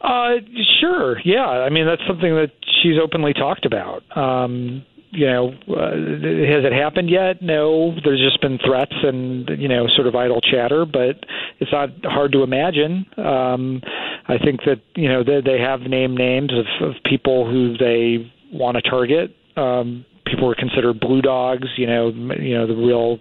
Uh, 0.00 0.36
sure. 0.80 1.20
Yeah. 1.24 1.46
I 1.46 1.70
mean, 1.70 1.86
that's 1.86 2.02
something 2.06 2.34
that 2.34 2.52
she's 2.82 2.94
openly 3.02 3.32
talked 3.32 3.66
about. 3.66 4.02
Um, 4.16 4.84
you 5.10 5.26
know, 5.26 5.48
uh, 5.68 5.90
has 5.90 6.64
it 6.64 6.72
happened 6.72 7.08
yet? 7.08 7.40
No. 7.40 7.94
There's 8.04 8.20
just 8.20 8.40
been 8.40 8.58
threats 8.64 8.94
and 9.02 9.48
you 9.58 9.68
know, 9.68 9.86
sort 9.94 10.06
of 10.06 10.14
idle 10.14 10.40
chatter, 10.40 10.84
but 10.84 11.24
it's 11.58 11.72
not 11.72 11.90
hard 12.04 12.32
to 12.32 12.42
imagine. 12.42 13.06
Um, 13.16 13.80
I 14.28 14.38
think 14.38 14.60
that 14.66 14.82
you 14.94 15.08
know 15.08 15.22
they, 15.24 15.40
they 15.40 15.58
have 15.60 15.80
named 15.82 16.18
names 16.18 16.50
of, 16.52 16.88
of 16.88 16.94
people 17.04 17.50
who 17.50 17.76
they 17.78 18.30
want 18.52 18.76
to 18.76 18.82
target. 18.82 19.34
Um, 19.56 20.04
people 20.26 20.50
are 20.50 20.54
considered 20.54 21.00
blue 21.00 21.22
dogs. 21.22 21.68
You 21.76 21.86
know, 21.86 22.08
you 22.08 22.54
know 22.54 22.66
the 22.66 22.76
real 22.76 23.18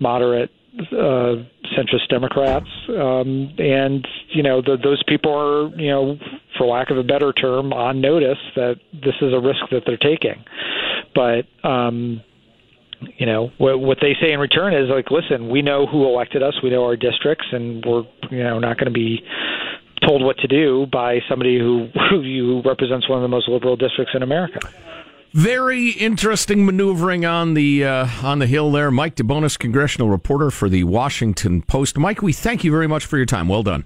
moderate 0.00 0.50
uh, 0.78 1.42
centrist 1.76 2.08
Democrats, 2.08 2.68
um, 2.90 3.52
and 3.58 4.06
you 4.28 4.42
know 4.42 4.62
the, 4.62 4.76
those 4.82 5.02
people 5.08 5.32
are 5.32 5.68
you 5.80 5.90
know, 5.90 6.16
for 6.56 6.66
lack 6.66 6.90
of 6.90 6.98
a 6.98 7.02
better 7.02 7.32
term, 7.32 7.72
on 7.72 8.00
notice 8.00 8.38
that 8.56 8.76
this 8.92 9.14
is 9.20 9.32
a 9.32 9.40
risk 9.40 9.60
that 9.70 9.82
they're 9.86 9.96
taking. 9.96 10.44
But 11.14 11.46
um, 11.68 12.22
you 13.18 13.26
know 13.26 13.50
what, 13.58 13.80
what 13.80 13.98
they 14.00 14.14
say 14.20 14.32
in 14.32 14.38
return 14.38 14.74
is 14.74 14.88
like, 14.88 15.10
listen, 15.10 15.48
we 15.48 15.62
know 15.62 15.86
who 15.86 16.04
elected 16.06 16.42
us, 16.42 16.54
we 16.62 16.70
know 16.70 16.84
our 16.84 16.96
districts, 16.96 17.46
and 17.52 17.84
we're 17.84 18.04
you 18.30 18.42
know 18.44 18.58
not 18.58 18.76
going 18.76 18.92
to 18.92 18.92
be 18.92 19.22
told 20.06 20.22
what 20.22 20.38
to 20.38 20.48
do 20.48 20.86
by 20.90 21.18
somebody 21.28 21.58
who 21.60 21.88
who 22.10 22.62
represents 22.64 23.08
one 23.08 23.18
of 23.18 23.22
the 23.22 23.28
most 23.28 23.48
liberal 23.48 23.76
districts 23.76 24.12
in 24.14 24.22
America. 24.22 24.60
Very 25.32 25.90
interesting 25.90 26.66
maneuvering 26.66 27.24
on 27.24 27.54
the 27.54 27.84
uh, 27.84 28.08
on 28.22 28.40
the 28.40 28.46
hill 28.46 28.72
there. 28.72 28.90
Mike 28.90 29.14
DeBonis, 29.14 29.56
congressional 29.56 30.08
reporter 30.08 30.50
for 30.50 30.68
the 30.68 30.82
Washington 30.84 31.62
Post. 31.62 31.96
Mike, 31.96 32.20
we 32.20 32.32
thank 32.32 32.64
you 32.64 32.70
very 32.72 32.88
much 32.88 33.06
for 33.06 33.16
your 33.16 33.26
time. 33.26 33.48
Well 33.48 33.62
done. 33.62 33.84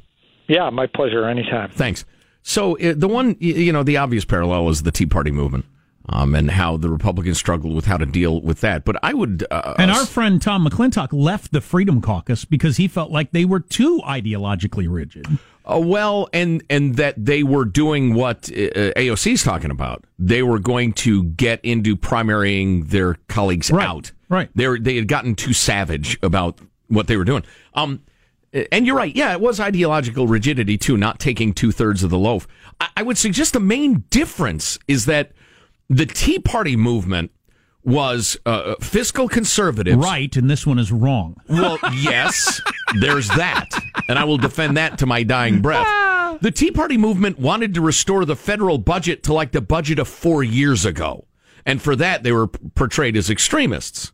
Yeah, 0.49 0.71
my 0.71 0.87
pleasure. 0.87 1.29
Anytime. 1.29 1.71
Thanks. 1.71 2.07
So 2.43 2.79
uh, 2.79 2.95
the 2.97 3.09
one, 3.09 3.37
you 3.41 3.73
know, 3.73 3.83
the 3.83 3.99
obvious 3.99 4.25
parallel 4.25 4.69
is 4.71 4.83
the 4.85 4.93
Tea 4.93 5.07
Party 5.07 5.31
movement. 5.31 5.67
Um, 6.07 6.35
and 6.35 6.51
how 6.51 6.77
the 6.77 6.91
Republicans 6.91 7.39
struggled 7.39 7.75
with 7.75 7.87
how 7.87 7.97
to 7.97 8.05
deal 8.05 8.43
with 8.43 8.61
that. 8.61 8.85
But 8.85 8.97
I 9.03 9.15
would. 9.15 9.47
Uh, 9.51 9.75
and 9.79 9.91
our 9.91 10.05
friend 10.05 10.41
Tom 10.41 10.67
McClintock 10.67 11.09
left 11.13 11.51
the 11.51 11.63
Freedom 11.63 12.03
Caucus 12.03 12.45
because 12.45 12.77
he 12.77 12.89
felt 12.89 13.11
like 13.11 13.31
they 13.31 13.47
were 13.47 13.61
too 13.61 14.03
ideologically 14.05 14.87
rigid. 14.87 15.27
Uh, 15.65 15.81
well, 15.83 16.29
and 16.35 16.63
and 16.69 16.97
that 16.97 17.15
they 17.17 17.43
were 17.43 17.65
doing 17.65 18.13
what 18.13 18.51
uh, 18.51 18.93
AOC 18.97 19.33
is 19.33 19.43
talking 19.43 19.71
about. 19.71 20.05
They 20.19 20.43
were 20.43 20.59
going 20.59 20.93
to 20.95 21.25
get 21.25 21.65
into 21.65 21.97
primarying 21.97 22.91
their 22.91 23.15
colleagues 23.29 23.71
right. 23.71 23.89
out. 23.89 24.13
Right. 24.29 24.51
They 24.55 24.69
were, 24.69 24.79
they 24.79 24.97
had 24.97 25.09
gotten 25.09 25.35
too 25.35 25.55
savage 25.55 26.19
about 26.23 26.59
what 26.89 27.07
they 27.07 27.17
were 27.17 27.25
doing. 27.25 27.45
Um, 27.73 28.03
and 28.71 28.87
you're 28.87 28.97
right. 28.97 29.15
Yeah, 29.15 29.33
it 29.33 29.41
was 29.41 29.59
ideological 29.59 30.27
rigidity 30.27 30.77
too, 30.77 30.97
not 30.97 31.19
taking 31.19 31.53
two 31.55 31.73
thirds 31.73 32.03
of 32.03 32.11
the 32.11 32.19
loaf. 32.19 32.47
I, 32.81 32.89
I 32.99 33.03
would 33.03 33.19
suggest 33.19 33.53
the 33.53 33.61
main 33.61 34.05
difference 34.11 34.79
is 34.87 35.07
that 35.07 35.33
the 35.89 36.07
Tea 36.07 36.39
Party 36.39 36.77
movement 36.77 37.31
was 37.85 38.39
uh, 38.47 38.77
fiscal 38.81 39.29
conservatives. 39.29 39.99
Right, 39.99 40.35
and 40.37 40.49
this 40.49 40.67
one 40.67 40.79
is 40.79 40.91
wrong. 40.91 41.37
Well, 41.49 41.79
yes, 41.95 42.61
there's 43.01 43.29
that. 43.29 43.69
And 44.09 44.19
I 44.19 44.25
will 44.25 44.39
defend 44.39 44.77
that 44.77 44.99
to 44.99 45.07
my 45.07 45.23
dying 45.23 45.61
breath. 45.61 45.87
The 46.41 46.51
Tea 46.51 46.71
Party 46.71 46.97
movement 46.97 47.39
wanted 47.39 47.75
to 47.75 47.81
restore 47.81 48.25
the 48.25 48.37
federal 48.37 48.79
budget 48.79 49.23
to 49.25 49.33
like 49.33 49.53
the 49.53 49.61
budget 49.61 49.99
of 49.99 50.09
four 50.09 50.43
years 50.43 50.85
ago. 50.85 51.27
And 51.67 51.81
for 51.81 51.95
that, 51.97 52.23
they 52.23 52.33
were 52.33 52.49
portrayed 52.49 53.17
as 53.17 53.31
extremists. 53.31 54.13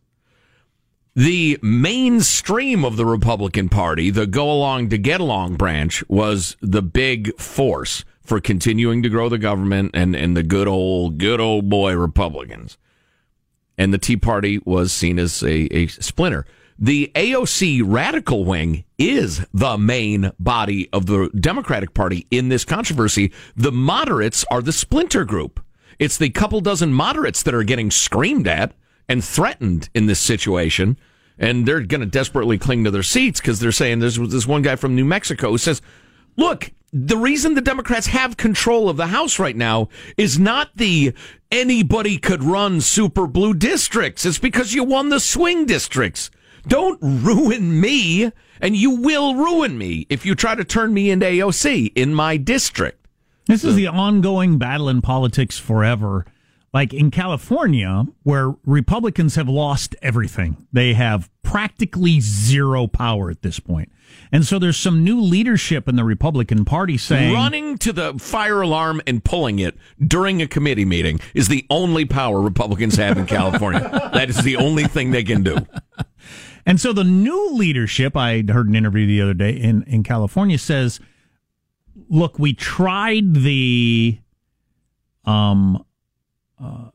The 1.15 1.59
mainstream 1.61 2.85
of 2.85 2.95
the 2.95 3.05
Republican 3.05 3.67
Party, 3.67 4.11
the 4.11 4.25
go 4.25 4.49
along 4.49 4.89
to 4.89 4.97
get 4.97 5.19
along 5.19 5.55
branch, 5.55 6.07
was 6.07 6.55
the 6.61 6.81
big 6.81 7.37
force 7.37 8.05
for 8.23 8.39
continuing 8.39 9.01
to 9.03 9.09
grow 9.09 9.29
the 9.29 9.37
government 9.37 9.91
and, 9.93 10.15
and 10.15 10.37
the 10.37 10.43
good 10.43 10.67
old, 10.67 11.17
good 11.17 11.39
old 11.39 11.69
boy 11.69 11.95
Republicans. 11.95 12.77
And 13.77 13.93
the 13.93 13.97
Tea 13.97 14.17
Party 14.17 14.59
was 14.63 14.91
seen 14.91 15.17
as 15.17 15.41
a, 15.43 15.73
a 15.75 15.87
splinter. 15.87 16.45
The 16.77 17.11
AOC 17.13 17.83
radical 17.85 18.43
wing 18.43 18.85
is 18.97 19.45
the 19.53 19.77
main 19.77 20.31
body 20.39 20.89
of 20.91 21.05
the 21.05 21.29
Democratic 21.39 21.93
Party 21.93 22.25
in 22.31 22.49
this 22.49 22.65
controversy. 22.65 23.31
The 23.55 23.71
moderates 23.71 24.45
are 24.49 24.61
the 24.61 24.71
splinter 24.71 25.23
group. 25.23 25.63
It's 25.99 26.17
the 26.17 26.31
couple 26.31 26.59
dozen 26.61 26.91
moderates 26.93 27.43
that 27.43 27.53
are 27.53 27.63
getting 27.63 27.91
screamed 27.91 28.47
at 28.47 28.73
and 29.07 29.23
threatened 29.23 29.89
in 29.93 30.07
this 30.07 30.19
situation. 30.19 30.97
And 31.37 31.67
they're 31.67 31.81
going 31.81 32.01
to 32.01 32.07
desperately 32.07 32.57
cling 32.57 32.83
to 32.85 32.91
their 32.91 33.03
seats 33.03 33.39
because 33.39 33.59
they're 33.59 33.71
saying 33.71 33.99
there's 33.99 34.17
this 34.17 34.47
one 34.47 34.63
guy 34.63 34.75
from 34.75 34.95
New 34.95 35.05
Mexico 35.05 35.51
who 35.51 35.59
says, 35.59 35.81
look, 36.35 36.71
the 36.93 37.17
reason 37.17 37.53
the 37.53 37.61
Democrats 37.61 38.07
have 38.07 38.35
control 38.37 38.89
of 38.89 38.97
the 38.97 39.07
House 39.07 39.39
right 39.39 39.55
now 39.55 39.87
is 40.17 40.37
not 40.37 40.69
the 40.75 41.13
anybody 41.49 42.17
could 42.17 42.43
run 42.43 42.81
super 42.81 43.27
blue 43.27 43.53
districts. 43.53 44.25
It's 44.25 44.39
because 44.39 44.73
you 44.73 44.83
won 44.83 45.09
the 45.09 45.19
swing 45.19 45.65
districts. 45.65 46.29
Don't 46.67 46.99
ruin 47.01 47.79
me, 47.79 48.31
and 48.59 48.75
you 48.75 48.91
will 48.91 49.35
ruin 49.35 49.77
me 49.77 50.05
if 50.09 50.25
you 50.25 50.35
try 50.35 50.53
to 50.53 50.63
turn 50.63 50.93
me 50.93 51.09
into 51.09 51.25
AOC 51.25 51.93
in 51.95 52.13
my 52.13 52.37
district. 52.37 53.07
This 53.47 53.63
is 53.63 53.75
the 53.75 53.87
ongoing 53.87 54.57
battle 54.57 54.87
in 54.87 55.01
politics 55.01 55.57
forever. 55.57 56.25
Like 56.73 56.93
in 56.93 57.11
California, 57.11 58.05
where 58.23 58.53
Republicans 58.65 59.35
have 59.35 59.49
lost 59.49 59.95
everything, 60.01 60.67
they 60.71 60.93
have 60.93 61.29
practically 61.43 62.21
zero 62.21 62.87
power 62.87 63.29
at 63.29 63.41
this 63.41 63.59
point. 63.59 63.91
And 64.31 64.45
so 64.45 64.57
there's 64.57 64.77
some 64.77 65.03
new 65.03 65.19
leadership 65.19 65.89
in 65.89 65.95
the 65.97 66.03
Republican 66.03 66.63
Party 66.63 66.97
saying 66.97 67.33
running 67.33 67.77
to 67.79 67.91
the 67.91 68.13
fire 68.13 68.61
alarm 68.61 69.01
and 69.05 69.23
pulling 69.23 69.59
it 69.59 69.75
during 70.05 70.41
a 70.41 70.47
committee 70.47 70.85
meeting 70.85 71.19
is 71.33 71.49
the 71.49 71.65
only 71.69 72.05
power 72.05 72.41
Republicans 72.41 72.95
have 72.95 73.17
in 73.17 73.25
California. 73.25 73.81
that 74.13 74.29
is 74.29 74.43
the 74.43 74.55
only 74.55 74.85
thing 74.85 75.11
they 75.11 75.23
can 75.23 75.43
do. 75.43 75.57
And 76.65 76.79
so 76.79 76.93
the 76.93 77.03
new 77.03 77.53
leadership, 77.53 78.15
I 78.15 78.43
heard 78.47 78.69
an 78.69 78.75
interview 78.75 79.07
the 79.07 79.21
other 79.21 79.33
day 79.33 79.51
in, 79.51 79.83
in 79.83 80.03
California 80.03 80.57
says, 80.57 80.99
look, 82.09 82.39
we 82.39 82.53
tried 82.53 83.33
the, 83.33 84.19
um, 85.25 85.83
uh, 86.61 86.89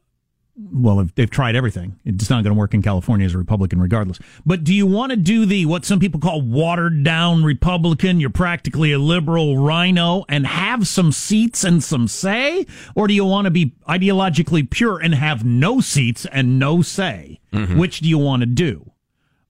well, 0.58 1.06
they've 1.14 1.28
tried 1.28 1.54
everything. 1.54 1.98
It's 2.04 2.30
not 2.30 2.42
going 2.42 2.54
to 2.54 2.58
work 2.58 2.72
in 2.72 2.80
California 2.80 3.26
as 3.26 3.34
a 3.34 3.38
Republican, 3.38 3.80
regardless. 3.80 4.18
But 4.46 4.64
do 4.64 4.72
you 4.72 4.86
want 4.86 5.10
to 5.10 5.16
do 5.16 5.44
the 5.44 5.66
what 5.66 5.84
some 5.84 6.00
people 6.00 6.18
call 6.18 6.40
watered 6.40 7.04
down 7.04 7.44
Republican? 7.44 8.20
You're 8.20 8.30
practically 8.30 8.92
a 8.92 8.98
liberal 8.98 9.58
rhino 9.58 10.24
and 10.30 10.46
have 10.46 10.88
some 10.88 11.12
seats 11.12 11.62
and 11.62 11.84
some 11.84 12.08
say, 12.08 12.66
or 12.94 13.06
do 13.06 13.12
you 13.12 13.24
want 13.26 13.44
to 13.44 13.50
be 13.50 13.74
ideologically 13.86 14.68
pure 14.68 14.98
and 14.98 15.14
have 15.14 15.44
no 15.44 15.80
seats 15.80 16.24
and 16.32 16.58
no 16.58 16.80
say? 16.80 17.40
Mm-hmm. 17.52 17.78
Which 17.78 18.00
do 18.00 18.08
you 18.08 18.18
want 18.18 18.40
to 18.40 18.46
do? 18.46 18.92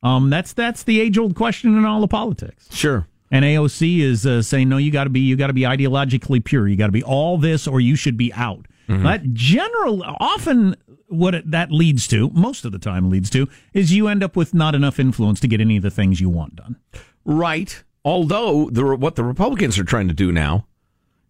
Um, 0.02 0.28
that's 0.28 0.52
that's 0.52 0.82
the 0.82 1.00
age 1.00 1.18
old 1.18 1.36
question 1.36 1.76
in 1.76 1.84
all 1.84 2.02
of 2.02 2.10
politics. 2.10 2.68
Sure. 2.72 3.06
And 3.30 3.44
AOC 3.44 4.00
is 4.00 4.26
uh, 4.26 4.42
saying, 4.42 4.68
no, 4.68 4.76
you 4.76 4.90
got 4.90 5.04
to 5.04 5.10
be 5.10 5.20
you 5.20 5.36
got 5.36 5.48
to 5.48 5.52
be 5.52 5.62
ideologically 5.62 6.44
pure. 6.44 6.66
You 6.66 6.76
got 6.76 6.86
to 6.86 6.92
be 6.92 7.02
all 7.02 7.38
this, 7.38 7.68
or 7.68 7.80
you 7.80 7.94
should 7.94 8.16
be 8.16 8.32
out. 8.32 8.66
Mm-hmm. 8.88 9.04
That 9.04 9.32
general 9.32 10.02
often 10.20 10.76
what 11.08 11.34
it, 11.34 11.50
that 11.50 11.70
leads 11.70 12.06
to, 12.08 12.30
most 12.30 12.64
of 12.64 12.72
the 12.72 12.78
time 12.78 13.10
leads 13.10 13.30
to, 13.30 13.48
is 13.72 13.92
you 13.92 14.08
end 14.08 14.22
up 14.22 14.36
with 14.36 14.54
not 14.54 14.74
enough 14.74 14.98
influence 14.98 15.40
to 15.40 15.48
get 15.48 15.60
any 15.60 15.76
of 15.76 15.82
the 15.82 15.90
things 15.90 16.20
you 16.20 16.28
want 16.28 16.56
done. 16.56 16.76
Right. 17.24 17.82
Although 18.04 18.70
the 18.70 18.96
what 18.96 19.16
the 19.16 19.24
Republicans 19.24 19.78
are 19.78 19.84
trying 19.84 20.08
to 20.08 20.14
do 20.14 20.30
now 20.30 20.66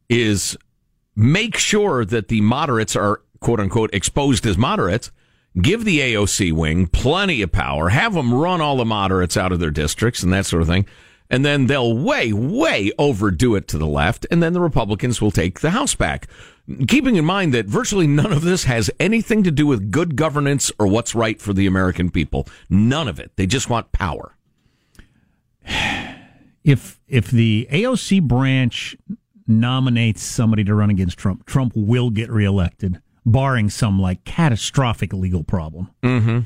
is 0.09 0.57
make 1.15 1.57
sure 1.57 2.05
that 2.05 2.29
the 2.29 2.41
moderates 2.43 2.95
are 2.95 3.23
quote 3.41 3.61
unquote 3.61 3.95
exposed 3.95 4.47
as 4.47 4.59
moderates. 4.59 5.11
Give 5.61 5.85
the 5.85 6.01
AOC 6.01 6.53
wing 6.53 6.87
plenty 6.87 7.41
of 7.41 7.51
power. 7.51 7.89
Have 7.89 8.13
them 8.13 8.35
run 8.35 8.61
all 8.61 8.77
the 8.77 8.85
moderates 8.85 9.39
out 9.39 9.53
of 9.53 9.59
their 9.59 9.71
districts 9.71 10.23
and 10.23 10.33
that 10.33 10.45
sort 10.45 10.61
of 10.61 10.69
thing. 10.69 10.87
And 11.31 11.45
then 11.45 11.67
they'll 11.67 11.97
way, 11.97 12.33
way 12.33 12.93
overdo 12.99 13.55
it 13.57 13.67
to 13.69 13.79
the 13.79 13.87
left. 13.87 14.27
And 14.31 14.43
then 14.43 14.53
the 14.53 14.61
Republicans 14.61 15.21
will 15.21 15.31
take 15.31 15.61
the 15.61 15.71
House 15.71 15.95
back. 15.95 16.29
Keeping 16.89 17.15
in 17.15 17.25
mind 17.25 17.55
that 17.55 17.67
virtually 17.67 18.09
none 18.09 18.33
of 18.33 18.43
this 18.43 18.65
has 18.65 18.91
anything 18.99 19.45
to 19.45 19.53
do 19.53 19.67
with 19.67 19.93
good 19.93 20.17
governance 20.17 20.73
or 20.79 20.89
what's 20.89 21.15
right 21.15 21.41
for 21.41 21.53
the 21.53 21.67
American 21.67 22.11
people. 22.11 22.49
None 22.69 23.07
of 23.07 23.21
it. 23.21 23.31
They 23.37 23.47
just 23.47 23.71
want 23.71 23.93
power. 23.93 24.37
If 26.65 26.99
if 27.07 27.31
the 27.31 27.69
AOC 27.71 28.23
branch 28.23 28.97
nominates 29.47 30.21
somebody 30.21 30.65
to 30.65 30.75
run 30.75 30.91
against 30.91 31.17
Trump, 31.17 31.47
Trump 31.47 31.73
will 31.77 32.11
get 32.11 32.29
reelected, 32.29 33.01
barring 33.25 33.71
some 33.71 34.01
like 34.01 34.25
catastrophic 34.25 35.13
legal 35.13 35.45
problem. 35.45 35.91
Mm-hmm. 36.03 36.41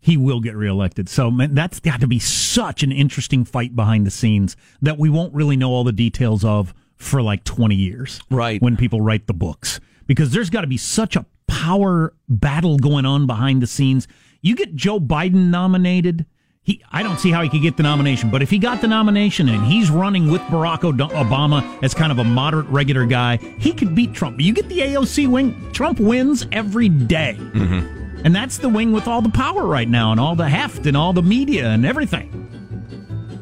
He 0.00 0.16
will 0.16 0.40
get 0.40 0.56
reelected. 0.56 1.10
So 1.10 1.30
man, 1.30 1.54
that's 1.54 1.80
got 1.80 2.00
to 2.00 2.06
be 2.06 2.18
such 2.18 2.82
an 2.82 2.90
interesting 2.90 3.44
fight 3.44 3.76
behind 3.76 4.06
the 4.06 4.10
scenes 4.10 4.56
that 4.80 4.96
we 4.96 5.10
won't 5.10 5.34
really 5.34 5.58
know 5.58 5.68
all 5.68 5.84
the 5.84 5.92
details 5.92 6.46
of 6.46 6.72
for 6.98 7.22
like 7.22 7.44
20 7.44 7.74
years. 7.74 8.20
Right. 8.30 8.60
When 8.60 8.76
people 8.76 9.00
write 9.00 9.26
the 9.26 9.34
books. 9.34 9.80
Because 10.06 10.30
there's 10.30 10.50
got 10.50 10.62
to 10.62 10.66
be 10.66 10.76
such 10.76 11.16
a 11.16 11.26
power 11.46 12.14
battle 12.28 12.78
going 12.78 13.06
on 13.06 13.26
behind 13.26 13.62
the 13.62 13.66
scenes. 13.66 14.06
You 14.40 14.54
get 14.54 14.74
Joe 14.74 15.00
Biden 15.00 15.50
nominated, 15.50 16.26
he, 16.62 16.82
I 16.90 17.02
don't 17.02 17.18
see 17.18 17.30
how 17.30 17.42
he 17.42 17.48
could 17.48 17.62
get 17.62 17.76
the 17.76 17.82
nomination, 17.82 18.30
but 18.30 18.42
if 18.42 18.50
he 18.50 18.58
got 18.58 18.80
the 18.80 18.88
nomination 18.88 19.48
and 19.48 19.64
he's 19.64 19.90
running 19.90 20.30
with 20.30 20.42
Barack 20.42 20.80
Obama 20.80 21.82
as 21.82 21.94
kind 21.94 22.12
of 22.12 22.18
a 22.18 22.24
moderate, 22.24 22.66
regular 22.68 23.06
guy, 23.06 23.38
he 23.58 23.72
could 23.72 23.94
beat 23.94 24.14
Trump. 24.14 24.40
You 24.40 24.52
get 24.52 24.68
the 24.68 24.80
AOC 24.80 25.28
wing, 25.28 25.72
Trump 25.72 25.98
wins 25.98 26.46
every 26.52 26.88
day. 26.88 27.36
Mm-hmm. 27.38 28.24
And 28.24 28.34
that's 28.34 28.58
the 28.58 28.68
wing 28.68 28.92
with 28.92 29.08
all 29.08 29.22
the 29.22 29.30
power 29.30 29.64
right 29.64 29.88
now 29.88 30.10
and 30.12 30.20
all 30.20 30.36
the 30.36 30.48
heft 30.48 30.86
and 30.86 30.96
all 30.96 31.12
the 31.12 31.22
media 31.22 31.68
and 31.68 31.86
everything. 31.86 32.44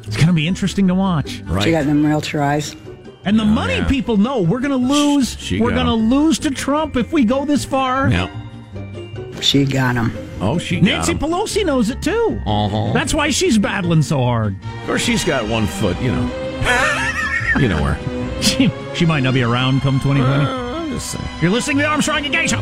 It's 0.03 0.15
going 0.15 0.27
to 0.27 0.33
be 0.33 0.47
interesting 0.47 0.87
to 0.87 0.95
watch. 0.95 1.43
She 1.61 1.71
got 1.71 1.85
them 1.85 2.05
realtor 2.05 2.41
eyes. 2.41 2.75
And 3.27 3.37
the 3.37 3.43
money 3.43 3.75
yeah. 3.75 3.87
people 3.89 4.15
know 4.15 4.41
we're 4.41 4.61
going 4.61 4.71
to 4.71 4.77
lose. 4.77 5.37
She 5.37 5.59
we're 5.59 5.73
going 5.73 5.85
to 5.85 5.93
lose 5.93 6.39
to 6.39 6.49
Trump 6.49 6.95
if 6.95 7.11
we 7.11 7.25
go 7.25 7.43
this 7.43 7.65
far. 7.65 8.09
Yeah. 8.09 8.31
She 9.41 9.65
got 9.65 9.95
him. 9.95 10.13
Oh, 10.39 10.57
she 10.57 10.77
got 10.77 10.85
Nancy 10.85 11.11
'em. 11.11 11.19
Pelosi 11.19 11.65
knows 11.65 11.89
it 11.89 12.01
too. 12.01 12.41
Uh-huh. 12.45 12.93
That's 12.93 13.13
why 13.13 13.29
she's 13.31 13.57
battling 13.57 14.01
so 14.01 14.23
hard. 14.23 14.55
Of 14.63 14.85
course, 14.85 15.01
she's 15.01 15.25
got 15.25 15.45
one 15.45 15.67
foot, 15.67 15.99
you 16.01 16.09
know. 16.09 16.23
you 17.59 17.67
know 17.67 17.81
where. 17.81 17.99
She, 18.41 18.71
she 18.95 19.05
might 19.05 19.23
not 19.23 19.33
be 19.33 19.43
around 19.43 19.81
come 19.81 19.99
2020. 19.99 20.45
I'm 20.45 20.91
just. 20.91 21.17
You're 21.41 21.51
listening 21.51 21.77
to 21.77 21.83
the 21.83 21.89
Armstrong 21.89 22.23
and 22.23 22.31
Getty 22.31 22.47
Show. 22.47 22.61